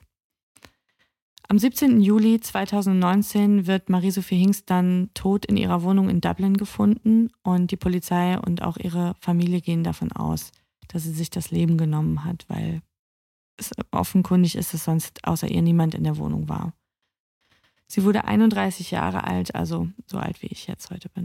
Am 1.49 1.59
17. 1.59 2.01
Juli 2.01 2.41
2019 2.41 3.69
wird 3.69 3.89
Marie-Sophie 3.89 4.37
Hingst 4.37 4.69
dann 4.69 5.11
tot 5.15 5.47
in 5.47 5.57
ihrer 5.57 5.83
Wohnung 5.83 6.09
in 6.09 6.21
Dublin 6.21 6.57
gefunden 6.57 7.31
und 7.45 7.71
die 7.71 7.77
Polizei 7.77 8.37
und 8.39 8.63
auch 8.63 8.77
ihre 8.77 9.15
Familie 9.21 9.61
gehen 9.61 9.85
davon 9.85 10.11
aus, 10.11 10.51
dass 10.89 11.05
sie 11.05 11.13
sich 11.13 11.31
das 11.31 11.53
Leben 11.53 11.79
genommen 11.79 12.25
hat, 12.25 12.45
weil 12.49 12.83
es 13.57 13.71
offenkundig 13.93 14.57
ist, 14.57 14.75
dass 14.75 14.85
sonst 14.85 15.25
außer 15.25 15.49
ihr 15.49 15.63
niemand 15.63 15.95
in 15.95 16.03
der 16.03 16.19
Wohnung 16.19 16.49
war. 16.49 16.73
Sie 17.87 18.03
wurde 18.03 18.25
31 18.25 18.91
Jahre 18.91 19.25
alt, 19.25 19.55
also 19.55 19.89
so 20.07 20.19
alt 20.19 20.43
wie 20.43 20.49
ich 20.49 20.67
jetzt 20.67 20.91
heute 20.91 21.09
bin. 21.11 21.25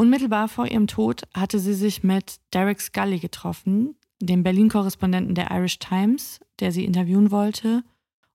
Unmittelbar 0.00 0.48
vor 0.48 0.66
ihrem 0.66 0.86
Tod 0.86 1.24
hatte 1.34 1.58
sie 1.58 1.74
sich 1.74 2.02
mit 2.02 2.36
Derek 2.54 2.80
Scully 2.80 3.18
getroffen, 3.18 3.96
dem 4.18 4.42
Berlin-Korrespondenten 4.42 5.34
der 5.34 5.50
Irish 5.50 5.78
Times, 5.78 6.40
der 6.58 6.72
sie 6.72 6.86
interviewen 6.86 7.30
wollte. 7.30 7.84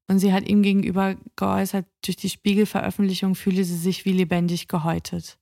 Und 0.08 0.20
sie 0.20 0.32
hat 0.32 0.48
ihm 0.48 0.62
gegenüber 0.62 1.16
geäußert, 1.36 1.88
durch 2.04 2.18
die 2.18 2.30
Spiegelveröffentlichung 2.30 3.34
fühle 3.34 3.64
sie 3.64 3.78
sich 3.78 4.06
wie 4.06 4.12
lebendig 4.12 4.68
gehäutet. 4.68 5.40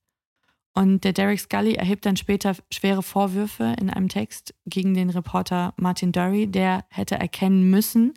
Und 0.73 1.03
der 1.03 1.11
Derek 1.11 1.41
Scully 1.41 1.73
erhebt 1.73 2.05
dann 2.05 2.15
später 2.15 2.55
schwere 2.71 3.03
Vorwürfe 3.03 3.75
in 3.77 3.89
einem 3.89 4.07
Text 4.07 4.55
gegen 4.65 4.93
den 4.93 5.09
Reporter 5.09 5.73
Martin 5.75 6.13
Dury, 6.13 6.47
der 6.47 6.85
hätte 6.89 7.15
erkennen 7.15 7.69
müssen, 7.69 8.13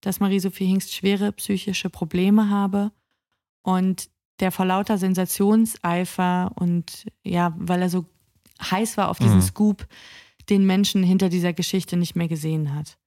dass 0.00 0.18
Marie-Sophie 0.18 0.64
Hingst 0.64 0.94
schwere 0.94 1.30
psychische 1.32 1.90
Probleme 1.90 2.48
habe 2.48 2.90
und 3.60 4.08
der 4.40 4.52
vor 4.52 4.66
lauter 4.66 4.98
Sensationseifer 4.98 6.52
und 6.54 7.06
ja, 7.22 7.54
weil 7.58 7.82
er 7.82 7.90
so 7.90 8.06
heiß 8.60 8.96
war 8.96 9.08
auf 9.08 9.18
diesen 9.18 9.36
Mhm. 9.36 9.42
Scoop, 9.42 9.86
den 10.48 10.66
Menschen 10.66 11.02
hinter 11.02 11.28
dieser 11.28 11.52
Geschichte 11.52 11.96
nicht 11.96 12.16
mehr 12.16 12.28
gesehen 12.28 12.74
hat. 12.74 12.98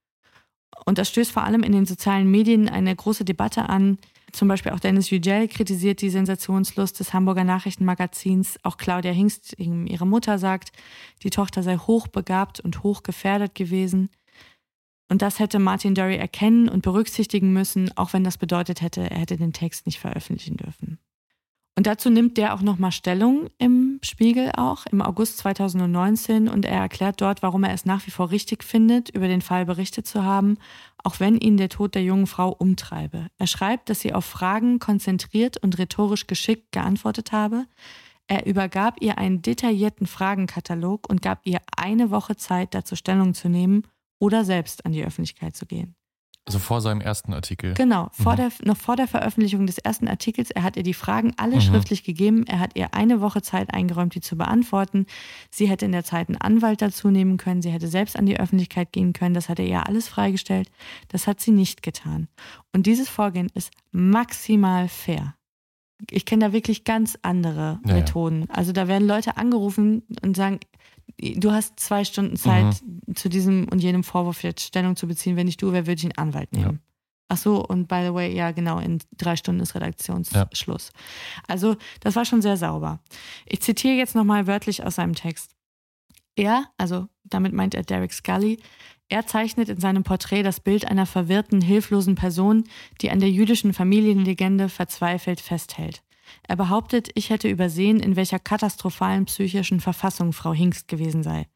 Und 0.86 0.97
das 0.97 1.09
stößt 1.09 1.31
vor 1.31 1.43
allem 1.43 1.63
in 1.63 1.71
den 1.71 1.86
sozialen 1.86 2.29
Medien 2.29 2.67
eine 2.69 2.95
große 2.95 3.25
Debatte 3.25 3.69
an. 3.69 3.97
Zum 4.31 4.47
Beispiel 4.47 4.71
auch 4.71 4.79
Dennis 4.79 5.11
Yücel 5.11 5.47
kritisiert 5.47 6.01
die 6.01 6.09
Sensationslust 6.09 6.99
des 6.99 7.13
Hamburger 7.13 7.43
Nachrichtenmagazins. 7.43 8.57
Auch 8.63 8.77
Claudia 8.77 9.11
Hingst, 9.11 9.55
ihre 9.59 10.07
Mutter, 10.07 10.39
sagt, 10.39 10.71
die 11.21 11.29
Tochter 11.29 11.61
sei 11.61 11.77
hochbegabt 11.77 12.59
und 12.59 12.84
hochgefährdet 12.84 13.53
gewesen. 13.53 14.09
Und 15.09 15.21
das 15.21 15.38
hätte 15.38 15.59
Martin 15.59 15.93
Dury 15.93 16.15
erkennen 16.15 16.67
und 16.67 16.81
berücksichtigen 16.81 17.53
müssen, 17.53 17.95
auch 17.95 18.13
wenn 18.13 18.23
das 18.23 18.38
bedeutet 18.38 18.81
hätte, 18.81 19.09
er 19.09 19.19
hätte 19.19 19.38
den 19.38 19.53
Text 19.53 19.86
nicht 19.86 19.99
veröffentlichen 19.99 20.57
dürfen. 20.57 20.97
Und 21.76 21.88
dazu 21.88 22.11
nimmt 22.11 22.38
der 22.38 22.53
auch 22.53 22.61
nochmal 22.61 22.91
Stellung 22.91 23.47
im 23.57 23.99
Spiegel 24.03 24.51
auch 24.55 24.86
im 24.86 25.01
August 25.01 25.39
2019 25.39 26.47
und 26.47 26.65
er 26.65 26.80
erklärt 26.80 27.19
dort, 27.19 27.41
warum 27.41 27.63
er 27.63 27.74
es 27.74 27.86
nach 27.86 28.05
wie 28.05 28.11
vor 28.11 28.30
richtig 28.30 28.63
findet, 28.63 29.09
über 29.09 29.28
den 29.28 29.41
Fall 29.41 29.65
berichtet 29.65 30.05
zu 30.05 30.24
haben, 30.24 30.57
auch 31.03 31.19
wenn 31.19 31.38
ihn 31.38 31.57
der 31.57 31.69
Tod 31.69 31.95
der 31.95 32.03
jungen 32.03 32.28
Frau 32.28 32.49
umtreibe. 32.49 33.28
Er 33.39 33.47
schreibt, 33.47 33.89
dass 33.89 34.01
sie 34.01 34.13
auf 34.13 34.26
Fragen 34.26 34.78
konzentriert 34.78 35.57
und 35.57 35.80
rhetorisch 35.80 36.28
geschickt 36.28 36.71
geantwortet 36.71 37.32
habe. 37.32 37.65
Er 38.28 38.45
übergab 38.45 39.01
ihr 39.01 39.17
einen 39.17 39.41
detaillierten 39.41 40.05
Fragenkatalog 40.05 41.09
und 41.09 41.24
gab 41.24 41.41
ihr 41.43 41.59
eine 41.76 42.11
Woche 42.11 42.36
Zeit, 42.36 42.76
dazu 42.76 42.95
Stellung 42.95 43.34
zu 43.34 43.49
nehmen 43.49 43.88
oder 44.19 44.45
selbst 44.45 44.86
an 44.86 44.91
die 44.91 45.03
Öffentlichkeit 45.03 45.55
zu 45.55 45.65
gehen. 45.65 45.95
Also 46.45 46.59
vor 46.59 46.81
seinem 46.81 46.99
ersten 46.99 47.33
Artikel. 47.33 47.73
Genau, 47.73 48.09
vor 48.11 48.33
mhm. 48.33 48.37
der, 48.37 48.51
noch 48.63 48.75
vor 48.75 48.97
der 48.97 49.07
Veröffentlichung 49.07 49.65
des 49.65 49.77
ersten 49.77 50.09
Artikels. 50.09 50.51
Er 50.51 50.63
hat 50.63 50.75
ihr 50.75 50.83
die 50.83 50.93
Fragen 50.93 51.33
alle 51.37 51.55
mhm. 51.55 51.61
schriftlich 51.61 52.03
gegeben. 52.03 52.45
Er 52.47 52.59
hat 52.59 52.71
ihr 52.75 52.93
eine 52.93 53.21
Woche 53.21 53.41
Zeit 53.41 53.73
eingeräumt, 53.73 54.13
die 54.13 54.19
zu 54.19 54.35
beantworten. 54.35 55.05
Sie 55.51 55.69
hätte 55.69 55.85
in 55.85 55.93
der 55.93 56.03
Zeit 56.03 56.27
einen 56.27 56.41
Anwalt 56.41 56.81
dazu 56.81 57.09
nehmen 57.09 57.37
können. 57.37 57.61
Sie 57.61 57.71
hätte 57.71 57.87
selbst 57.87 58.19
an 58.19 58.25
die 58.25 58.39
Öffentlichkeit 58.39 58.91
gehen 58.91 59.13
können. 59.13 59.33
Das 59.33 59.47
hat 59.47 59.59
er 59.59 59.65
ihr 59.65 59.87
alles 59.87 60.09
freigestellt. 60.09 60.69
Das 61.07 61.27
hat 61.27 61.39
sie 61.39 61.51
nicht 61.51 61.81
getan. 61.81 62.27
Und 62.73 62.87
dieses 62.87 63.07
Vorgehen 63.07 63.49
ist 63.53 63.71
maximal 63.91 64.89
fair. 64.89 65.35
Ich 66.11 66.25
kenne 66.25 66.47
da 66.47 66.53
wirklich 66.53 66.83
ganz 66.83 67.17
andere 67.21 67.79
ja, 67.85 67.93
Methoden. 67.93 68.41
Ja. 68.49 68.55
Also 68.55 68.73
da 68.73 68.89
werden 68.89 69.07
Leute 69.07 69.37
angerufen 69.37 70.03
und 70.21 70.35
sagen, 70.35 70.59
du 71.20 71.51
hast 71.51 71.80
zwei 71.80 72.03
Stunden 72.03 72.36
Zeit, 72.38 72.82
mhm. 72.84 73.16
zu 73.16 73.30
diesem 73.30 73.68
und 73.70 73.80
jenem 73.80 74.03
Vorwurf 74.03 74.43
jetzt 74.43 74.61
Stellung 74.61 74.95
zu 74.95 75.07
beziehen. 75.07 75.36
Wenn 75.36 75.45
nicht 75.45 75.61
du, 75.61 75.72
wer 75.72 75.88
würde 75.88 75.99
ich 75.99 76.05
einen 76.05 76.18
Anwalt 76.18 76.51
nehmen? 76.51 76.80
Ja. 76.82 76.93
Ach 77.30 77.38
so, 77.38 77.66
und 77.66 77.88
by 77.88 78.03
the 78.05 78.14
way, 78.14 78.36
ja, 78.36 78.51
genau, 78.51 78.80
in 78.80 78.99
drei 79.18 79.36
Stunden 79.36 79.61
ist 79.61 79.74
Redaktionsschluss. 79.74 80.91
Ja. 80.93 81.43
Also, 81.47 81.78
das 82.01 82.16
war 82.16 82.26
schon 82.26 82.41
sehr 82.41 82.57
sauber. 82.57 82.99
Ich 83.47 83.61
zitiere 83.61 83.95
jetzt 83.95 84.14
nochmal 84.14 84.45
wörtlich 84.45 84.84
aus 84.84 84.95
seinem 84.95 85.16
Text. 85.16 85.55
Er, 86.36 86.66
also 86.78 87.07
damit 87.24 87.53
meint 87.53 87.74
er 87.74 87.84
Derek 87.84 88.14
Scully, 88.14 88.59
er 89.09 89.26
zeichnet 89.26 89.70
in 89.70 89.80
seinem 89.80 90.03
Porträt 90.03 90.43
das 90.43 90.59
Bild 90.59 90.86
einer 90.86 91.05
verwirrten, 91.05 91.61
hilflosen 91.61 92.16
Person, 92.16 92.66
die 93.01 93.09
an 93.09 93.20
der 93.20 93.30
jüdischen 93.30 93.74
Familienlegende 93.74 94.70
verzweifelt 94.70 95.41
festhält. 95.41 96.02
Er 96.47 96.55
behauptet, 96.55 97.09
ich 97.15 97.29
hätte 97.29 97.49
übersehen, 97.49 97.99
in 97.99 98.15
welcher 98.15 98.39
katastrophalen 98.39 99.25
psychischen 99.25 99.79
Verfassung 99.79 100.34
Frau 100.34 100.53
Hingst 100.53 100.88
gewesen 100.88 101.23
sei. 101.23 101.47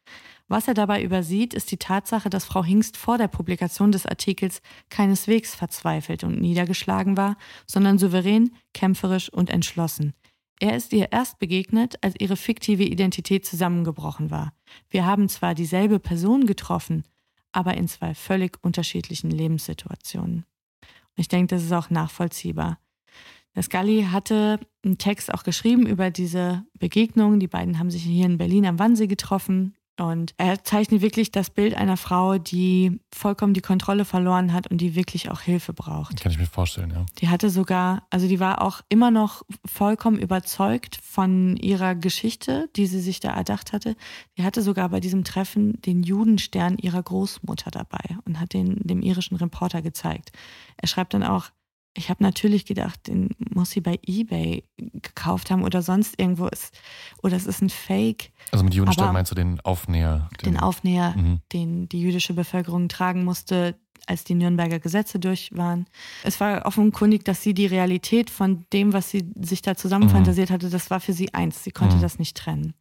Was 0.47 0.67
er 0.67 0.73
dabei 0.73 1.03
übersieht, 1.03 1.53
ist 1.53 1.71
die 1.71 1.77
Tatsache, 1.77 2.29
dass 2.29 2.45
Frau 2.45 2.63
Hingst 2.63 2.95
vor 2.95 3.17
der 3.17 3.27
Publikation 3.27 3.91
des 3.91 4.05
Artikels 4.05 4.61
keineswegs 4.89 5.53
verzweifelt 5.55 6.23
und 6.23 6.39
niedergeschlagen 6.39 7.17
war, 7.17 7.35
sondern 7.65 7.97
souverän, 7.97 8.51
kämpferisch 8.73 9.31
und 9.31 9.49
entschlossen. 9.49 10.13
Er 10.59 10.75
ist 10.75 10.93
ihr 10.93 11.11
erst 11.11 11.37
begegnet, 11.39 12.01
als 12.01 12.15
ihre 12.17 12.37
fiktive 12.37 12.83
Identität 12.83 13.45
zusammengebrochen 13.45 14.31
war. 14.31 14.53
Wir 14.89 15.05
haben 15.05 15.29
zwar 15.29 15.53
dieselbe 15.53 15.99
Person 15.99 16.47
getroffen, 16.47 17.03
aber 17.51 17.75
in 17.75 17.87
zwei 17.87 18.15
völlig 18.15 18.57
unterschiedlichen 18.63 19.29
Lebenssituationen. 19.29 20.45
Ich 21.15 21.27
denke, 21.27 21.55
das 21.55 21.63
ist 21.63 21.73
auch 21.73 21.89
nachvollziehbar. 21.89 22.79
Scully 23.61 24.07
hatte 24.11 24.59
einen 24.83 24.97
Text 24.97 25.33
auch 25.33 25.43
geschrieben 25.43 25.85
über 25.85 26.11
diese 26.11 26.63
Begegnung. 26.77 27.39
Die 27.39 27.47
beiden 27.47 27.79
haben 27.79 27.91
sich 27.91 28.03
hier 28.03 28.25
in 28.25 28.37
Berlin 28.37 28.65
am 28.65 28.79
Wannsee 28.79 29.07
getroffen. 29.07 29.73
Und 29.99 30.35
er 30.37 30.63
zeichnet 30.63 31.01
wirklich 31.01 31.31
das 31.31 31.49
Bild 31.49 31.73
einer 31.73 31.97
Frau, 31.97 32.37
die 32.37 32.99
vollkommen 33.11 33.55
die 33.55 33.61
Kontrolle 33.61 34.05
verloren 34.05 34.53
hat 34.53 34.67
und 34.67 34.79
die 34.79 34.93
wirklich 34.93 35.31
auch 35.31 35.41
Hilfe 35.41 35.73
braucht. 35.73 36.21
Kann 36.21 36.31
ich 36.31 36.37
mir 36.37 36.45
vorstellen, 36.45 36.91
ja. 36.91 37.05
Die 37.19 37.29
hatte 37.29 37.49
sogar, 37.49 38.05
also 38.11 38.27
die 38.27 38.39
war 38.39 38.61
auch 38.61 38.81
immer 38.89 39.09
noch 39.09 39.41
vollkommen 39.65 40.19
überzeugt 40.19 40.99
von 41.01 41.57
ihrer 41.57 41.95
Geschichte, 41.95 42.69
die 42.75 42.85
sie 42.85 42.99
sich 42.99 43.19
da 43.19 43.33
erdacht 43.33 43.73
hatte. 43.73 43.95
Sie 44.35 44.43
hatte 44.43 44.61
sogar 44.61 44.89
bei 44.89 44.99
diesem 44.99 45.23
Treffen 45.23 45.81
den 45.81 46.03
Judenstern 46.03 46.77
ihrer 46.77 47.01
Großmutter 47.01 47.71
dabei 47.71 48.17
und 48.25 48.39
hat 48.39 48.53
den 48.53 48.75
dem 48.83 49.01
irischen 49.01 49.37
Reporter 49.37 49.81
gezeigt. 49.81 50.31
Er 50.77 50.87
schreibt 50.87 51.15
dann 51.15 51.23
auch, 51.23 51.49
ich 51.97 52.09
habe 52.09 52.23
natürlich 52.23 52.65
gedacht, 52.65 53.07
den 53.07 53.29
muss 53.39 53.71
sie 53.71 53.81
bei 53.81 53.99
eBay 54.05 54.63
gekauft 54.77 55.49
haben 55.49 55.63
oder 55.63 55.81
sonst 55.81 56.19
irgendwo 56.19 56.47
ist. 56.47 56.77
Oder 57.23 57.35
es 57.35 57.47
ist 57.47 57.61
ein 57.61 57.71
Fake. 57.71 58.31
Also 58.51 58.63
mit 58.63 58.75
Judenstern 58.75 59.13
meinst 59.13 59.31
du 59.31 59.35
den 59.35 59.59
Aufnäher? 59.61 60.29
Den, 60.41 60.53
den 60.53 60.59
Aufnäher, 60.59 61.15
mhm. 61.17 61.39
den 61.51 61.89
die 61.89 61.99
jüdische 61.99 62.33
Bevölkerung 62.33 62.87
tragen 62.87 63.23
musste, 63.23 63.75
als 64.05 64.23
die 64.23 64.35
Nürnberger 64.35 64.79
Gesetze 64.79 65.19
durch 65.19 65.49
waren. 65.53 65.87
Es 66.23 66.39
war 66.39 66.65
offenkundig, 66.67 67.25
dass 67.25 67.41
sie 67.41 67.55
die 67.55 67.65
Realität 67.65 68.29
von 68.29 68.65
dem, 68.71 68.93
was 68.93 69.09
sie 69.09 69.31
sich 69.41 69.63
da 69.63 69.75
zusammenfantasiert 69.75 70.49
mhm. 70.49 70.53
hatte, 70.53 70.69
das 70.69 70.91
war 70.91 70.99
für 70.99 71.13
sie 71.13 71.33
eins. 71.33 71.63
Sie 71.63 71.71
konnte 71.71 71.95
mhm. 71.97 72.01
das 72.01 72.19
nicht 72.19 72.37
trennen. 72.37 72.75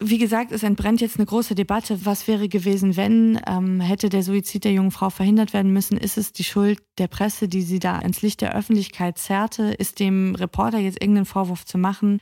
Wie 0.00 0.18
gesagt, 0.18 0.50
es 0.50 0.64
entbrennt 0.64 1.00
jetzt 1.00 1.18
eine 1.18 1.26
große 1.26 1.54
Debatte. 1.54 2.04
Was 2.04 2.26
wäre 2.26 2.48
gewesen, 2.48 2.96
wenn 2.96 3.40
ähm, 3.46 3.80
hätte 3.80 4.08
der 4.08 4.24
Suizid 4.24 4.64
der 4.64 4.72
jungen 4.72 4.90
Frau 4.90 5.08
verhindert 5.08 5.52
werden 5.52 5.72
müssen? 5.72 5.96
Ist 5.96 6.18
es 6.18 6.32
die 6.32 6.42
Schuld 6.42 6.82
der 6.98 7.06
Presse, 7.06 7.46
die 7.46 7.62
sie 7.62 7.78
da 7.78 8.00
ins 8.00 8.20
Licht 8.20 8.40
der 8.40 8.56
Öffentlichkeit 8.56 9.18
zerrte? 9.18 9.72
Ist 9.72 10.00
dem 10.00 10.34
Reporter 10.34 10.78
jetzt 10.78 11.00
irgendeinen 11.00 11.26
Vorwurf 11.26 11.64
zu 11.64 11.78
machen? 11.78 12.20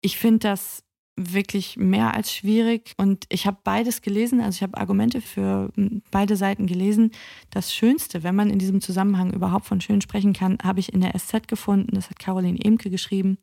Ich 0.00 0.16
finde 0.16 0.38
das 0.38 0.82
wirklich 1.16 1.76
mehr 1.76 2.14
als 2.14 2.32
schwierig 2.32 2.94
und 2.96 3.26
ich 3.28 3.46
habe 3.46 3.58
beides 3.62 4.00
gelesen, 4.00 4.40
also 4.40 4.56
ich 4.56 4.62
habe 4.62 4.78
Argumente 4.78 5.20
für 5.20 5.70
hm, 5.74 6.02
beide 6.10 6.36
Seiten 6.36 6.66
gelesen. 6.66 7.10
Das 7.50 7.74
Schönste, 7.74 8.22
wenn 8.22 8.34
man 8.34 8.48
in 8.48 8.58
diesem 8.58 8.80
Zusammenhang 8.80 9.32
überhaupt 9.32 9.66
von 9.66 9.82
schön 9.82 10.00
sprechen 10.00 10.32
kann, 10.32 10.58
habe 10.62 10.80
ich 10.80 10.92
in 10.94 11.02
der 11.02 11.12
SZ 11.18 11.48
gefunden. 11.48 11.94
Das 11.94 12.08
hat 12.08 12.18
Caroline 12.18 12.58
Emke 12.64 12.88
geschrieben 12.88 13.36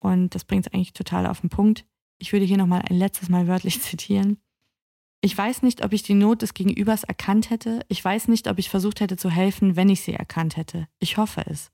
und 0.00 0.34
das 0.34 0.44
bringt 0.44 0.66
es 0.66 0.72
eigentlich 0.74 0.92
total 0.92 1.26
auf 1.26 1.40
den 1.40 1.48
Punkt. 1.50 1.86
Ich 2.20 2.32
würde 2.32 2.44
hier 2.44 2.58
nochmal 2.58 2.82
ein 2.88 2.96
letztes 2.96 3.28
Mal 3.28 3.48
wörtlich 3.48 3.80
zitieren. 3.82 4.38
Ich 5.22 5.36
weiß 5.36 5.62
nicht, 5.62 5.84
ob 5.84 5.92
ich 5.92 6.02
die 6.02 6.14
Not 6.14 6.42
des 6.42 6.54
Gegenübers 6.54 7.04
erkannt 7.04 7.50
hätte. 7.50 7.80
Ich 7.88 8.02
weiß 8.02 8.28
nicht, 8.28 8.48
ob 8.48 8.58
ich 8.58 8.70
versucht 8.70 9.00
hätte 9.00 9.16
zu 9.16 9.30
helfen, 9.30 9.76
wenn 9.76 9.88
ich 9.88 10.02
sie 10.02 10.14
erkannt 10.14 10.56
hätte. 10.56 10.86
Ich 10.98 11.16
hoffe 11.16 11.42
es. 11.46 11.70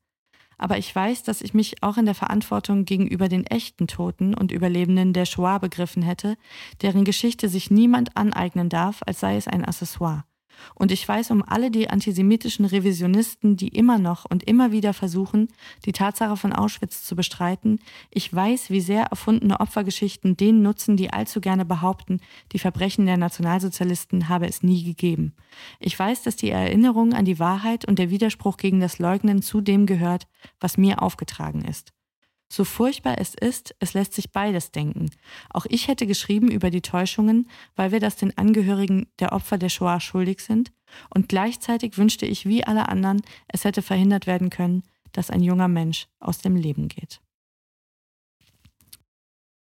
Aber 0.58 0.78
ich 0.78 0.94
weiß, 0.94 1.22
dass 1.22 1.42
ich 1.42 1.52
mich 1.52 1.82
auch 1.82 1.96
in 1.96 2.06
der 2.06 2.14
Verantwortung 2.14 2.86
gegenüber 2.86 3.28
den 3.28 3.44
echten 3.44 3.86
Toten 3.86 4.34
und 4.34 4.52
Überlebenden 4.52 5.12
der 5.12 5.26
Shoah 5.26 5.58
begriffen 5.58 6.02
hätte, 6.02 6.36
deren 6.80 7.04
Geschichte 7.04 7.48
sich 7.48 7.70
niemand 7.70 8.16
aneignen 8.16 8.68
darf, 8.68 9.02
als 9.04 9.20
sei 9.20 9.36
es 9.36 9.48
ein 9.48 9.64
Accessoire. 9.64 10.24
Und 10.74 10.92
ich 10.92 11.06
weiß 11.06 11.30
um 11.30 11.42
alle 11.42 11.70
die 11.70 11.90
antisemitischen 11.90 12.64
Revisionisten, 12.64 13.56
die 13.56 13.68
immer 13.68 13.98
noch 13.98 14.24
und 14.28 14.44
immer 14.44 14.72
wieder 14.72 14.92
versuchen, 14.92 15.48
die 15.84 15.92
Tatsache 15.92 16.36
von 16.36 16.52
Auschwitz 16.52 17.04
zu 17.04 17.16
bestreiten. 17.16 17.78
Ich 18.10 18.32
weiß, 18.32 18.70
wie 18.70 18.80
sehr 18.80 19.04
erfundene 19.04 19.60
Opfergeschichten 19.60 20.36
den 20.36 20.62
nutzen, 20.62 20.96
die 20.96 21.12
allzu 21.12 21.40
gerne 21.40 21.64
behaupten, 21.64 22.20
die 22.52 22.58
Verbrechen 22.58 23.06
der 23.06 23.16
Nationalsozialisten 23.16 24.28
habe 24.28 24.46
es 24.46 24.62
nie 24.62 24.84
gegeben. 24.84 25.34
Ich 25.80 25.98
weiß, 25.98 26.22
dass 26.22 26.36
die 26.36 26.50
Erinnerung 26.50 27.12
an 27.12 27.24
die 27.24 27.38
Wahrheit 27.38 27.84
und 27.86 27.98
der 27.98 28.10
Widerspruch 28.10 28.56
gegen 28.56 28.80
das 28.80 28.98
Leugnen 28.98 29.42
zu 29.42 29.60
dem 29.60 29.86
gehört, 29.86 30.26
was 30.60 30.76
mir 30.76 31.02
aufgetragen 31.02 31.64
ist. 31.64 31.95
So 32.48 32.64
furchtbar 32.64 33.18
es 33.18 33.34
ist, 33.34 33.74
es 33.80 33.94
lässt 33.94 34.14
sich 34.14 34.30
beides 34.30 34.70
denken. 34.70 35.10
Auch 35.50 35.66
ich 35.68 35.88
hätte 35.88 36.06
geschrieben 36.06 36.50
über 36.50 36.70
die 36.70 36.80
Täuschungen, 36.80 37.48
weil 37.74 37.90
wir 37.90 38.00
das 38.00 38.16
den 38.16 38.36
Angehörigen 38.38 39.08
der 39.18 39.32
Opfer 39.32 39.58
der 39.58 39.68
Shoah 39.68 40.00
schuldig 40.00 40.40
sind, 40.40 40.72
und 41.10 41.28
gleichzeitig 41.28 41.98
wünschte 41.98 42.26
ich 42.26 42.46
wie 42.46 42.64
alle 42.64 42.88
anderen, 42.88 43.22
es 43.48 43.64
hätte 43.64 43.82
verhindert 43.82 44.26
werden 44.26 44.50
können, 44.50 44.82
dass 45.12 45.30
ein 45.30 45.42
junger 45.42 45.68
Mensch 45.68 46.06
aus 46.20 46.38
dem 46.38 46.56
Leben 46.56 46.88
geht. 46.88 47.20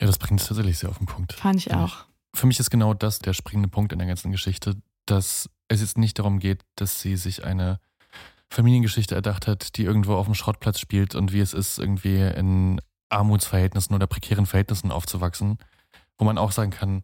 Ja, 0.01 0.07
das 0.07 0.19
bringt 0.19 0.41
es 0.41 0.49
tatsächlich 0.49 0.79
sehr 0.79 0.91
auf 0.91 0.99
den 0.99 1.07
Punkt. 1.07 1.33
Fand 1.35 1.59
ich 1.59 1.73
auch. 1.73 2.05
Für 2.35 2.47
mich 2.47 2.59
ist 2.59 2.71
genau 2.71 2.95
das 2.95 3.21
der 3.21 3.33
springende 3.33 3.69
Punkt 3.69 3.93
in 3.93 3.99
der 3.99 4.09
ganzen 4.09 4.33
Geschichte, 4.33 4.77
dass 5.07 5.49
es 5.69 5.81
jetzt 5.81 5.99
nicht 5.99 6.19
darum 6.19 6.41
geht, 6.41 6.65
dass 6.77 7.01
sie 7.01 7.17
sich 7.17 7.45
eine 7.45 7.81
Familiengeschichte 8.55 9.15
erdacht 9.15 9.47
hat, 9.47 9.77
die 9.77 9.85
irgendwo 9.85 10.15
auf 10.15 10.27
dem 10.27 10.35
Schrottplatz 10.35 10.79
spielt 10.79 11.15
und 11.15 11.33
wie 11.33 11.41
es 11.41 11.53
ist, 11.53 11.79
irgendwie 11.79 12.21
in 12.21 12.81
Armutsverhältnissen 13.09 13.95
oder 13.95 14.07
prekären 14.07 14.47
Verhältnissen 14.47 14.91
aufzuwachsen, 14.91 15.59
wo 16.19 16.25
man 16.25 16.39
auch 16.39 16.53
sagen 16.53 16.71
kann, 16.71 17.03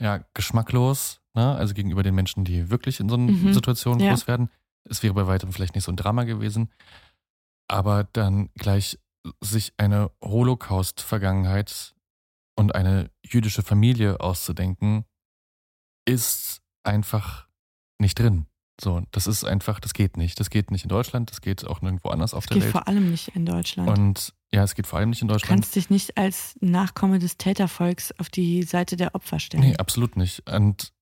ja, 0.00 0.24
geschmacklos, 0.34 1.20
ne? 1.34 1.54
also 1.54 1.74
gegenüber 1.74 2.02
den 2.02 2.14
Menschen, 2.14 2.44
die 2.44 2.70
wirklich 2.70 3.00
in 3.00 3.08
so 3.08 3.16
einer 3.16 3.32
mhm. 3.32 3.52
Situation 3.52 4.00
ja. 4.00 4.10
groß 4.10 4.26
werden. 4.26 4.48
Es 4.84 5.02
wäre 5.02 5.14
bei 5.14 5.26
weitem 5.26 5.52
vielleicht 5.52 5.74
nicht 5.74 5.84
so 5.84 5.92
ein 5.92 5.96
Drama 5.96 6.24
gewesen, 6.24 6.70
aber 7.68 8.04
dann 8.04 8.50
gleich 8.54 8.98
sich 9.40 9.72
eine 9.76 10.10
Holocaust-Vergangenheit 10.22 11.94
und 12.56 12.74
eine 12.74 13.10
jüdische 13.24 13.62
Familie 13.62 14.20
auszudenken, 14.20 15.04
ist 16.04 16.60
einfach 16.82 17.48
nicht 17.98 18.18
drin. 18.18 18.46
So, 18.82 19.02
das 19.12 19.26
ist 19.28 19.44
einfach, 19.44 19.78
das 19.78 19.94
geht 19.94 20.16
nicht. 20.16 20.40
Das 20.40 20.50
geht 20.50 20.70
nicht 20.72 20.82
in 20.84 20.88
Deutschland, 20.88 21.30
das 21.30 21.40
geht 21.40 21.64
auch 21.66 21.82
nirgendwo 21.82 22.08
anders 22.08 22.34
auf 22.34 22.44
Das 22.46 22.48
der 22.48 22.54
geht 22.56 22.62
Welt. 22.64 22.72
vor 22.72 22.88
allem 22.88 23.10
nicht 23.10 23.28
in 23.36 23.46
Deutschland. 23.46 23.88
Und 23.96 24.32
ja, 24.52 24.64
es 24.64 24.74
geht 24.74 24.86
vor 24.88 24.98
allem 24.98 25.10
nicht 25.10 25.22
in 25.22 25.28
du 25.28 25.34
Deutschland. 25.34 25.60
kannst 25.62 25.76
dich 25.76 25.88
nicht 25.88 26.18
als 26.18 26.56
Nachkomme 26.60 27.18
des 27.20 27.36
Tätervolks 27.36 28.12
auf 28.18 28.28
die 28.28 28.62
Seite 28.64 28.96
der 28.96 29.14
Opfer 29.14 29.38
stellen. 29.38 29.62
Nee, 29.62 29.76
absolut 29.76 30.16
nicht. 30.16 30.50
Und 30.50 30.92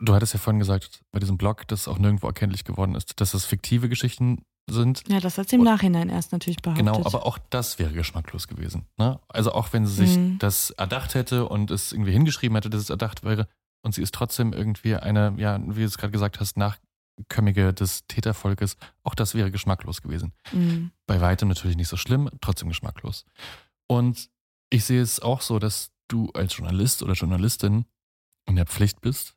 du 0.00 0.14
hattest 0.14 0.34
ja 0.34 0.38
vorhin 0.38 0.58
gesagt, 0.58 1.00
bei 1.10 1.18
diesem 1.18 1.38
Blog, 1.38 1.66
dass 1.68 1.88
auch 1.88 1.98
nirgendwo 1.98 2.26
erkenntlich 2.26 2.64
geworden 2.64 2.94
ist, 2.94 3.20
dass 3.20 3.32
es 3.32 3.46
fiktive 3.46 3.88
Geschichten 3.88 4.42
sind. 4.70 5.02
ja, 5.08 5.18
das 5.18 5.38
hat 5.38 5.48
sie 5.48 5.56
im 5.56 5.62
Nachhinein 5.62 6.10
erst 6.10 6.32
natürlich 6.32 6.58
behauptet. 6.60 6.84
Genau, 6.84 7.02
aber 7.06 7.24
auch 7.24 7.38
das 7.48 7.78
wäre 7.78 7.90
geschmacklos 7.94 8.48
gewesen. 8.48 8.84
Ne? 8.98 9.18
Also 9.28 9.52
auch 9.52 9.72
wenn 9.72 9.86
sie 9.86 9.94
sich 9.94 10.18
Mhm. 10.18 10.38
das 10.40 10.68
erdacht 10.72 11.14
hätte 11.14 11.48
und 11.48 11.70
es 11.70 11.90
irgendwie 11.92 12.12
hingeschrieben 12.12 12.54
hätte, 12.54 12.68
dass 12.68 12.82
es 12.82 12.90
erdacht 12.90 13.24
wäre, 13.24 13.48
und 13.82 13.94
sie 13.94 14.02
ist 14.02 14.12
trotzdem 14.14 14.52
irgendwie 14.52 14.94
eine, 14.96 15.32
ja, 15.38 15.58
wie 15.68 15.80
du 15.80 15.86
es 15.86 15.96
gerade 15.96 16.10
gesagt 16.10 16.38
hast, 16.40 16.58
Nachkömmige 17.18 17.72
des 17.74 18.06
Tätervolkes, 18.06 18.76
auch 19.02 19.14
das 19.14 19.34
wäre 19.34 19.50
geschmacklos 19.50 20.02
gewesen. 20.02 20.32
Mhm. 20.52 20.92
Bei 21.06 21.20
weitem 21.20 21.48
natürlich 21.48 21.76
nicht 21.76 21.88
so 21.88 21.96
schlimm, 21.96 22.30
trotzdem 22.40 22.68
geschmacklos. 22.68 23.24
Und 23.86 24.30
ich 24.70 24.84
sehe 24.84 25.02
es 25.02 25.20
auch 25.20 25.40
so, 25.40 25.58
dass 25.58 25.90
du 26.08 26.30
als 26.30 26.56
Journalist 26.56 27.02
oder 27.02 27.14
Journalistin 27.14 27.84
in 28.46 28.56
der 28.56 28.66
Pflicht 28.66 29.00
bist, 29.00 29.34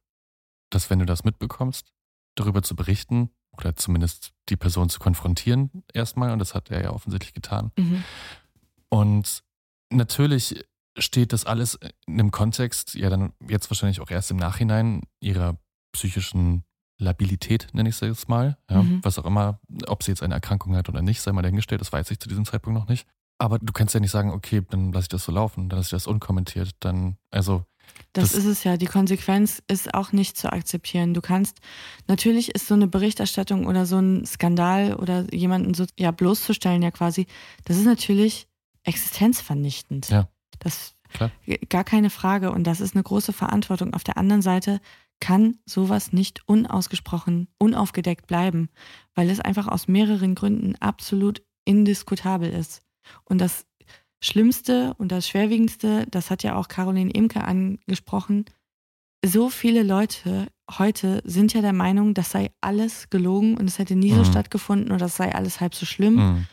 dass 0.69 0.89
wenn 0.89 0.99
du 0.99 1.05
das 1.05 1.23
mitbekommst, 1.23 1.91
darüber 2.35 2.61
zu 2.61 2.75
berichten 2.75 3.29
oder 3.51 3.75
zumindest 3.75 4.31
die 4.49 4.55
Person 4.55 4.89
zu 4.89 4.99
konfrontieren 4.99 5.83
erstmal. 5.93 6.31
Und 6.31 6.39
das 6.39 6.55
hat 6.55 6.71
er 6.71 6.81
ja 6.81 6.91
offensichtlich 6.91 7.33
getan. 7.33 7.71
Mhm. 7.77 8.03
Und 8.89 9.43
natürlich 9.89 10.65
steht 10.97 11.33
das 11.33 11.45
alles 11.45 11.79
in 12.05 12.19
einem 12.19 12.31
Kontext, 12.31 12.95
ja 12.95 13.09
dann 13.09 13.33
jetzt 13.47 13.69
wahrscheinlich 13.69 14.01
auch 14.01 14.11
erst 14.11 14.31
im 14.31 14.37
Nachhinein 14.37 15.03
ihrer 15.19 15.57
psychischen 15.93 16.63
Labilität, 17.03 17.67
nenne 17.73 17.89
ich 17.89 17.95
es 17.95 18.01
jetzt 18.01 18.29
mal. 18.29 18.57
Ja, 18.69 18.83
Mhm. 18.83 18.99
Was 19.03 19.17
auch 19.19 19.25
immer, 19.25 19.59
ob 19.87 20.03
sie 20.03 20.11
jetzt 20.11 20.23
eine 20.23 20.33
Erkrankung 20.35 20.75
hat 20.75 20.87
oder 20.89 21.01
nicht, 21.01 21.21
sei 21.21 21.31
mal 21.31 21.41
dahingestellt, 21.41 21.81
das 21.81 21.91
weiß 21.91 22.09
ich 22.11 22.19
zu 22.19 22.29
diesem 22.29 22.45
Zeitpunkt 22.45 22.79
noch 22.79 22.87
nicht. 22.87 23.07
Aber 23.37 23.57
du 23.59 23.73
kannst 23.73 23.93
ja 23.95 23.99
nicht 23.99 24.11
sagen, 24.11 24.31
okay, 24.31 24.61
dann 24.69 24.91
lasse 24.93 25.05
ich 25.05 25.09
das 25.09 25.23
so 25.25 25.31
laufen, 25.31 25.67
dann 25.67 25.77
lasse 25.79 25.87
ich 25.87 25.91
das 26.03 26.07
unkommentiert. 26.07 26.71
Dann, 26.79 27.17
also, 27.31 27.65
Das, 28.13 28.29
Das- 28.31 28.37
ist 28.39 28.45
es 28.45 28.63
ja. 28.63 28.77
Die 28.77 28.85
Konsequenz 28.85 29.61
ist 29.67 29.93
auch 29.93 30.11
nicht 30.13 30.37
zu 30.37 30.51
akzeptieren. 30.53 31.13
Du 31.13 31.21
kannst, 31.21 31.57
natürlich 32.07 32.53
ist 32.55 32.67
so 32.67 32.73
eine 32.75 32.87
Berichterstattung 32.87 33.65
oder 33.65 33.85
so 33.85 33.97
ein 33.97 34.25
Skandal 34.25 34.93
oder 34.95 35.25
jemanden 35.33 35.73
so 35.73 35.85
ja, 35.99 36.11
bloßzustellen, 36.11 36.81
ja 36.83 36.91
quasi, 36.91 37.25
das 37.65 37.77
ist 37.77 37.85
natürlich 37.85 38.47
existenzvernichtend. 38.83 40.09
Ja. 40.09 40.27
Das 40.59 40.93
Klar. 41.09 41.31
gar 41.69 41.83
keine 41.83 42.09
Frage. 42.09 42.51
Und 42.51 42.65
das 42.65 42.79
ist 42.81 42.95
eine 42.95 43.03
große 43.03 43.33
Verantwortung. 43.33 43.93
Auf 43.93 44.03
der 44.03 44.17
anderen 44.17 44.41
Seite 44.41 44.79
kann 45.21 45.57
sowas 45.65 46.11
nicht 46.11 46.41
unausgesprochen, 46.47 47.47
unaufgedeckt 47.57 48.27
bleiben, 48.27 48.67
weil 49.15 49.29
es 49.29 49.39
einfach 49.39 49.67
aus 49.69 49.87
mehreren 49.87 50.35
Gründen 50.35 50.75
absolut 50.81 51.41
indiskutabel 51.63 52.49
ist. 52.49 52.81
Und 53.23 53.39
das 53.39 53.65
Schlimmste 54.21 54.93
und 54.97 55.11
das 55.11 55.27
Schwerwiegendste, 55.27 56.05
das 56.11 56.29
hat 56.29 56.43
ja 56.43 56.55
auch 56.55 56.67
Caroline 56.67 57.11
Imke 57.11 57.43
angesprochen, 57.43 58.45
so 59.23 59.49
viele 59.49 59.83
Leute 59.83 60.47
heute 60.79 61.21
sind 61.25 61.53
ja 61.53 61.61
der 61.61 61.73
Meinung, 61.73 62.13
das 62.15 62.31
sei 62.31 62.51
alles 62.59 63.09
gelogen 63.09 63.55
und 63.57 63.67
es 63.67 63.77
hätte 63.77 63.95
nie 63.95 64.11
so 64.11 64.21
Mhm. 64.21 64.25
stattgefunden 64.25 64.87
oder 64.87 64.97
das 65.05 65.15
sei 65.17 65.33
alles 65.33 65.59
halb 65.61 65.75
so 65.75 65.85
schlimm. 65.85 66.15
mh, 66.15 66.45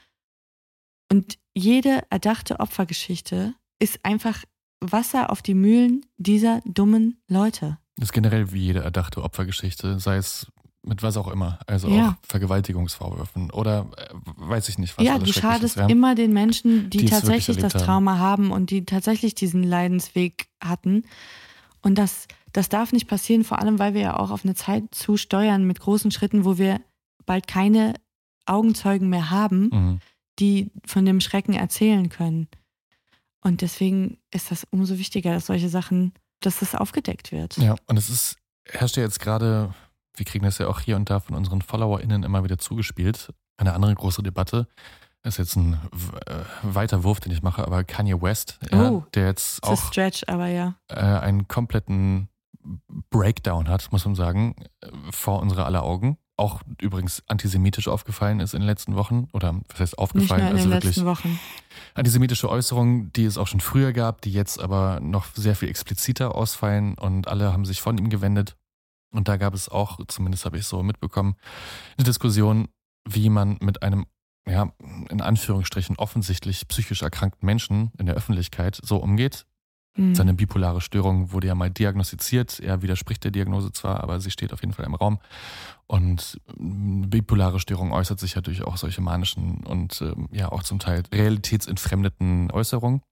Und 1.10 1.38
jede 1.54 2.02
erdachte 2.10 2.60
Opfergeschichte 2.60 3.54
ist 3.78 4.04
einfach 4.04 4.44
Wasser 4.80 5.30
auf 5.30 5.40
die 5.42 5.54
Mühlen 5.54 6.04
dieser 6.18 6.60
dummen 6.66 7.20
Leute. 7.28 7.78
Das 7.98 8.08
ist 8.08 8.12
generell 8.12 8.52
wie 8.52 8.60
jede 8.60 8.80
erdachte 8.80 9.22
Opfergeschichte, 9.22 9.98
sei 9.98 10.16
es 10.16 10.50
mit 10.82 11.02
was 11.02 11.16
auch 11.16 11.28
immer, 11.28 11.58
also 11.66 11.88
Ja. 11.88 12.10
auch 12.22 12.26
Vergewaltigungsvorwürfen 12.26 13.50
oder 13.50 13.86
äh, 13.96 14.14
weiß 14.36 14.68
ich 14.68 14.78
nicht, 14.78 14.96
was 14.96 15.04
ja, 15.04 15.14
alles 15.14 15.24
du 15.24 15.32
schadest 15.32 15.76
ja. 15.76 15.86
immer 15.88 16.14
den 16.14 16.32
Menschen, 16.32 16.88
die, 16.90 16.98
Die 16.98 17.04
tatsächlich 17.06 17.56
das 17.56 17.74
erlebt 17.74 17.74
haben. 17.74 17.84
Trauma 17.84 18.18
haben 18.18 18.50
und 18.52 18.70
die 18.70 18.84
tatsächlich 18.84 19.34
diesen 19.34 19.62
Leidensweg 19.62 20.48
hatten. 20.62 21.04
Und 21.82 21.96
das, 21.96 22.26
das 22.52 22.68
darf 22.68 22.92
nicht 22.92 23.08
passieren, 23.08 23.44
vor 23.44 23.58
allem 23.58 23.78
weil 23.78 23.94
wir 23.94 24.00
ja 24.00 24.16
auch 24.18 24.30
auf 24.30 24.44
eine 24.44 24.54
Zeit 24.54 24.84
zusteuern 24.94 25.64
mit 25.64 25.80
großen 25.80 26.10
Schritten, 26.10 26.44
wo 26.44 26.58
wir 26.58 26.80
bald 27.26 27.46
keine 27.48 27.94
Augenzeugen 28.46 29.08
mehr 29.08 29.30
haben, 29.30 29.68
Mhm. 29.72 30.00
die 30.38 30.70
von 30.86 31.04
dem 31.04 31.20
Schrecken 31.20 31.52
erzählen 31.54 32.08
können. 32.08 32.48
Und 33.42 33.60
deswegen 33.62 34.18
ist 34.32 34.50
das 34.50 34.66
umso 34.70 34.96
wichtiger, 34.98 35.32
dass 35.34 35.46
solche 35.46 35.68
Sachen, 35.68 36.12
dass 36.40 36.60
das 36.60 36.74
aufgedeckt 36.74 37.32
wird. 37.32 37.56
Ja, 37.58 37.76
und 37.86 37.96
es 37.96 38.08
ist, 38.08 38.36
herrscht 38.68 38.96
ja 38.96 39.02
jetzt 39.02 39.20
gerade, 39.20 39.74
wir 40.16 40.24
kriegen 40.26 40.44
das 40.44 40.58
ja 40.58 40.66
auch 40.68 40.80
hier 40.80 40.96
und 40.96 41.10
da 41.10 41.20
von 41.20 41.34
unseren 41.36 41.62
FollowerInnen 41.62 42.22
immer 42.22 42.44
wieder 42.44 42.58
zugespielt. 42.58 43.32
Eine 43.56 43.72
andere 43.74 43.94
große 43.94 44.22
Debatte 44.22 44.66
ist 45.24 45.38
jetzt 45.38 45.56
ein 45.56 45.74
äh, 46.26 46.34
weiter 46.62 47.02
Wurf, 47.04 47.20
den 47.20 47.32
ich 47.32 47.42
mache, 47.42 47.64
aber 47.66 47.84
Kanye 47.84 48.20
West, 48.22 48.58
ja, 48.70 48.90
Oh, 48.90 49.04
der 49.14 49.26
jetzt 49.26 49.62
Das 49.62 49.70
auch 49.70 49.86
Stretch, 49.88 50.22
ja. 50.28 50.74
äh, 50.88 50.94
einen 50.94 51.48
kompletten 51.48 52.28
Breakdown 53.10 53.68
hat, 53.68 53.90
muss 53.92 54.04
man 54.04 54.14
sagen, 54.14 54.54
äh, 54.80 54.88
vor 55.10 55.40
unserer 55.40 55.66
aller 55.66 55.82
Augen. 55.82 56.18
Auch 56.38 56.62
übrigens 56.80 57.22
antisemitisch 57.26 57.88
aufgefallen 57.88 58.38
ist 58.38 58.54
in 58.54 58.60
den 58.60 58.68
letzten 58.68 58.94
Wochen. 58.94 59.28
Oder 59.32 59.60
was 59.68 59.80
heißt 59.80 59.92
Nicht 59.92 59.98
aufgefallen? 59.98 60.42
nur 60.42 60.50
in 60.50 60.56
also 60.56 60.68
den 60.68 60.72
wirklich 60.72 60.96
letzten 60.96 61.06
Wochen. 61.06 61.40
antisemitische 61.94 62.48
Äußerungen, 62.48 63.12
die 63.12 63.24
es 63.24 63.36
auch 63.36 63.48
schon 63.48 63.60
früher 63.60 63.92
gab, 63.92 64.22
die 64.22 64.32
jetzt 64.32 64.60
aber 64.60 65.00
noch 65.00 65.26
sehr 65.34 65.56
viel 65.56 65.68
expliziter 65.68 66.36
ausfallen 66.36 66.94
und 66.94 67.26
alle 67.26 67.52
haben 67.52 67.64
sich 67.64 67.80
von 67.82 67.98
ihm 67.98 68.08
gewendet. 68.08 68.56
Und 69.10 69.26
da 69.26 69.36
gab 69.36 69.52
es 69.52 69.68
auch, 69.68 69.98
zumindest 70.06 70.44
habe 70.44 70.58
ich 70.58 70.66
so 70.66 70.82
mitbekommen, 70.82 71.34
eine 71.96 72.04
Diskussion, 72.04 72.68
wie 73.08 73.30
man 73.30 73.56
mit 73.60 73.82
einem, 73.82 74.06
ja, 74.46 74.72
in 75.10 75.20
Anführungsstrichen 75.20 75.96
offensichtlich 75.96 76.68
psychisch 76.68 77.02
erkrankten 77.02 77.46
Menschen 77.46 77.90
in 77.98 78.06
der 78.06 78.14
Öffentlichkeit 78.14 78.78
so 78.80 78.98
umgeht. 78.98 79.44
Mhm. 79.98 80.14
Seine 80.14 80.34
bipolare 80.34 80.80
Störung 80.80 81.32
wurde 81.32 81.48
ja 81.48 81.54
mal 81.54 81.70
diagnostiziert. 81.70 82.60
Er 82.60 82.82
widerspricht 82.82 83.24
der 83.24 83.32
Diagnose 83.32 83.72
zwar, 83.72 84.02
aber 84.02 84.20
sie 84.20 84.30
steht 84.30 84.52
auf 84.52 84.60
jeden 84.60 84.72
Fall 84.72 84.86
im 84.86 84.94
Raum. 84.94 85.18
Und 85.86 86.40
ähm, 86.58 87.10
bipolare 87.10 87.58
Störung 87.58 87.92
äußert 87.92 88.20
sich 88.20 88.34
ja 88.34 88.40
durch 88.40 88.62
auch 88.62 88.76
solche 88.76 89.00
manischen 89.00 89.64
und 89.64 90.00
ähm, 90.00 90.28
ja 90.30 90.50
auch 90.52 90.62
zum 90.62 90.78
Teil 90.78 91.02
realitätsentfremdeten 91.12 92.50
Äußerungen. 92.52 93.02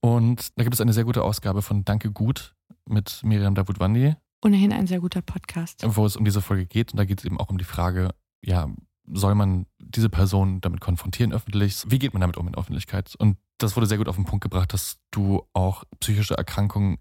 Und 0.00 0.56
da 0.56 0.62
gibt 0.62 0.74
es 0.74 0.80
eine 0.80 0.92
sehr 0.92 1.04
gute 1.04 1.22
Ausgabe 1.22 1.62
von 1.62 1.84
Danke 1.84 2.10
Gut 2.10 2.54
mit 2.88 3.20
Miriam 3.24 3.54
Davutwandi, 3.54 4.14
Ohnehin 4.44 4.72
ein 4.72 4.88
sehr 4.88 5.00
guter 5.00 5.22
Podcast. 5.22 5.84
wo 5.84 6.04
es 6.04 6.16
um 6.16 6.24
diese 6.24 6.42
Folge 6.42 6.66
geht. 6.66 6.92
Und 6.92 6.98
da 6.98 7.04
geht 7.04 7.20
es 7.20 7.24
eben 7.24 7.38
auch 7.38 7.48
um 7.48 7.58
die 7.58 7.64
Frage, 7.64 8.10
ja, 8.44 8.68
soll 9.06 9.34
man 9.34 9.66
diese 9.78 10.08
Person 10.08 10.60
damit 10.60 10.80
konfrontieren 10.80 11.32
öffentlich? 11.32 11.84
Wie 11.86 11.98
geht 11.98 12.12
man 12.12 12.20
damit 12.20 12.36
um 12.36 12.48
in 12.48 12.54
Öffentlichkeit? 12.54 13.14
Und 13.16 13.36
das 13.58 13.76
wurde 13.76 13.86
sehr 13.86 13.98
gut 13.98 14.08
auf 14.08 14.16
den 14.16 14.24
Punkt 14.24 14.42
gebracht, 14.42 14.72
dass 14.72 14.98
du 15.10 15.46
auch 15.52 15.84
psychische 16.00 16.34
Erkrankungen 16.34 16.98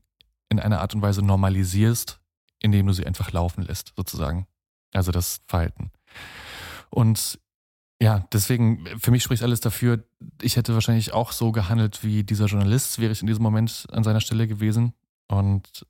in 0.49 0.60
einer 0.60 0.82
Art 0.82 0.93
und 0.93 1.02
Weise 1.02 1.22
normalisierst, 1.22 2.20
indem 2.60 2.88
du 2.88 2.93
sie 2.93 3.06
einfach 3.06 3.32
laufen 3.32 3.64
lässt, 3.64 3.93
sozusagen. 3.95 4.47
Also 4.93 5.12
das 5.12 5.41
Verhalten. 5.47 5.91
Und 6.89 7.39
ja, 8.02 8.28
deswegen, 8.34 8.86
für 8.99 9.12
mich 9.12 9.24
spricht 9.24 9.43
alles 9.43 9.62
dafür, 9.62 10.04
ich 10.41 10.58
hätte 10.58 10.74
wahrscheinlich 10.74 11.14
auch 11.14 11.32
so 11.32 11.52
gehandelt 11.52 12.04
wie 12.04 12.24
dieser 12.24 12.47
Journalist, 12.47 12.99
wäre 12.99 13.12
ich 13.12 13.22
in 13.22 13.28
diesem 13.28 13.43
Moment 13.43 13.86
an 13.91 14.04
seiner 14.04 14.22
Stelle 14.22 14.47
gewesen. 14.47 14.93
Und 15.28 15.86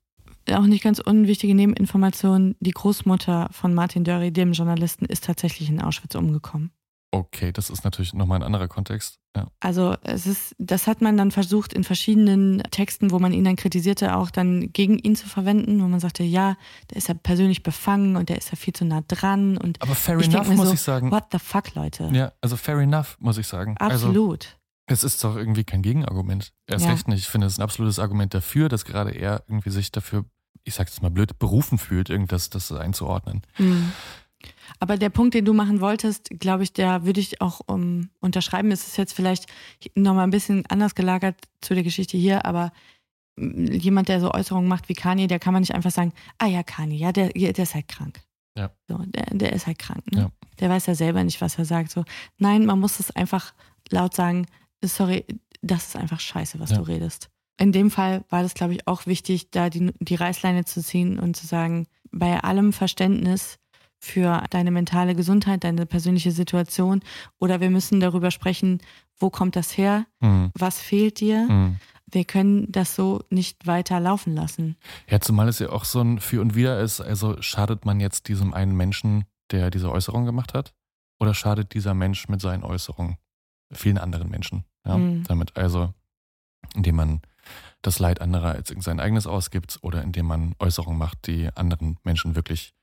Auch 0.50 0.66
nicht 0.66 0.82
ganz 0.82 0.98
unwichtige 0.98 1.54
Nebeninformation, 1.54 2.56
die 2.60 2.72
Großmutter 2.72 3.48
von 3.52 3.74
Martin 3.74 4.04
Dörri, 4.04 4.32
dem 4.32 4.52
Journalisten, 4.52 5.04
ist 5.06 5.24
tatsächlich 5.24 5.68
in 5.68 5.80
Auschwitz 5.80 6.14
umgekommen. 6.14 6.72
okay, 7.14 7.52
das 7.52 7.68
ist 7.70 7.84
natürlich 7.84 8.14
nochmal 8.14 8.38
ein 8.38 8.42
anderer 8.42 8.68
Kontext. 8.68 9.18
Ja. 9.36 9.46
Also 9.60 9.96
es 10.02 10.26
ist, 10.26 10.54
das 10.58 10.86
hat 10.86 11.00
man 11.00 11.16
dann 11.16 11.30
versucht 11.30 11.72
in 11.72 11.84
verschiedenen 11.84 12.62
Texten, 12.70 13.10
wo 13.10 13.18
man 13.18 13.32
ihn 13.32 13.44
dann 13.44 13.56
kritisierte, 13.56 14.16
auch 14.16 14.30
dann 14.30 14.72
gegen 14.72 14.98
ihn 14.98 15.16
zu 15.16 15.26
verwenden, 15.28 15.82
wo 15.82 15.88
man 15.88 16.00
sagte, 16.00 16.22
ja, 16.22 16.56
der 16.90 16.96
ist 16.96 17.08
ja 17.08 17.14
persönlich 17.14 17.62
befangen 17.62 18.16
und 18.16 18.28
der 18.28 18.38
ist 18.38 18.50
ja 18.50 18.56
viel 18.56 18.74
zu 18.74 18.84
nah 18.84 19.02
dran 19.06 19.56
und 19.56 19.80
Aber 19.80 19.94
fair 19.94 20.18
enough, 20.18 20.48
muss 20.48 20.68
so, 20.68 20.74
ich 20.74 20.80
sagen. 20.80 21.10
what 21.10 21.24
the 21.32 21.38
fuck, 21.38 21.74
Leute. 21.74 22.10
Ja, 22.12 22.32
also 22.40 22.56
fair 22.56 22.78
enough, 22.78 23.16
muss 23.20 23.38
ich 23.38 23.46
sagen. 23.46 23.76
Also, 23.78 24.08
Absolut. 24.08 24.58
Es 24.86 25.04
ist 25.04 25.22
doch 25.22 25.36
irgendwie 25.36 25.64
kein 25.64 25.82
Gegenargument. 25.82 26.52
Erst 26.66 26.84
Ja. 26.84 26.92
recht 26.92 27.08
nicht. 27.08 27.20
Ich 27.20 27.28
finde, 27.28 27.46
es 27.46 27.54
ist 27.54 27.58
ein 27.58 27.62
absolutes 27.62 27.98
Argument 27.98 28.34
dafür, 28.34 28.68
dass 28.68 28.84
gerade 28.84 29.10
er 29.12 29.44
irgendwie 29.48 29.70
sich 29.70 29.92
dafür, 29.92 30.24
ich 30.64 30.74
sag's 30.74 30.92
jetzt 30.92 31.02
mal 31.02 31.10
blöd, 31.10 31.38
berufen 31.38 31.78
fühlt, 31.78 32.10
irgendwas 32.10 32.50
das 32.50 32.72
einzuordnen. 32.72 33.42
Mhm. 33.58 33.92
Aber 34.80 34.96
der 34.96 35.10
Punkt, 35.10 35.34
den 35.34 35.44
du 35.44 35.52
machen 35.52 35.80
wolltest, 35.80 36.28
glaube 36.40 36.64
ich, 36.64 36.72
der 36.72 37.04
würde 37.04 37.20
ich 37.20 37.40
auch 37.40 37.60
um, 37.66 38.10
unterschreiben. 38.20 38.72
Es 38.72 38.86
ist 38.88 38.96
jetzt 38.96 39.12
vielleicht 39.14 39.46
nochmal 39.94 40.24
ein 40.24 40.30
bisschen 40.30 40.66
anders 40.66 40.94
gelagert 40.96 41.36
zu 41.60 41.74
der 41.74 41.84
Geschichte 41.84 42.16
hier, 42.16 42.44
aber 42.44 42.72
mm, 43.36 43.66
jemand, 43.66 44.08
der 44.08 44.20
so 44.20 44.32
Äußerungen 44.32 44.68
macht 44.68 44.88
wie 44.88 44.94
Kanye, 44.94 45.28
der 45.28 45.38
kann 45.38 45.52
man 45.52 45.60
nicht 45.62 45.74
einfach 45.74 45.92
sagen, 45.92 46.12
ah 46.38 46.46
ja, 46.46 46.64
Kanye, 46.64 46.96
ja, 46.96 47.12
der, 47.12 47.28
der 47.28 47.56
ist 47.56 47.74
halt 47.74 47.86
krank. 47.86 48.20
Ja. 48.58 48.70
So, 48.88 48.98
der, 48.98 49.26
der 49.26 49.52
ist 49.52 49.66
halt 49.68 49.78
krank. 49.78 50.10
Ne? 50.12 50.22
Ja. 50.22 50.30
Der 50.58 50.70
weiß 50.70 50.86
ja 50.86 50.94
selber 50.96 51.22
nicht, 51.22 51.40
was 51.40 51.56
er 51.56 51.64
sagt. 51.64 51.90
So, 51.90 52.04
nein, 52.38 52.66
man 52.66 52.80
muss 52.80 52.98
es 52.98 53.10
einfach 53.12 53.54
laut 53.90 54.14
sagen, 54.14 54.46
sorry, 54.84 55.24
das 55.60 55.88
ist 55.88 55.96
einfach 55.96 56.20
scheiße, 56.20 56.58
was 56.60 56.70
Ja. 56.70 56.78
du 56.78 56.82
redest. 56.82 57.28
In 57.58 57.72
dem 57.72 57.90
Fall 57.90 58.24
war 58.30 58.42
das, 58.42 58.54
glaube 58.54 58.72
ich, 58.74 58.86
auch 58.88 59.06
wichtig, 59.06 59.50
da 59.50 59.70
die, 59.70 59.92
die 60.00 60.14
Reißleine 60.14 60.64
zu 60.64 60.82
ziehen 60.82 61.18
und 61.18 61.36
zu 61.36 61.46
sagen, 61.46 61.86
bei 62.10 62.40
allem 62.42 62.72
Verständnis 62.72 63.58
für 63.98 64.42
deine 64.50 64.72
mentale 64.72 65.14
Gesundheit, 65.14 65.62
deine 65.62 65.86
persönliche 65.86 66.32
Situation. 66.32 67.00
Oder 67.38 67.60
wir 67.60 67.70
müssen 67.70 68.00
darüber 68.00 68.30
sprechen, 68.32 68.80
wo 69.18 69.30
kommt 69.30 69.54
das 69.54 69.76
her? 69.76 70.06
Mhm. 70.20 70.50
Was 70.58 70.80
fehlt 70.80 71.20
dir? 71.20 71.46
Mhm. 71.48 71.76
Wir 72.10 72.24
können 72.24 72.70
das 72.70 72.96
so 72.96 73.22
nicht 73.30 73.66
weiter 73.66 74.00
laufen 74.00 74.34
lassen. 74.34 74.76
Ja, 75.08 75.20
zumal 75.20 75.48
es 75.48 75.60
ja 75.60 75.70
auch 75.70 75.84
so 75.84 76.00
ein 76.00 76.18
Für 76.18 76.40
und 76.40 76.56
Wider 76.56 76.80
ist. 76.80 77.00
Also 77.00 77.40
schadet 77.40 77.84
man 77.86 78.00
jetzt 78.00 78.26
diesem 78.28 78.52
einen 78.52 78.76
Menschen, 78.76 79.24
der 79.52 79.70
diese 79.70 79.90
Äußerung 79.92 80.24
gemacht 80.24 80.52
hat? 80.52 80.74
Oder 81.20 81.32
schadet 81.32 81.72
dieser 81.74 81.94
Mensch 81.94 82.28
mit 82.28 82.40
seinen 82.40 82.64
Äußerungen 82.64 83.16
vielen 83.72 83.98
anderen 83.98 84.28
Menschen? 84.28 84.64
Ja, 84.84 84.98
Mhm. 84.98 85.22
damit 85.28 85.56
also, 85.56 85.92
indem 86.74 86.96
man 86.96 87.20
das 87.82 87.98
Leid 87.98 88.20
anderer 88.20 88.52
als 88.52 88.72
sein 88.78 89.00
eigenes 89.00 89.26
ausgibt 89.26 89.78
oder 89.82 90.02
indem 90.02 90.26
man 90.26 90.54
Äußerungen 90.60 90.98
macht, 90.98 91.26
die 91.26 91.48
anderen 91.56 91.98
Menschen 92.04 92.36
wirklich, 92.36 92.74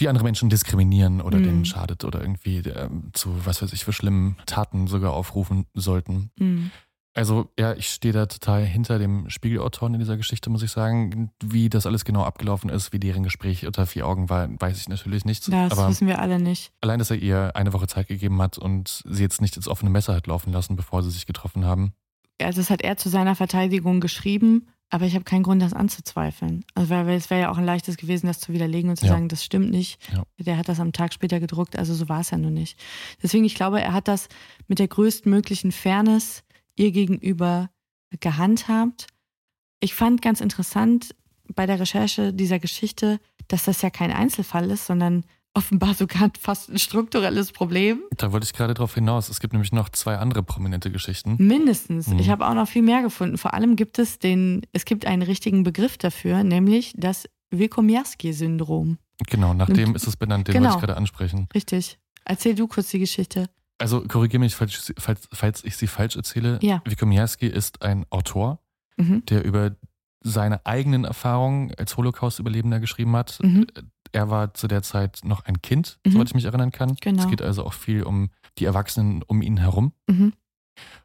die 0.00 0.08
andere 0.08 0.24
Menschen 0.24 0.48
diskriminieren 0.50 1.20
oder 1.20 1.38
Mhm. 1.38 1.42
denen 1.44 1.64
schadet 1.64 2.04
oder 2.04 2.20
irgendwie 2.20 2.58
ähm, 2.58 3.10
zu, 3.12 3.46
was 3.46 3.62
weiß 3.62 3.72
ich, 3.72 3.84
für 3.84 3.92
schlimmen 3.92 4.36
Taten 4.46 4.88
sogar 4.88 5.12
aufrufen 5.12 5.66
sollten. 5.74 6.30
Mhm. 6.38 6.70
Also 7.16 7.48
ja, 7.58 7.74
ich 7.74 7.88
stehe 7.90 8.12
da 8.12 8.26
total 8.26 8.64
hinter 8.64 8.98
dem 8.98 9.30
Spiegelautoren 9.30 9.94
in 9.94 10.00
dieser 10.00 10.16
Geschichte, 10.16 10.50
muss 10.50 10.64
ich 10.64 10.72
sagen. 10.72 11.30
Wie 11.42 11.68
das 11.68 11.86
alles 11.86 12.04
genau 12.04 12.24
abgelaufen 12.24 12.70
ist, 12.70 12.92
wie 12.92 12.98
deren 12.98 13.22
Gespräch 13.22 13.64
unter 13.66 13.86
vier 13.86 14.06
Augen 14.06 14.28
war, 14.30 14.48
weiß 14.60 14.78
ich 14.80 14.88
natürlich 14.88 15.24
nicht. 15.24 15.46
Das 15.52 15.70
Aber 15.72 15.88
wissen 15.88 16.08
wir 16.08 16.18
alle 16.20 16.40
nicht. 16.40 16.72
allein, 16.80 16.98
dass 16.98 17.10
er 17.12 17.16
ihr 17.18 17.54
eine 17.54 17.72
Woche 17.72 17.86
Zeit 17.86 18.08
gegeben 18.08 18.42
hat 18.42 18.58
und 18.58 19.04
sie 19.08 19.22
jetzt 19.22 19.40
nicht 19.40 19.56
ins 19.56 19.68
offene 19.68 19.90
Messer 19.90 20.14
hat 20.14 20.26
laufen 20.26 20.52
lassen, 20.52 20.74
bevor 20.74 21.04
sie 21.04 21.10
sich 21.10 21.24
getroffen 21.26 21.64
haben. 21.64 21.92
Also 22.42 22.60
das 22.60 22.70
hat 22.70 22.82
er 22.82 22.96
zu 22.96 23.08
seiner 23.08 23.36
Verteidigung 23.36 24.00
geschrieben, 24.00 24.66
aber 24.90 25.04
ich 25.06 25.14
habe 25.14 25.22
keinen 25.24 25.44
Grund, 25.44 25.62
das 25.62 25.72
anzuzweifeln. 25.72 26.64
Also 26.74 26.90
weil 26.90 27.06
weil 27.06 27.16
es 27.16 27.30
wäre 27.30 27.42
ja 27.42 27.50
auch 27.52 27.58
ein 27.58 27.64
leichtes 27.64 27.96
gewesen, 27.96 28.26
das 28.26 28.40
zu 28.40 28.52
widerlegen 28.52 28.90
und 28.90 28.96
zu 28.96 29.06
Ja. 29.06 29.12
sagen, 29.12 29.28
das 29.28 29.44
stimmt 29.44 29.70
nicht. 29.70 30.00
Ja. 30.12 30.24
Der 30.38 30.56
hat 30.58 30.68
das 30.68 30.80
am 30.80 30.90
Tag 30.92 31.14
später 31.14 31.38
gedruckt, 31.38 31.78
also 31.78 31.94
so 31.94 32.08
war 32.08 32.20
es 32.22 32.30
ja 32.30 32.38
nun 32.38 32.54
nicht. 32.54 32.76
Deswegen, 33.22 33.44
ich 33.44 33.54
glaube, 33.54 33.80
er 33.80 33.92
hat 33.92 34.08
das 34.08 34.28
mit 34.66 34.80
der 34.80 34.88
größtmöglichen 34.88 35.70
Fairness 35.70 36.42
ihr 36.76 36.92
gegenüber 36.92 37.70
gehandhabt. 38.20 39.06
Ich 39.80 39.94
fand 39.94 40.22
ganz 40.22 40.40
interessant 40.40 41.14
bei 41.54 41.66
der 41.66 41.80
Recherche 41.80 42.32
dieser 42.32 42.58
Geschichte, 42.58 43.20
dass 43.48 43.64
das 43.64 43.82
ja 43.82 43.90
kein 43.90 44.10
Einzelfall 44.10 44.70
ist, 44.70 44.86
sondern 44.86 45.24
offenbar 45.52 45.94
sogar 45.94 46.30
fast 46.40 46.70
ein 46.70 46.78
strukturelles 46.78 47.52
Problem. 47.52 48.02
Da 48.16 48.32
wollte 48.32 48.44
ich 48.44 48.52
gerade 48.52 48.74
drauf 48.74 48.94
hinaus. 48.94 49.28
Es 49.28 49.40
gibt 49.40 49.52
nämlich 49.52 49.72
noch 49.72 49.88
zwei 49.88 50.16
andere 50.16 50.42
prominente 50.42 50.90
Geschichten. 50.90 51.36
Mindestens. 51.38 52.08
Mhm. 52.08 52.18
Ich 52.18 52.30
habe 52.30 52.46
auch 52.46 52.54
noch 52.54 52.68
viel 52.68 52.82
mehr 52.82 53.02
gefunden. 53.02 53.38
Vor 53.38 53.54
allem 53.54 53.76
gibt 53.76 53.98
es 53.98 54.18
den, 54.18 54.62
es 54.72 54.84
gibt 54.84 55.06
einen 55.06 55.22
richtigen 55.22 55.62
Begriff 55.62 55.98
dafür, 55.98 56.42
nämlich 56.44 56.92
das 56.96 57.28
Wykomiarski-Syndrom. 57.50 58.98
Genau, 59.28 59.54
nach 59.54 59.70
dem 59.70 59.94
ist 59.94 60.06
es 60.06 60.16
benannt, 60.16 60.48
den 60.48 60.54
Genau. 60.54 60.64
wollte 60.66 60.76
ich 60.78 60.80
gerade 60.86 60.96
ansprechen. 60.96 61.48
Richtig. 61.54 61.98
Erzähl 62.24 62.54
du 62.54 62.66
kurz 62.66 62.88
die 62.90 62.98
Geschichte. 62.98 63.46
Also 63.78 64.02
korrigiere 64.02 64.40
mich, 64.40 64.54
falls, 64.54 64.92
falls, 64.98 65.28
falls 65.32 65.64
ich 65.64 65.76
sie 65.76 65.86
falsch 65.86 66.16
erzähle. 66.16 66.58
Ja. 66.62 66.80
Wikomiarski 66.84 67.46
ist 67.46 67.82
ein 67.82 68.06
Autor, 68.10 68.60
Mhm. 68.96 69.24
der 69.26 69.44
über 69.44 69.74
seine 70.22 70.64
eigenen 70.64 71.04
Erfahrungen 71.04 71.74
als 71.74 71.96
Holocaust-Überlebender 71.96 72.80
geschrieben 72.80 73.14
hat. 73.16 73.38
Mhm. 73.42 73.66
Er 74.12 74.30
war 74.30 74.54
zu 74.54 74.68
der 74.68 74.82
Zeit 74.82 75.20
noch 75.24 75.44
ein 75.44 75.60
Kind, 75.60 75.98
Mhm. 76.06 76.12
soweit 76.12 76.28
ich 76.28 76.34
mich 76.34 76.44
erinnern 76.44 76.70
kann. 76.70 76.94
Genau. 77.00 77.22
Es 77.22 77.28
geht 77.28 77.42
also 77.42 77.64
auch 77.66 77.72
viel 77.74 78.04
um 78.04 78.30
die 78.58 78.64
Erwachsenen 78.64 79.22
um 79.24 79.42
ihn 79.42 79.56
herum. 79.58 79.92
Mhm. 80.08 80.32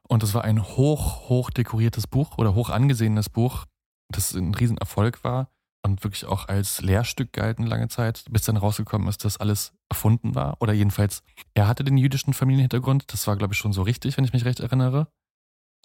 Und 0.07 0.23
es 0.23 0.33
war 0.33 0.43
ein 0.43 0.63
hoch, 0.63 1.27
hoch 1.29 1.49
dekoriertes 1.49 2.07
Buch 2.07 2.37
oder 2.37 2.53
hoch 2.55 2.69
angesehenes 2.69 3.29
Buch, 3.29 3.65
das 4.11 4.33
ein 4.33 4.53
Riesenerfolg 4.53 5.23
war 5.23 5.49
und 5.85 6.03
wirklich 6.03 6.25
auch 6.25 6.47
als 6.47 6.81
Lehrstück 6.81 7.31
galten 7.33 7.65
lange 7.65 7.87
Zeit, 7.87 8.25
bis 8.29 8.43
dann 8.43 8.57
rausgekommen 8.57 9.07
ist, 9.07 9.23
dass 9.25 9.37
alles 9.37 9.73
erfunden 9.89 10.35
war. 10.35 10.57
Oder 10.61 10.73
jedenfalls, 10.73 11.23
er 11.53 11.67
hatte 11.67 11.83
den 11.83 11.97
jüdischen 11.97 12.33
Familienhintergrund. 12.33 13.11
Das 13.13 13.27
war, 13.27 13.35
glaube 13.37 13.53
ich, 13.53 13.59
schon 13.59 13.73
so 13.73 13.81
richtig, 13.81 14.17
wenn 14.17 14.25
ich 14.25 14.33
mich 14.33 14.45
recht 14.45 14.59
erinnere. 14.59 15.07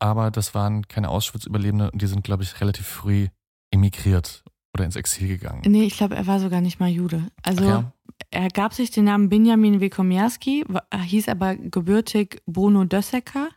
Aber 0.00 0.30
das 0.30 0.54
waren 0.54 0.88
keine 0.88 1.08
Auschwitz-Überlebende 1.08 1.90
und 1.90 2.02
die 2.02 2.06
sind, 2.06 2.24
glaube 2.24 2.42
ich, 2.42 2.60
relativ 2.60 2.86
früh 2.86 3.28
emigriert 3.72 4.42
oder 4.74 4.84
ins 4.84 4.96
Exil 4.96 5.28
gegangen. 5.28 5.62
Nee, 5.66 5.84
ich 5.84 5.96
glaube, 5.96 6.16
er 6.16 6.26
war 6.26 6.40
sogar 6.40 6.60
nicht 6.60 6.80
mal 6.80 6.88
Jude. 6.88 7.28
Also 7.42 7.64
ja? 7.64 7.92
er 8.30 8.48
gab 8.48 8.74
sich 8.74 8.90
den 8.90 9.04
Namen 9.04 9.28
Benjamin 9.28 9.80
Wykomiarski, 9.80 10.64
wa- 10.66 10.82
hieß 10.96 11.28
aber 11.28 11.54
gebürtig 11.54 12.42
Bruno 12.46 12.84
Dössecker. 12.84 13.48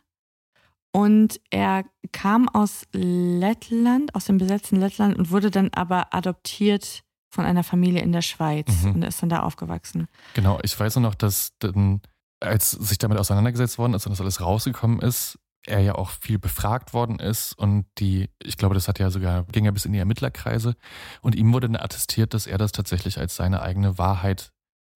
Und 0.92 1.40
er 1.50 1.84
kam 2.12 2.48
aus 2.48 2.84
Lettland, 2.92 4.14
aus 4.14 4.24
dem 4.24 4.38
besetzten 4.38 4.76
Lettland 4.76 5.16
und 5.18 5.30
wurde 5.30 5.50
dann 5.50 5.70
aber 5.74 6.14
adoptiert 6.14 7.02
von 7.30 7.44
einer 7.44 7.62
Familie 7.64 8.00
in 8.02 8.12
der 8.12 8.22
Schweiz 8.22 8.84
Mhm. 8.84 8.92
und 8.94 9.02
ist 9.02 9.20
dann 9.22 9.28
da 9.28 9.40
aufgewachsen. 9.40 10.08
Genau, 10.34 10.58
ich 10.62 10.78
weiß 10.78 10.96
nur 10.96 11.02
noch, 11.02 11.14
dass 11.14 11.52
dann, 11.58 12.00
als 12.40 12.70
sich 12.70 12.96
damit 12.98 13.18
auseinandergesetzt 13.18 13.78
worden 13.78 13.94
ist 13.94 14.06
und 14.06 14.10
das 14.10 14.20
alles 14.20 14.40
rausgekommen 14.40 15.00
ist, 15.00 15.38
er 15.66 15.80
ja 15.80 15.94
auch 15.96 16.10
viel 16.10 16.38
befragt 16.38 16.94
worden 16.94 17.18
ist 17.18 17.52
und 17.52 17.84
die, 17.98 18.30
ich 18.42 18.56
glaube, 18.56 18.74
das 18.74 18.88
hat 18.88 18.98
ja 18.98 19.10
sogar, 19.10 19.44
ging 19.44 19.66
ja 19.66 19.70
bis 19.72 19.84
in 19.84 19.92
die 19.92 19.98
Ermittlerkreise 19.98 20.74
und 21.20 21.34
ihm 21.34 21.52
wurde 21.52 21.66
dann 21.68 21.76
attestiert, 21.82 22.32
dass 22.32 22.46
er 22.46 22.56
das 22.56 22.72
tatsächlich 22.72 23.18
als 23.18 23.36
seine 23.36 23.60
eigene 23.60 23.98
Wahrheit 23.98 24.52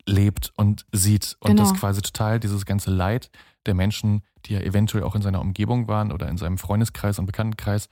lebt 0.07 0.53
und 0.57 0.85
sieht 0.93 1.37
und 1.41 1.51
Genau. 1.51 1.63
das 1.63 1.75
quasi 1.79 2.03
total 2.03 2.41
dieses 2.41 2.67
ganze 2.67 2.91
Leid 2.91 3.31
der 3.67 3.75
Menschen, 3.75 4.23
die 4.47 4.55
ja 4.55 4.61
eventuell 4.61 5.05
auch 5.05 5.15
in 5.15 5.23
seiner 5.23 5.41
Umgebung 5.41 5.87
waren 5.89 6.11
oder 6.13 6.29
in 6.29 6.37
seinem 6.37 6.59
Freundeskreis 6.59 7.19
und 7.19 7.27
Bekanntenkreis, 7.27 7.89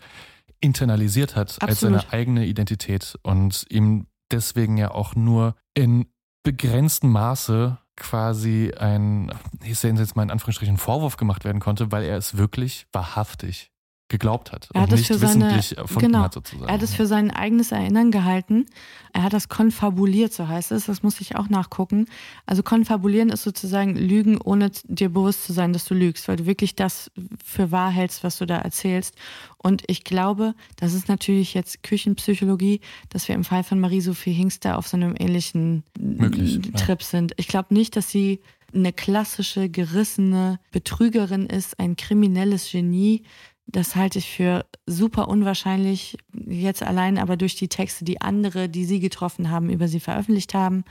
internalisiert 0.61 1.37
hat 1.37 1.57
als 1.63 1.83
Absolut. 1.83 2.01
seine 2.01 2.13
eigene 2.13 2.47
Identität 2.47 3.19
und 3.23 3.65
ihm 3.71 4.07
deswegen 4.31 4.77
ja 4.77 4.91
auch 4.91 5.15
nur 5.15 5.55
in 5.75 6.07
begrenztem 6.43 7.11
Maße 7.11 7.79
quasi 7.97 8.73
ein, 8.79 9.33
ich 9.65 9.79
sehe 9.79 9.93
jetzt 9.93 10.17
mal 10.17 10.23
in 10.23 10.31
Anführungsstrichen, 10.31 10.79
Vorwurf 10.79 11.17
gemacht 11.17 11.45
werden 11.45 11.61
konnte, 11.61 11.93
weil 11.93 12.03
er 12.05 12.17
es 12.17 12.37
wirklich 12.37 12.87
wahrhaftig 12.93 13.71
geglaubt 14.11 14.53
hat 14.53 14.69
Er 14.75 14.83
hat 14.83 14.89
und 14.91 14.95
es 14.95 15.01
nicht 15.01 15.07
für 15.09 15.15
seine- 15.27 15.47
wissentlich 15.47 15.79
erfunden 15.79 16.07
genau. 16.13 16.25
hat 16.25 16.35
sozusagen. 16.35 16.69
Er 16.69 16.75
hat 16.75 16.83
es 16.83 16.95
für 16.95 17.07
sein 17.07 17.31
eigenes 17.31 17.73
Erinnern 17.73 18.11
gehalten. 18.11 18.67
Er 19.15 19.23
hat 19.23 19.33
das 19.33 19.49
konfabuliert, 19.49 20.33
so 20.35 20.47
heißt 20.47 20.71
es. 20.73 20.85
Das 20.87 21.03
muss 21.03 21.21
ich 21.21 21.37
auch 21.37 21.49
nachgucken. 21.49 22.07
Also 22.47 22.63
konfabulieren 22.63 23.31
ist 23.31 23.43
sozusagen 23.43 23.97
Lügen, 23.97 24.39
ohne 24.41 24.71
dir 24.85 25.09
bewusst 25.09 25.45
zu 25.47 25.53
sein, 25.55 25.73
dass 25.73 25.87
du 25.87 25.95
lügst, 25.95 26.29
weil 26.29 26.37
du 26.37 26.47
wirklich 26.47 26.77
das 26.77 27.11
für 27.45 27.71
wahr 27.73 27.91
hältst, 27.91 28.23
was 28.23 28.37
du 28.39 28.47
da 28.47 28.59
erzählst. 28.59 29.15
Und 29.59 29.83
ich 29.87 30.05
glaube, 30.05 30.55
das 30.77 30.93
ist 30.95 31.09
natürlich 31.09 31.55
jetzt 31.55 31.83
Küchenpsychologie, 31.83 32.81
dass 33.09 33.27
wir 33.29 33.35
im 33.35 33.45
Fall 33.45 33.65
von 33.65 33.81
Marie-Sophie 33.81 34.33
Hingster 34.33 34.77
auf 34.77 34.87
so 34.89 34.97
einem 34.97 35.15
ähnlichen 35.19 35.83
Möglich, 35.99 36.57
äh, 36.59 36.71
ja. 36.71 36.77
Trip 36.79 37.03
sind. 37.03 37.33
Ich 37.37 37.49
glaube 37.49 37.73
nicht, 37.75 37.97
dass 37.97 38.11
sie 38.11 38.41
eine 38.73 38.93
klassische, 38.93 39.69
gerissene 39.69 40.61
Betrügerin 40.71 41.47
ist, 41.47 41.81
ein 41.81 41.97
kriminelles 41.97 42.71
Genie. 42.71 43.25
Das 43.73 43.95
halte 43.95 44.19
ich 44.19 44.31
für 44.31 44.67
super 44.87 45.29
unwahrscheinlich, 45.29 46.17
jetzt 46.35 46.83
allein 46.83 47.19
aber 47.19 47.37
durch 47.37 47.55
die 47.55 47.69
Texte, 47.69 48.05
die 48.05 48.21
andere, 48.21 48.69
die 48.69 48.85
sie 48.85 48.99
getroffen 48.99 49.51
haben, 49.51 49.71
über 49.71 49.87
sie 49.87 50.01
veröffentlicht 50.01 50.55
haben. 50.55 50.85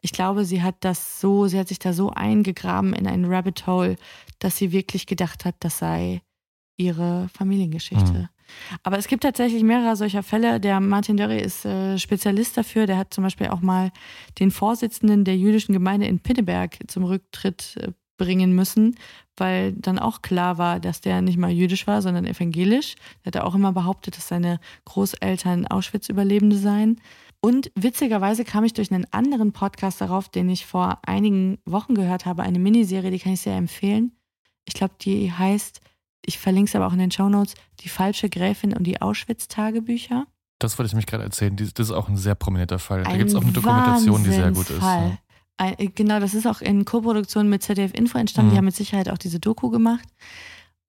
Ich 0.00 0.12
glaube, 0.12 0.44
sie 0.44 0.62
hat 0.62 0.76
das 0.80 1.20
so, 1.20 1.48
sie 1.48 1.58
hat 1.58 1.68
sich 1.68 1.80
da 1.80 1.92
so 1.92 2.10
eingegraben 2.10 2.92
in 2.92 3.08
ein 3.08 3.24
Rabbit 3.24 3.66
Hole, 3.66 3.96
dass 4.38 4.56
sie 4.56 4.70
wirklich 4.70 5.06
gedacht 5.06 5.44
hat, 5.44 5.56
das 5.60 5.78
sei 5.78 6.22
ihre 6.76 7.28
Familiengeschichte. 7.34 8.12
Mhm. 8.12 8.28
Aber 8.84 8.98
es 8.98 9.08
gibt 9.08 9.24
tatsächlich 9.24 9.62
mehrere 9.64 9.96
solcher 9.96 10.22
Fälle. 10.22 10.60
Der 10.60 10.78
Martin 10.80 11.16
Dörri 11.16 11.40
ist 11.40 11.64
äh, 11.64 11.98
Spezialist 11.98 12.56
dafür. 12.56 12.86
Der 12.86 12.96
hat 12.98 13.12
zum 13.12 13.24
Beispiel 13.24 13.48
auch 13.48 13.60
mal 13.60 13.90
den 14.38 14.52
Vorsitzenden 14.52 15.24
der 15.24 15.36
jüdischen 15.36 15.72
Gemeinde 15.72 16.06
in 16.06 16.20
Pinneberg 16.20 16.78
zum 16.86 17.04
Rücktritt 17.04 17.76
äh, 17.80 17.92
bringen 18.16 18.54
müssen, 18.54 18.96
weil 19.36 19.72
dann 19.72 19.98
auch 19.98 20.22
klar 20.22 20.58
war, 20.58 20.80
dass 20.80 21.00
der 21.00 21.20
nicht 21.22 21.36
mal 21.38 21.50
jüdisch 21.50 21.86
war, 21.86 22.00
sondern 22.02 22.24
evangelisch. 22.26 22.94
Der 23.24 23.32
hat 23.34 23.46
auch 23.46 23.54
immer 23.54 23.72
behauptet, 23.72 24.16
dass 24.16 24.28
seine 24.28 24.58
Großeltern 24.86 25.66
Auschwitz-Überlebende 25.66 26.56
seien. 26.56 27.00
Und 27.40 27.70
witzigerweise 27.74 28.44
kam 28.44 28.64
ich 28.64 28.72
durch 28.72 28.90
einen 28.90 29.06
anderen 29.12 29.52
Podcast 29.52 30.00
darauf, 30.00 30.28
den 30.28 30.48
ich 30.48 30.66
vor 30.66 30.98
einigen 31.06 31.58
Wochen 31.66 31.94
gehört 31.94 32.24
habe, 32.26 32.42
eine 32.42 32.58
Miniserie, 32.58 33.10
die 33.10 33.18
kann 33.18 33.34
ich 33.34 33.40
sehr 33.42 33.56
empfehlen. 33.56 34.12
Ich 34.64 34.74
glaube, 34.74 34.94
die 35.00 35.30
heißt, 35.30 35.80
ich 36.24 36.38
verlinke 36.38 36.70
es 36.70 36.74
aber 36.74 36.86
auch 36.88 36.92
in 36.92 36.98
den 36.98 37.10
Shownotes, 37.12 37.54
Die 37.80 37.88
falsche 37.88 38.28
Gräfin 38.28 38.72
und 38.72 38.84
die 38.84 39.00
Auschwitz-Tagebücher. 39.00 40.26
das 40.58 40.78
wollte 40.78 40.88
ich 40.88 40.96
mich 40.96 41.06
gerade 41.06 41.22
erzählen. 41.24 41.54
Das 41.56 41.68
ist 41.88 41.92
auch 41.92 42.08
ein 42.08 42.16
sehr 42.16 42.34
prominenter 42.34 42.78
Fall. 42.78 43.04
Da 43.04 43.10
Ein 43.10 43.18
gibt 43.18 43.30
es 43.30 43.36
auch 43.36 43.42
eine 43.42 43.52
Dokumentation, 43.52 44.24
die 44.24 44.30
sehr 44.30 44.50
gut 44.50 44.70
ist. 44.70 44.80
Ja. 44.82 45.18
Ein, 45.56 45.78
äh, 45.78 45.88
genau, 45.88 46.20
das 46.20 46.34
ist 46.34 46.46
auch 46.46 46.60
in 46.60 46.84
Koproduktion 46.84 47.48
mit 47.48 47.62
ZDF 47.62 47.92
Info 47.94 48.18
entstanden. 48.18 48.50
Mhm. 48.50 48.52
Die 48.52 48.58
haben 48.58 48.64
mit 48.66 48.76
Sicherheit 48.76 49.08
auch 49.08 49.18
diese 49.18 49.40
Doku 49.40 49.70
gemacht. 49.70 50.08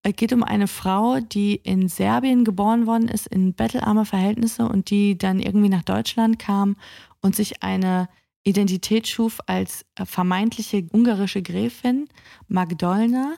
Es 0.04 0.16
geht 0.16 0.32
um 0.32 0.44
eine 0.44 0.68
Frau, 0.68 1.20
die 1.20 1.56
in 1.56 1.90
Serbien 1.90 2.46
geboren 2.46 2.88
worden 2.88 3.08
ist, 3.08 3.28
in 3.28 3.54
bettelarme 3.54 4.06
Verhältnisse 4.06 4.68
und 4.68 4.90
die 4.90 5.18
dann 5.18 5.40
irgendwie 5.40 5.70
nach 5.70 5.84
Deutschland 5.84 6.40
kam 6.40 6.78
und 7.22 7.36
sich 7.36 7.64
eine 7.64 8.08
Identität 8.44 9.08
schuf 9.08 9.40
als 9.48 9.86
vermeintliche 10.02 10.88
ungarische 10.92 11.42
Gräfin, 11.42 12.08
Magdolna, 12.48 13.36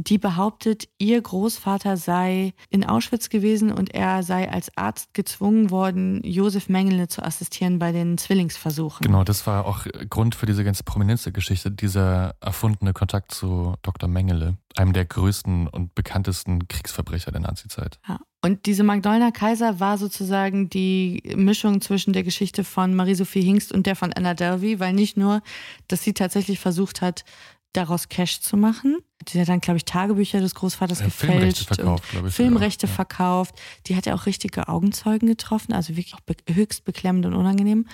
die 0.00 0.16
behauptet, 0.16 0.88
ihr 0.98 1.20
Großvater 1.20 1.96
sei 1.96 2.54
in 2.70 2.84
Auschwitz 2.84 3.30
gewesen 3.30 3.72
und 3.72 3.92
er 3.94 4.22
sei 4.22 4.48
als 4.48 4.70
Arzt 4.76 5.12
gezwungen 5.12 5.70
worden, 5.70 6.22
Josef 6.22 6.68
Mengele 6.68 7.08
zu 7.08 7.20
assistieren 7.22 7.80
bei 7.80 7.90
den 7.90 8.16
Zwillingsversuchen. 8.16 9.04
Genau, 9.04 9.24
das 9.24 9.46
war 9.48 9.66
auch 9.66 9.86
Grund 10.08 10.36
für 10.36 10.46
diese 10.46 10.62
ganze 10.62 10.84
Prominenz 10.84 11.24
der 11.24 11.32
Geschichte, 11.32 11.72
dieser 11.72 12.36
erfundene 12.40 12.92
Kontakt 12.92 13.34
zu 13.34 13.74
Dr. 13.82 14.08
Mengele, 14.08 14.56
einem 14.76 14.92
der 14.92 15.04
größten 15.04 15.66
und 15.66 15.96
bekanntesten 15.96 16.68
Kriegsverbrecher 16.68 17.32
der 17.32 17.40
Nazizeit. 17.40 17.98
Ja. 18.08 18.20
Und 18.40 18.66
diese 18.66 18.84
Magdalena 18.84 19.32
Kaiser 19.32 19.80
war 19.80 19.98
sozusagen 19.98 20.70
die 20.70 21.22
Mischung 21.34 21.80
zwischen 21.80 22.12
der 22.12 22.22
Geschichte 22.22 22.62
von 22.62 22.94
Marie-Sophie 22.94 23.42
Hingst 23.42 23.72
und 23.72 23.86
der 23.86 23.96
von 23.96 24.12
Anna 24.12 24.34
Delvey, 24.34 24.78
weil 24.78 24.92
nicht 24.92 25.16
nur, 25.16 25.42
dass 25.88 26.04
sie 26.04 26.12
tatsächlich 26.12 26.60
versucht 26.60 27.02
hat, 27.02 27.24
daraus 27.72 28.08
Cash 28.08 28.40
zu 28.40 28.56
machen. 28.56 28.98
Die 29.28 29.40
hat 29.40 29.48
dann, 29.48 29.60
glaube 29.60 29.76
ich, 29.76 29.84
Tagebücher 29.84 30.40
des 30.40 30.54
Großvaters 30.54 31.00
Ja, 31.00 31.04
gefälscht. 31.06 31.66
Filmrechte 31.66 31.74
verkauft, 31.74 32.04
und 32.04 32.10
glaube 32.10 32.28
ich, 32.28 32.34
Filmrechte 32.34 32.86
ja. 32.86 32.92
verkauft. 32.92 33.54
Die 33.86 33.96
hat 33.96 34.06
ja 34.06 34.14
auch 34.14 34.26
richtige 34.26 34.68
Augenzeugen 34.68 35.28
getroffen, 35.28 35.72
also 35.72 35.90
wirklich 35.96 36.14
auch 36.14 36.20
be 36.20 36.34
höchst 36.52 36.84
beklemmend 36.84 37.26
und 37.26 37.34
unangenehm. 37.34 37.86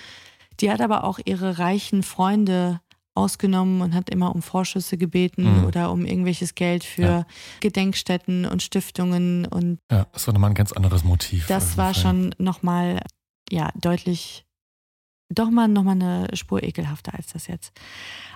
Die 0.61 0.71
hat 0.71 0.79
aber 0.81 1.03
auch 1.03 1.19
ihre 1.25 1.57
reichen 1.59 2.03
Freunde 2.03 2.79
ausgenommen 3.17 3.81
und 3.81 3.93
hat 3.95 4.09
immer 4.09 4.33
um 4.35 4.41
Vorschüsse 4.41 4.97
gebeten 4.97 5.59
Mhm. 5.59 5.65
oder 5.65 5.91
um 5.91 6.05
irgendwelches 6.05 6.53
Geld 6.55 6.83
für 6.83 7.01
Ja. 7.01 7.25
Gedenkstätten 7.61 8.45
und 8.45 8.61
Stiftungen 8.61 9.45
und 9.45 9.79
Ja, 9.91 10.05
das 10.11 10.27
war 10.27 10.33
nochmal 10.33 10.51
ein 10.51 10.55
ganz 10.55 10.71
anderes 10.73 11.03
Motiv. 11.03 11.47
das 11.47 11.77
war 11.77 11.93
schon 11.93 12.35
nochmal, 12.37 13.01
ja, 13.49 13.71
deutlich, 13.75 14.45
doch 15.29 15.49
mal 15.49 15.67
nochmal 15.69 15.95
eine 15.95 16.27
Spur 16.35 16.61
ekelhafter 16.63 17.13
als 17.13 17.27
das 17.33 17.47
jetzt. 17.47 17.71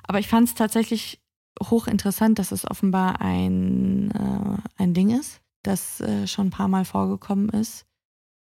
Aber 0.03 0.19
ich 0.19 0.27
fand 0.27 0.47
es 0.47 0.55
tatsächlich 0.55 1.19
hochinteressant, 1.61 2.39
dass 2.39 2.51
es 2.51 2.69
offenbar 2.69 3.21
ein, 3.21 4.11
äh, 4.11 4.57
ein 4.81 4.93
Ding 4.93 5.09
ist, 5.17 5.41
das 5.63 5.99
äh, 6.01 6.27
schon 6.27 6.47
ein 6.47 6.51
paar 6.51 6.67
Mal 6.67 6.85
vorgekommen 6.85 7.49
ist. 7.49 7.85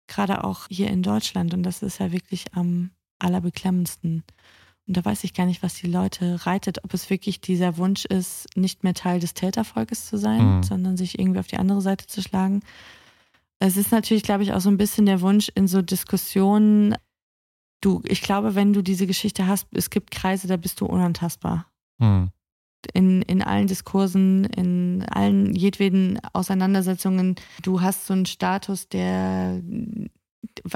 Gerade 0.06 0.44
auch 0.44 0.68
hier 0.68 0.88
in 0.88 1.02
Deutschland. 1.02 1.54
Und 1.54 1.62
das 1.62 1.82
ist 1.82 1.98
ja 1.98 2.12
wirklich 2.12 2.54
am 2.54 2.90
allerbeklemmendsten. 3.18 4.24
Und 4.86 4.96
da 4.96 5.04
weiß 5.04 5.24
ich 5.24 5.34
gar 5.34 5.44
nicht, 5.44 5.62
was 5.62 5.74
die 5.74 5.86
Leute 5.90 6.46
reitet, 6.46 6.82
ob 6.84 6.94
es 6.94 7.11
wirklich 7.11 7.40
dieser 7.42 7.76
Wunsch 7.76 8.06
ist, 8.06 8.46
nicht 8.56 8.84
mehr 8.84 8.94
Teil 8.94 9.20
des 9.20 9.34
Tätervolkes 9.34 10.06
zu 10.06 10.16
sein, 10.16 10.56
Mhm. 10.56 10.62
sondern 10.62 10.96
sich 10.96 11.18
irgendwie 11.18 11.40
auf 11.40 11.46
die 11.46 11.59
andere 11.59 11.82
Seite 11.82 12.06
zu 12.06 12.22
schlagen. 12.22 12.62
Es 13.59 13.76
ist 13.76 13.90
natürlich, 13.90 14.22
glaube 14.22 14.44
ich, 14.44 14.52
auch 14.52 14.61
so 14.61 14.70
ein 14.70 14.78
bisschen 14.78 15.04
der 15.04 15.20
Wunsch 15.20 15.50
in 15.54 15.68
so 15.68 15.82
Diskussionen. 15.82 16.94
Du, 17.82 18.02
ich 18.06 18.22
glaube, 18.22 18.54
wenn 18.54 18.72
du 18.72 18.82
diese 18.82 19.06
Geschichte 19.06 19.46
hast, 19.46 19.66
es 19.72 19.90
gibt 19.90 20.11
Kreise, 20.11 20.48
da 20.48 20.56
bist 20.56 20.80
du 20.80 20.86
unantastbar. 20.86 21.66
Hm. 22.00 22.30
In, 22.95 23.22
in 23.22 23.43
allen 23.43 23.66
Diskursen, 23.66 24.45
in 24.45 25.05
allen 25.11 25.55
jedweden 25.55 26.18
Auseinandersetzungen. 26.33 27.35
Du 27.62 27.81
hast 27.81 28.07
so 28.07 28.14
einen 28.14 28.24
Status, 28.26 28.89
der, 28.89 29.61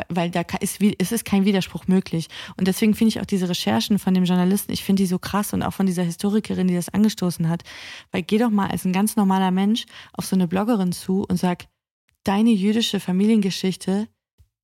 weil- 0.08 0.30
da 0.30 0.42
ist, 0.60 0.78
es 0.98 1.12
ist 1.12 1.24
kein 1.24 1.44
Widerspruch 1.44 1.86
möglich. 1.86 2.28
Und 2.56 2.66
deswegen 2.66 2.94
finde 2.94 3.10
ich 3.10 3.20
auch 3.20 3.24
diese 3.26 3.48
Recherchen 3.48 3.98
von 3.98 4.14
dem 4.14 4.24
Journalisten, 4.24 4.72
ich 4.72 4.82
finde 4.84 5.02
die 5.02 5.06
so 5.06 5.18
krass 5.18 5.52
und 5.52 5.62
auch 5.62 5.72
von 5.72 5.86
dieser 5.86 6.02
Historikerin, 6.02 6.66
die 6.68 6.74
das 6.74 6.88
angestoßen 6.88 7.48
hat. 7.48 7.62
Weil 8.10 8.22
geh 8.22 8.38
doch 8.38 8.50
mal 8.50 8.68
als 8.68 8.84
ein 8.84 8.92
ganz 8.92 9.14
normaler 9.16 9.50
Mensch 9.52 9.84
auf 10.12 10.26
so 10.26 10.34
eine 10.36 10.48
Bloggerin 10.48 10.92
zu 10.92 11.24
und 11.28 11.36
sag, 11.36 11.66
deine 12.24 12.50
jüdische 12.50 13.00
Familiengeschichte, 13.00 14.08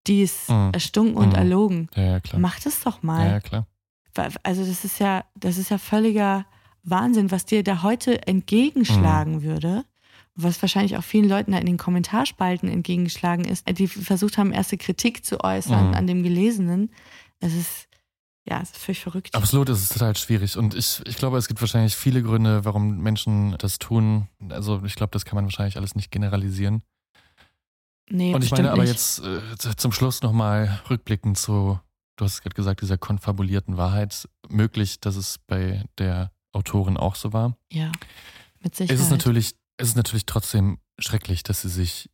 die 0.07 0.23
ist 0.23 0.49
Mhm. 0.51 0.71
erstunken 0.73 1.17
und 1.17 1.29
Mhm. 1.31 1.35
erlogen. 1.35 1.89
Ja, 1.95 2.03
ja, 2.03 2.21
klar. 2.21 2.41
Mach 2.41 2.59
das 2.61 2.81
doch 2.83 3.03
mal. 3.03 3.25
Ja, 3.27 3.31
ja, 3.33 3.41
klar. 3.41 3.67
Weil- 4.15 4.33
Also 4.43 4.65
das 4.65 4.85
ist 4.85 4.99
ja, 4.99 5.25
das 5.37 5.57
ist 5.59 5.71
ja 5.71 5.79
völliger 5.79 6.47
Wahnsinn, 6.83 7.31
was 7.31 7.45
dir 7.45 7.63
da 7.63 7.83
heute 7.83 8.27
entgegenschlagen 8.27 9.37
Mhm. 9.37 9.43
würde. 9.43 9.85
Was 10.41 10.63
wahrscheinlich 10.63 10.97
auch 10.97 11.03
vielen 11.03 11.29
Leuten 11.29 11.51
da 11.53 11.59
in 11.59 11.67
den 11.67 11.79
Kommentarspalten 11.79 12.69
entgegengeschlagen 12.69 13.45
ist, 13.45 13.67
die 13.77 13.89
versucht 13.89 14.39
haben, 14.39 14.53
erste 14.53 14.77
Kritik 14.79 15.25
zu 15.25 15.43
äußern 15.43 15.89
Mhm. 15.89 15.95
an 15.95 16.07
dem 16.07 16.23
Gelesenen. 16.23 16.91
Es 17.41 17.55
ist, 17.55 17.89
ja, 18.49 18.61
es 18.63 18.71
ist 18.71 18.79
völlig 18.79 19.01
verrückt. 19.01 19.35
Absolut, 19.35 19.69
es 19.69 19.83
ist 19.83 19.93
total 19.93 20.17
schwierig. 20.17 20.57
Und 20.57 20.75
ich, 20.77 21.03
ich 21.07 21.17
glaube, 21.17 21.39
es 21.39 21.49
gibt 21.49 21.61
wahrscheinlich 21.61 21.97
viele 21.97 22.23
Gründe, 22.23 22.65
warum 22.65 22.99
Menschen 22.99 23.57
das 23.59 23.79
tun. 23.81 24.29
Also 24.49 24.81
ich 24.85 24.95
glaube, 24.95 25.11
das 25.11 25.25
kann 25.25 25.35
man 25.35 25.45
wahrscheinlich 25.47 25.77
alles 25.77 25.97
nicht 25.97 26.13
generalisieren. 26.13 26.83
Nee, 28.11 28.33
Und 28.35 28.43
ich 28.43 28.51
meine 28.53 28.71
aber 28.73 28.83
nicht. 28.83 28.93
jetzt 28.93 29.19
äh, 29.21 29.41
zum 29.77 29.93
Schluss 29.93 30.23
nochmal 30.23 30.81
rückblickend 30.89 31.37
zu, 31.37 31.79
du 32.17 32.25
hast 32.25 32.43
gerade 32.43 32.55
gesagt, 32.55 32.81
dieser 32.81 32.97
konfabulierten 32.97 33.77
Wahrheit, 33.77 34.29
möglich, 34.49 35.01
dass 35.01 35.17
es 35.17 35.39
bei 35.47 35.85
der 35.99 36.31
Autorin 36.53 36.97
auch 36.97 37.15
so 37.15 37.33
war. 37.33 37.57
Ja, 37.73 37.93
mit 38.61 38.75
Sicherheit. 38.75 38.99
Es 38.99 39.05
ist 39.05 39.11
natürlich, 39.11 39.55
es 39.77 39.89
ist 39.89 39.97
natürlich 39.97 40.27
trotzdem 40.27 40.79
schrecklich, 40.99 41.43
dass 41.43 41.63
sie 41.63 41.69
sich 41.69 42.11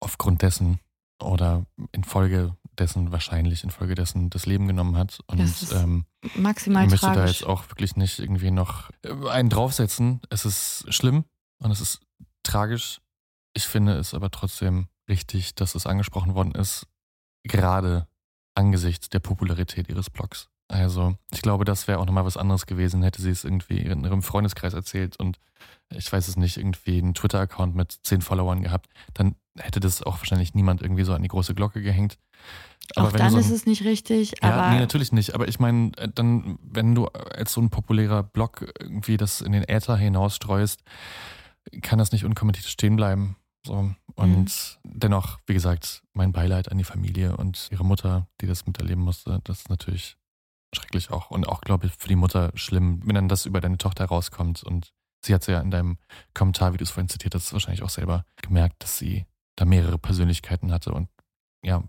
aufgrund 0.00 0.42
dessen 0.42 0.78
oder 1.20 1.64
infolge 1.92 2.56
dessen, 2.78 3.12
wahrscheinlich 3.12 3.64
infolge 3.64 3.94
dessen, 3.94 4.30
das 4.30 4.46
Leben 4.46 4.66
genommen 4.66 4.96
hat. 4.96 5.20
Und 5.26 5.38
Das 5.38 5.62
ist 5.62 5.72
ähm, 5.72 6.06
maximal 6.34 6.84
ich 6.84 6.90
möchte 6.90 7.06
da 7.06 7.14
tragisch. 7.14 7.40
jetzt 7.40 7.48
auch 7.48 7.68
wirklich 7.68 7.96
nicht 7.96 8.18
irgendwie 8.18 8.50
noch 8.50 8.90
äh, 9.02 9.28
einen 9.28 9.50
draufsetzen. 9.50 10.20
Es 10.30 10.44
ist 10.44 10.92
schlimm 10.92 11.24
und 11.58 11.70
es 11.70 11.80
ist 11.80 12.00
tragisch. 12.42 13.00
Ich 13.54 13.64
finde 13.64 13.94
es 13.96 14.14
aber 14.14 14.30
trotzdem 14.30 14.88
richtig, 15.08 15.54
dass 15.54 15.74
es 15.74 15.86
angesprochen 15.86 16.34
worden 16.34 16.54
ist, 16.54 16.86
gerade 17.44 18.08
angesichts 18.54 19.08
der 19.10 19.20
Popularität 19.20 19.88
ihres 19.88 20.10
Blogs. 20.10 20.48
Also 20.72 21.14
ich 21.32 21.42
glaube, 21.42 21.64
das 21.64 21.86
wäre 21.86 21.98
auch 21.98 22.06
nochmal 22.06 22.24
was 22.24 22.36
anderes 22.36 22.66
gewesen, 22.66 23.02
hätte 23.02 23.20
sie 23.20 23.30
es 23.30 23.44
irgendwie 23.44 23.78
in 23.78 24.04
ihrem 24.04 24.22
Freundeskreis 24.22 24.72
erzählt 24.74 25.18
und 25.18 25.38
ich 25.94 26.10
weiß 26.10 26.28
es 26.28 26.36
nicht, 26.36 26.56
irgendwie 26.56 26.98
einen 26.98 27.12
Twitter-Account 27.14 27.74
mit 27.74 27.98
zehn 28.02 28.22
Followern 28.22 28.62
gehabt, 28.62 28.88
dann 29.12 29.34
hätte 29.58 29.80
das 29.80 30.02
auch 30.02 30.18
wahrscheinlich 30.18 30.54
niemand 30.54 30.80
irgendwie 30.80 31.04
so 31.04 31.12
an 31.12 31.22
die 31.22 31.28
große 31.28 31.54
Glocke 31.54 31.82
gehängt. 31.82 32.18
auch 32.96 33.04
wenn 33.04 33.12
du 33.12 33.18
dann 33.18 33.30
so 33.32 33.36
ein- 33.38 33.44
ist 33.44 33.50
es 33.50 33.66
nicht 33.66 33.84
richtig, 33.84 34.34
ja, 34.42 34.50
aber 34.56 34.70
nee, 34.70 34.78
natürlich 34.80 35.12
nicht. 35.12 35.34
Aber 35.34 35.46
ich 35.46 35.60
meine, 35.60 35.92
äh, 35.98 36.08
dann, 36.12 36.58
wenn 36.62 36.94
du 36.94 37.06
als 37.06 37.52
so 37.52 37.60
ein 37.60 37.70
populärer 37.70 38.22
Blog 38.22 38.72
irgendwie 38.80 39.16
das 39.18 39.40
in 39.42 39.52
den 39.52 39.62
Äther 39.68 39.96
hinausstreust, 39.96 40.82
kann 41.82 41.98
das 41.98 42.12
nicht 42.12 42.24
unkommentiert 42.24 42.66
stehen 42.66 42.96
bleiben. 42.96 43.36
So. 43.66 43.94
Und 44.16 44.78
Mhm. 44.84 44.90
dennoch, 44.98 45.38
wie 45.46 45.54
gesagt, 45.54 46.02
mein 46.12 46.32
Beileid 46.32 46.70
an 46.72 46.78
die 46.78 46.84
Familie 46.84 47.36
und 47.36 47.68
ihre 47.70 47.84
Mutter, 47.84 48.26
die 48.40 48.46
das 48.46 48.66
miterleben 48.66 49.04
musste, 49.04 49.40
das 49.44 49.60
ist 49.60 49.70
natürlich 49.70 50.16
schrecklich 50.74 51.10
auch. 51.10 51.30
Und 51.30 51.48
auch, 51.48 51.60
glaube 51.60 51.86
ich, 51.86 51.92
für 51.92 52.08
die 52.08 52.16
Mutter 52.16 52.52
schlimm, 52.54 53.00
wenn 53.04 53.14
dann 53.14 53.28
das 53.28 53.46
über 53.46 53.60
deine 53.60 53.78
Tochter 53.78 54.04
rauskommt. 54.06 54.62
Und 54.62 54.92
sie 55.24 55.34
hat 55.34 55.46
ja 55.46 55.60
in 55.60 55.70
deinem 55.70 55.98
Kommentar, 56.34 56.72
wie 56.72 56.78
du 56.78 56.84
es 56.84 56.90
vorhin 56.90 57.08
zitiert 57.08 57.34
hast, 57.34 57.52
wahrscheinlich 57.52 57.82
auch 57.82 57.90
selber 57.90 58.24
gemerkt, 58.40 58.82
dass 58.82 58.98
sie 58.98 59.26
da 59.56 59.64
mehrere 59.64 59.98
Persönlichkeiten 59.98 60.72
hatte 60.72 60.92
und 60.92 61.08
ja, 61.64 61.84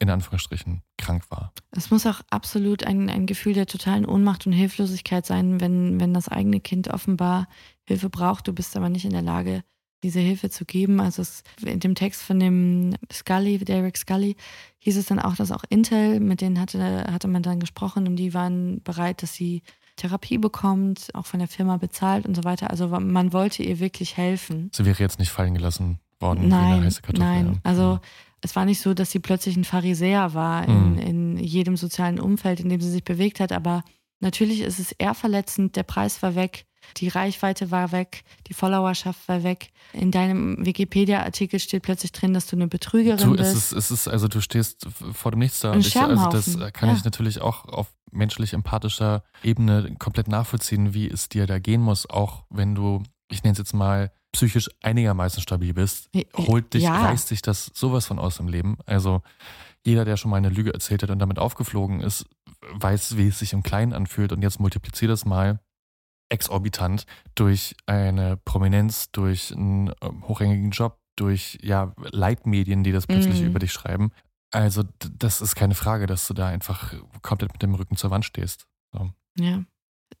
in 0.00 0.10
Anführungsstrichen 0.10 0.82
krank 0.98 1.24
war. 1.30 1.52
Es 1.70 1.90
muss 1.90 2.06
auch 2.06 2.20
absolut 2.30 2.84
ein, 2.84 3.08
ein 3.08 3.26
Gefühl 3.26 3.54
der 3.54 3.66
totalen 3.66 4.06
Ohnmacht 4.06 4.46
und 4.46 4.52
Hilflosigkeit 4.52 5.24
sein, 5.24 5.60
wenn, 5.60 6.00
wenn 6.00 6.14
das 6.14 6.28
eigene 6.28 6.60
Kind 6.60 6.88
offenbar 6.88 7.48
Hilfe 7.86 8.10
braucht, 8.10 8.48
du 8.48 8.52
bist 8.52 8.76
aber 8.76 8.88
nicht 8.88 9.04
in 9.04 9.12
der 9.12 9.22
Lage, 9.22 9.62
diese 10.04 10.20
Hilfe 10.20 10.48
zu 10.50 10.64
geben. 10.64 11.00
Also 11.00 11.22
es, 11.22 11.42
in 11.64 11.80
dem 11.80 11.96
Text 11.96 12.22
von 12.22 12.38
dem 12.38 12.94
Scully, 13.12 13.58
Derek 13.58 13.96
Scully, 13.96 14.36
hieß 14.78 14.96
es 14.96 15.06
dann 15.06 15.18
auch, 15.18 15.34
dass 15.34 15.50
auch 15.50 15.64
Intel, 15.68 16.20
mit 16.20 16.40
denen 16.40 16.60
hatte, 16.60 17.06
hatte 17.10 17.26
man 17.26 17.42
dann 17.42 17.58
gesprochen 17.58 18.06
und 18.06 18.14
die 18.16 18.32
waren 18.34 18.80
bereit, 18.84 19.22
dass 19.22 19.34
sie 19.34 19.62
Therapie 19.96 20.38
bekommt, 20.38 21.08
auch 21.14 21.26
von 21.26 21.38
der 21.40 21.48
Firma 21.48 21.76
bezahlt 21.78 22.26
und 22.26 22.34
so 22.36 22.44
weiter. 22.44 22.70
Also 22.70 22.88
man 22.88 23.32
wollte 23.32 23.62
ihr 23.62 23.80
wirklich 23.80 24.16
helfen. 24.16 24.70
Sie 24.72 24.84
wäre 24.84 24.98
jetzt 25.00 25.18
nicht 25.18 25.30
fallen 25.30 25.54
gelassen 25.54 25.98
worden 26.20 26.40
wie 26.42 26.44
eine 26.52 26.54
Nein, 26.54 26.84
heiße 26.84 27.02
Kartoffel. 27.02 27.26
nein. 27.28 27.46
ja. 27.54 27.60
Also 27.64 28.00
es 28.40 28.54
war 28.56 28.64
nicht 28.66 28.80
so, 28.80 28.92
dass 28.92 29.10
sie 29.10 29.20
plötzlich 29.20 29.56
ein 29.56 29.64
Pharisäer 29.64 30.34
war 30.34 30.68
in, 30.68 30.92
Mhm. 30.92 30.98
in 30.98 31.36
jedem 31.38 31.76
sozialen 31.76 32.20
Umfeld, 32.20 32.60
in 32.60 32.68
dem 32.68 32.80
sie 32.80 32.90
sich 32.90 33.04
bewegt 33.04 33.40
hat. 33.40 33.52
Aber 33.52 33.82
natürlich 34.20 34.60
ist 34.60 34.78
es 34.80 34.92
eher 34.92 35.14
verletzend. 35.14 35.76
Der 35.76 35.82
Preis 35.84 36.22
war 36.22 36.34
weg, 36.34 36.66
die 36.96 37.08
Reichweite 37.08 37.70
war 37.70 37.92
weg, 37.92 38.24
die 38.48 38.54
Followerschaft 38.54 39.26
war 39.28 39.42
weg. 39.42 39.70
In 39.92 40.10
deinem 40.10 40.64
Wikipedia-Artikel 40.64 41.60
steht 41.60 41.82
plötzlich 41.82 42.12
drin, 42.12 42.34
dass 42.34 42.46
du 42.46 42.56
eine 42.56 42.66
Betrügerin 42.68 43.18
Du, 43.18 43.34
es 43.34 43.52
bist. 43.54 43.72
ist, 43.72 43.72
es 43.72 43.90
ist, 43.90 44.08
also 44.08 44.28
du 44.28 44.40
stehst 44.40 44.86
vor 45.12 45.30
dem 45.30 45.40
Nichts 45.40 45.60
da. 45.60 45.72
Und 45.72 45.86
ich, 45.86 45.96
also 45.96 46.28
das 46.28 46.56
äh, 46.56 46.70
kann 46.72 46.88
ja. 46.88 46.94
ich 46.96 47.04
natürlich 47.04 47.40
auch 47.40 47.64
auf 47.66 47.92
menschlich 48.10 48.52
empathischer 48.52 49.24
Ebene 49.42 49.94
komplett 49.98 50.28
nachvollziehen, 50.28 50.94
wie 50.94 51.08
es 51.08 51.28
dir 51.28 51.46
da 51.46 51.58
gehen 51.58 51.80
muss, 51.80 52.08
auch 52.08 52.44
wenn 52.50 52.74
du, 52.74 53.02
ich 53.30 53.42
nenne 53.42 53.52
es 53.52 53.58
jetzt 53.58 53.74
mal, 53.74 54.12
psychisch 54.32 54.68
einigermaßen 54.82 55.40
stabil 55.42 55.72
bist, 55.74 56.08
Ja. 56.12 56.22
holt 56.36 56.74
dich, 56.74 56.82
Ja. 56.82 56.96
reißt 57.04 57.30
dich 57.30 57.40
das 57.42 57.70
sowas 57.72 58.06
von 58.06 58.18
aus 58.18 58.38
dem 58.38 58.48
Leben. 58.48 58.78
Also 58.84 59.22
jeder, 59.84 60.04
der 60.04 60.16
schon 60.16 60.30
mal 60.30 60.38
eine 60.38 60.48
Lüge 60.48 60.72
erzählt 60.74 61.02
hat 61.04 61.10
und 61.10 61.18
damit 61.20 61.38
aufgeflogen 61.38 62.00
ist, 62.00 62.26
weiß, 62.72 63.16
wie 63.16 63.28
es 63.28 63.38
sich 63.38 63.52
im 63.52 63.62
Kleinen 63.62 63.92
anfühlt 63.92 64.32
und 64.32 64.42
jetzt 64.42 64.58
multiplizier 64.58 65.06
das 65.08 65.24
mal 65.24 65.60
exorbitant 66.34 67.06
durch 67.34 67.74
eine 67.86 68.36
Prominenz, 68.36 69.10
durch 69.12 69.52
einen 69.52 69.90
ähm, 70.02 70.26
hochrangigen 70.28 70.70
Job, 70.70 70.98
durch 71.16 71.58
ja 71.62 71.94
Leitmedien, 72.10 72.84
die 72.84 72.92
das 72.92 73.06
plötzlich 73.06 73.40
Mhm. 73.40 73.46
über 73.46 73.58
dich 73.60 73.72
schreiben. 73.72 74.10
Also 74.50 74.84
das 75.18 75.40
ist 75.40 75.54
keine 75.56 75.74
Frage, 75.74 76.06
dass 76.06 76.28
du 76.28 76.34
da 76.34 76.48
einfach 76.48 76.94
komplett 77.22 77.52
mit 77.52 77.62
dem 77.62 77.74
Rücken 77.74 77.96
zur 77.96 78.10
Wand 78.10 78.24
stehst. 78.24 78.66
So. 78.92 79.10
ja. 79.38 79.64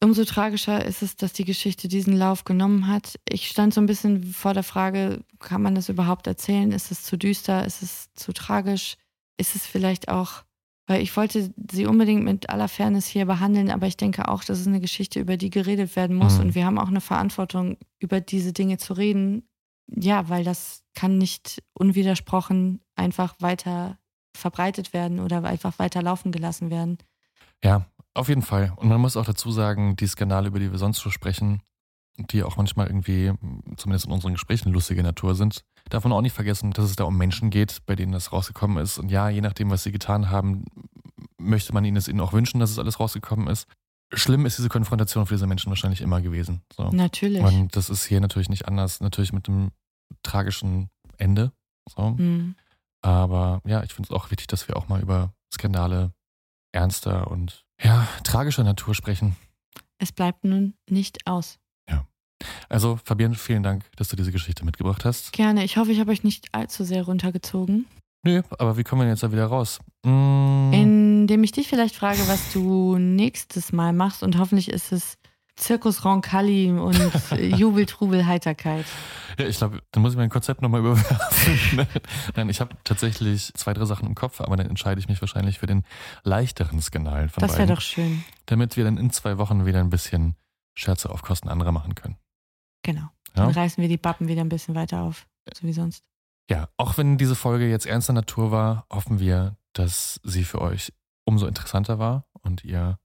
Umso 0.02 0.24
tragischer 0.24 0.84
ist 0.84 1.02
es, 1.02 1.14
dass 1.14 1.32
die 1.32 1.44
Geschichte 1.44 1.86
diesen 1.86 2.16
Lauf 2.16 2.44
genommen 2.44 2.88
hat. 2.88 3.14
Ich 3.28 3.48
stand 3.48 3.72
so 3.72 3.80
ein 3.80 3.86
bisschen 3.86 4.24
vor 4.24 4.52
der 4.52 4.64
Frage, 4.64 5.20
kann 5.38 5.62
man 5.62 5.76
das 5.76 5.88
überhaupt 5.88 6.26
erzählen? 6.26 6.72
Ist 6.72 6.90
es 6.90 7.04
zu 7.04 7.16
düster? 7.16 7.64
Ist 7.64 7.80
es 7.82 8.12
zu 8.14 8.32
tragisch? 8.32 8.96
Ist 9.36 9.54
es 9.54 9.64
vielleicht 9.66 10.08
auch, 10.08 10.42
weil 10.86 11.02
ich 11.02 11.16
wollte 11.16 11.52
sie 11.70 11.86
unbedingt 11.86 12.24
mit 12.24 12.50
aller 12.50 12.68
Fairness 12.68 13.06
hier 13.06 13.26
behandeln, 13.26 13.70
aber 13.70 13.86
ich 13.86 13.96
denke 13.96 14.28
auch, 14.28 14.44
das 14.44 14.60
ist 14.60 14.66
eine 14.66 14.80
Geschichte, 14.80 15.20
über 15.20 15.36
die 15.36 15.50
geredet 15.50 15.96
werden 15.96 16.16
muss. 16.16 16.34
Mhm. 16.34 16.40
Und 16.40 16.54
wir 16.54 16.66
haben 16.66 16.78
auch 16.78 16.88
eine 16.88 17.00
Verantwortung, 17.00 17.78
über 18.00 18.20
diese 18.20 18.52
Dinge 18.52 18.76
zu 18.76 18.92
reden. 18.94 19.48
Ja, 19.86 20.28
weil 20.28 20.44
das 20.44 20.82
kann 20.94 21.18
nicht 21.18 21.62
unwidersprochen 21.74 22.80
einfach 22.96 23.34
weiter 23.40 23.98
verbreitet 24.36 24.92
werden 24.92 25.20
oder 25.20 25.44
einfach 25.44 25.78
weiter 25.78 26.02
laufen 26.02 26.32
gelassen 26.32 26.70
werden. 26.70 26.98
Ja, 27.62 27.86
auf 28.14 28.28
jeden 28.28 28.42
Fall. 28.42 28.72
Und 28.76 28.88
man 28.88 29.00
muss 29.00 29.16
auch 29.16 29.24
dazu 29.24 29.50
sagen, 29.50 29.96
die 29.96 30.06
Skandale, 30.06 30.48
über 30.48 30.58
die 30.58 30.70
wir 30.70 30.78
sonst 30.78 31.00
so 31.00 31.10
sprechen, 31.10 31.62
die 32.16 32.42
auch 32.42 32.56
manchmal 32.56 32.86
irgendwie, 32.86 33.32
zumindest 33.76 34.06
in 34.06 34.12
unseren 34.12 34.34
Gesprächen, 34.34 34.72
lustige 34.72 35.02
Natur 35.02 35.34
sind, 35.34 35.64
darf 35.90 36.04
man 36.04 36.12
auch 36.12 36.20
nicht 36.20 36.34
vergessen, 36.34 36.72
dass 36.72 36.86
es 36.86 36.96
da 36.96 37.04
um 37.04 37.16
Menschen 37.16 37.50
geht, 37.50 37.78
bei 37.86 37.94
denen 37.94 38.12
das 38.12 38.32
rausgekommen 38.32 38.82
ist. 38.82 38.98
Und 38.98 39.10
ja, 39.10 39.28
je 39.28 39.40
nachdem, 39.40 39.70
was 39.70 39.82
sie 39.82 39.92
getan 39.92 40.30
haben, 40.30 40.64
möchte 41.38 41.72
man 41.72 41.84
ihnen 41.84 41.96
es 41.96 42.08
ihnen 42.08 42.20
auch 42.20 42.32
wünschen, 42.32 42.60
dass 42.60 42.70
es 42.70 42.78
alles 42.78 43.00
rausgekommen 43.00 43.48
ist. 43.48 43.66
Schlimm 44.12 44.46
ist 44.46 44.58
diese 44.58 44.68
Konfrontation 44.68 45.26
für 45.26 45.34
diese 45.34 45.46
Menschen 45.46 45.70
wahrscheinlich 45.70 46.00
immer 46.00 46.20
gewesen. 46.20 46.62
So. 46.74 46.90
Natürlich. 46.90 47.42
Und 47.42 47.76
das 47.76 47.90
ist 47.90 48.04
hier 48.04 48.20
natürlich 48.20 48.48
nicht 48.48 48.68
anders. 48.68 49.00
Natürlich 49.00 49.32
mit 49.32 49.46
dem 49.46 49.70
tragischen 50.22 50.90
Ende. 51.18 51.52
So. 51.88 52.10
Mhm. 52.10 52.54
Aber 53.02 53.60
ja, 53.66 53.82
ich 53.82 53.92
finde 53.92 54.08
es 54.08 54.16
auch 54.16 54.30
wichtig, 54.30 54.46
dass 54.46 54.68
wir 54.68 54.76
auch 54.76 54.88
mal 54.88 55.00
über 55.00 55.32
Skandale 55.52 56.12
ernster 56.72 57.30
und 57.30 57.64
ja, 57.82 58.08
tragischer 58.22 58.64
Natur 58.64 58.94
sprechen. 58.94 59.36
Es 59.98 60.12
bleibt 60.12 60.44
nun 60.44 60.74
nicht 60.88 61.26
aus. 61.26 61.58
Also, 62.68 62.98
Fabian, 63.04 63.34
vielen 63.34 63.62
Dank, 63.62 63.84
dass 63.96 64.08
du 64.08 64.16
diese 64.16 64.32
Geschichte 64.32 64.64
mitgebracht 64.64 65.04
hast. 65.04 65.32
Gerne. 65.32 65.64
Ich 65.64 65.76
hoffe, 65.76 65.92
ich 65.92 66.00
habe 66.00 66.10
euch 66.10 66.24
nicht 66.24 66.48
allzu 66.52 66.84
sehr 66.84 67.04
runtergezogen. 67.04 67.86
Nö, 68.26 68.42
aber 68.58 68.76
wie 68.78 68.84
kommen 68.84 69.00
wir 69.02 69.04
denn 69.04 69.12
jetzt 69.14 69.22
da 69.22 69.32
wieder 69.32 69.46
raus? 69.46 69.80
Mm, 70.04 70.72
Indem 70.72 71.44
ich 71.44 71.52
dich 71.52 71.68
vielleicht 71.68 71.94
frage, 71.94 72.20
was 72.26 72.52
du 72.52 72.96
nächstes 72.98 73.72
Mal 73.72 73.92
machst 73.92 74.22
und 74.22 74.38
hoffentlich 74.38 74.70
ist 74.70 74.92
es 74.92 75.18
Zirkus 75.56 76.04
Roncalli 76.04 76.70
und 76.72 76.98
Jubel, 77.58 77.84
Trubel, 77.86 78.26
Heiterkeit. 78.26 78.86
ja, 79.38 79.46
ich 79.46 79.58
glaube, 79.58 79.80
dann 79.92 80.02
muss 80.02 80.12
ich 80.14 80.18
mein 80.18 80.30
Konzept 80.30 80.62
nochmal 80.62 80.80
überwerfen. 80.80 81.86
Nein, 82.34 82.48
ich 82.48 82.60
habe 82.60 82.74
tatsächlich 82.82 83.52
zwei, 83.54 83.74
drei 83.74 83.84
Sachen 83.84 84.08
im 84.08 84.14
Kopf, 84.14 84.40
aber 84.40 84.56
dann 84.56 84.66
entscheide 84.68 84.98
ich 85.00 85.08
mich 85.08 85.20
wahrscheinlich 85.20 85.58
für 85.58 85.66
den 85.66 85.84
leichteren 86.24 86.80
Skandal 86.80 87.28
von 87.28 87.42
Das 87.42 87.56
wäre 87.58 87.68
doch 87.72 87.82
schön. 87.82 88.24
damit 88.46 88.76
wir 88.76 88.84
dann 88.84 88.96
in 88.96 89.10
zwei 89.10 89.36
Wochen 89.38 89.66
wieder 89.66 89.80
ein 89.80 89.90
bisschen 89.90 90.34
Scherze 90.74 91.10
auf 91.10 91.22
Kosten 91.22 91.48
anderer 91.48 91.70
machen 91.72 91.94
können. 91.94 92.16
Genau. 92.84 93.08
Ja? 93.34 93.46
Dann 93.46 93.50
reißen 93.50 93.82
wir 93.82 93.88
die 93.88 93.96
Bappen 93.96 94.28
wieder 94.28 94.42
ein 94.42 94.48
bisschen 94.48 94.76
weiter 94.76 95.02
auf, 95.02 95.26
so 95.52 95.66
wie 95.66 95.72
sonst. 95.72 96.04
Ja, 96.48 96.68
auch 96.76 96.96
wenn 96.98 97.18
diese 97.18 97.34
Folge 97.34 97.68
jetzt 97.68 97.86
ernster 97.86 98.12
Natur 98.12 98.52
war, 98.52 98.86
hoffen 98.92 99.18
wir, 99.18 99.56
dass 99.72 100.20
sie 100.22 100.44
für 100.44 100.60
euch 100.60 100.92
umso 101.24 101.46
interessanter 101.46 101.98
war 101.98 102.26
und 102.42 102.64
ihr 102.64 102.98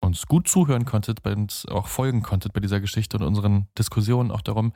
uns 0.00 0.26
gut 0.26 0.48
zuhören 0.48 0.84
konntet, 0.84 1.22
bei 1.22 1.32
uns 1.32 1.66
auch 1.66 1.88
folgen 1.88 2.22
konntet 2.22 2.52
bei 2.52 2.60
dieser 2.60 2.80
Geschichte 2.80 3.16
und 3.16 3.22
unseren 3.22 3.68
Diskussionen 3.78 4.30
auch 4.30 4.42
darum. 4.42 4.72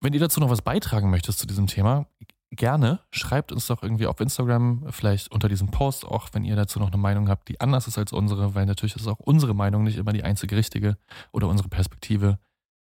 Wenn 0.00 0.14
ihr 0.14 0.20
dazu 0.20 0.40
noch 0.40 0.48
was 0.48 0.62
beitragen 0.62 1.10
möchtet 1.10 1.36
zu 1.36 1.46
diesem 1.46 1.66
Thema, 1.66 2.06
gerne 2.50 3.00
schreibt 3.10 3.52
uns 3.52 3.66
doch 3.66 3.82
irgendwie 3.82 4.06
auf 4.06 4.20
Instagram, 4.20 4.86
vielleicht 4.90 5.30
unter 5.30 5.50
diesem 5.50 5.70
Post 5.70 6.06
auch, 6.06 6.30
wenn 6.32 6.44
ihr 6.44 6.56
dazu 6.56 6.78
noch 6.78 6.88
eine 6.88 6.96
Meinung 6.96 7.28
habt, 7.28 7.48
die 7.48 7.60
anders 7.60 7.86
ist 7.86 7.98
als 7.98 8.12
unsere, 8.12 8.54
weil 8.54 8.64
natürlich 8.64 8.96
ist 8.96 9.06
auch 9.06 9.18
unsere 9.18 9.54
Meinung 9.54 9.82
nicht 9.82 9.98
immer 9.98 10.14
die 10.14 10.24
einzige 10.24 10.56
richtige 10.56 10.96
oder 11.30 11.48
unsere 11.48 11.68
Perspektive. 11.68 12.38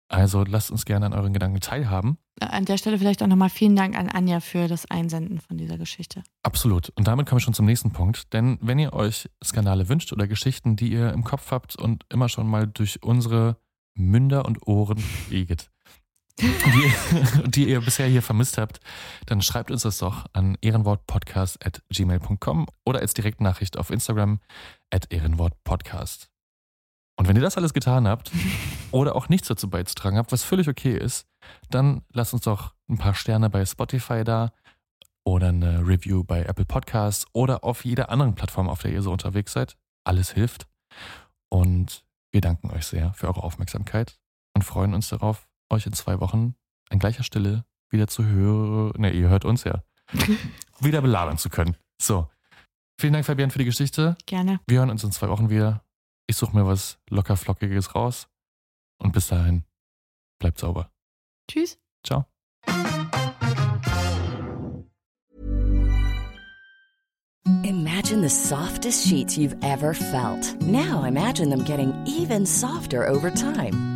Also 0.09 0.45
lasst 0.45 0.71
uns 0.71 0.85
gerne 0.85 1.07
an 1.07 1.13
euren 1.13 1.33
Gedanken 1.33 1.61
teilhaben. 1.61 2.19
An 2.41 2.65
der 2.65 2.77
Stelle 2.77 2.99
vielleicht 2.99 3.23
auch 3.23 3.27
nochmal 3.27 3.49
vielen 3.49 3.77
Dank 3.77 3.99
an 3.99 4.09
Anja 4.09 4.41
für 4.41 4.69
das 4.69 4.89
Einsenden 4.91 5.41
von 5.41 5.57
dieser 5.57 5.79
Geschichte. 5.79 6.23
Absolut. 6.43 6.91
Und 6.91 7.09
damit 7.09 7.27
kommen 7.27 7.39
wir 7.39 7.45
schon 7.45 7.55
zum 7.55 7.67
nächsten 7.67 7.93
Punkt. 7.93 8.33
Denn 8.33 8.59
wenn 8.61 8.79
ihr 8.79 8.93
euch 8.93 9.29
Skandale 9.43 9.89
wünscht 9.89 10.13
oder 10.13 10.29
Geschichten, 10.29 10.77
die 10.77 10.93
ihr 10.93 11.13
im 11.13 11.25
Kopf 11.25 11.51
habt 11.51 11.77
und 11.77 12.05
immer 12.11 12.29
schon 12.29 12.47
mal 12.47 12.67
durch 12.67 13.03
unsere 13.03 13.57
Münder 13.95 14.45
und 14.45 14.67
Ohren 14.67 15.03
eget, 15.31 15.71
die, 16.39 16.93
die 17.51 17.71
ihr 17.71 17.81
bisher 17.81 18.07
hier 18.07 18.23
vermisst 18.23 18.59
habt, 18.59 18.81
dann 19.25 19.41
schreibt 19.41 19.71
uns 19.71 19.83
das 19.83 19.99
doch 19.99 20.27
an 20.35 20.59
ehrenwortpodcast.gmail.com 20.61 22.67
oder 22.85 23.01
als 23.01 23.15
Direktnachricht 23.15 23.79
auf 23.79 23.89
Instagram 23.91 24.41
at 24.91 25.11
ehrenwortpodcast. 25.11 26.31
Und 27.17 27.29
wenn 27.29 27.37
ihr 27.37 27.43
das 27.43 27.57
alles 27.57 27.73
getan 27.73 28.07
habt 28.07 28.31
oder 28.91 29.17
auch 29.17 29.29
nichts 29.29 29.49
dazu 29.49 29.71
beizutragen 29.71 30.19
habt, 30.19 30.33
was 30.33 30.45
völlig 30.45 30.69
okay 30.69 30.97
ist, 30.97 31.27
dann 31.71 32.03
lasst 32.13 32.35
uns 32.35 32.43
doch 32.43 32.75
ein 32.89 32.99
paar 32.99 33.15
Sterne 33.15 33.51
bei 33.51 33.65
Spotify 33.65 34.23
da 34.25 34.53
oder 35.25 35.49
eine 35.49 35.81
Review 35.81 36.23
bei 36.23 36.43
Apple 36.45 36.65
Podcasts 36.65 37.27
oder 37.33 37.65
auf 37.65 37.85
jeder 37.85 38.11
anderen 38.11 38.35
Plattform, 38.35 38.69
auf 38.69 38.83
der 38.83 38.93
ihr 38.93 39.03
so 39.03 39.11
unterwegs 39.11 39.53
seid. 39.53 39.77
Alles 40.05 40.33
hilft. 40.33 40.69
Und 41.49 42.05
wir 42.33 42.41
danken 42.41 42.71
euch 42.71 42.87
sehr 42.87 43.13
für 43.15 43.29
eure 43.29 43.43
Aufmerksamkeit 43.43 44.19
und 44.55 44.63
freuen 44.63 44.95
uns 44.95 45.09
darauf, 45.09 45.49
euch 45.71 45.87
in 45.87 45.95
zwei 45.95 46.21
Wochen 46.21 46.55
an 46.91 46.99
gleicher 46.99 47.23
Stelle 47.23 47.65
wieder 47.91 48.07
zu 48.07 48.25
hören. 48.25 48.93
Ne, 49.01 49.11
ihr 49.11 49.29
hört 49.29 49.45
uns 49.45 49.65
ja. 49.65 49.83
wieder 50.81 51.01
belabern 51.01 51.39
zu 51.39 51.51
können. 51.51 51.77
So. 52.01 52.29
Vielen 52.99 53.13
Dank, 53.13 53.27
Fabian, 53.27 53.51
für 53.51 53.59
die 53.59 53.65
Geschichte. 53.65 54.17
Gerne. 54.27 54.61
Wir 54.67 54.79
hören 54.79 54.91
uns 54.91 55.05
in 55.05 55.13
zwei 55.13 55.29
Wochen 55.29 55.51
wieder. 55.51 55.86
Ich 56.27 56.37
suche 56.37 56.57
mir 56.57 56.67
was 56.67 56.99
locker 57.09 57.37
flockiges 57.37 57.95
raus. 57.95 58.29
Und 58.99 59.13
bis 59.13 59.29
dahin, 59.29 59.65
bleibt 60.39 60.59
sauber. 60.59 60.91
Tschüss. 61.49 61.79
Ciao. 62.03 62.27
Imagine 67.63 68.23
the 68.23 68.31
softest 68.31 69.07
sheets 69.07 69.37
you've 69.37 69.57
ever 69.63 69.95
felt. 69.95 70.61
Now 70.63 71.05
imagine 71.05 71.51
them 71.51 71.65
getting 71.65 71.93
even 72.07 72.47
softer 72.47 73.07
over 73.09 73.31
time. 73.31 73.96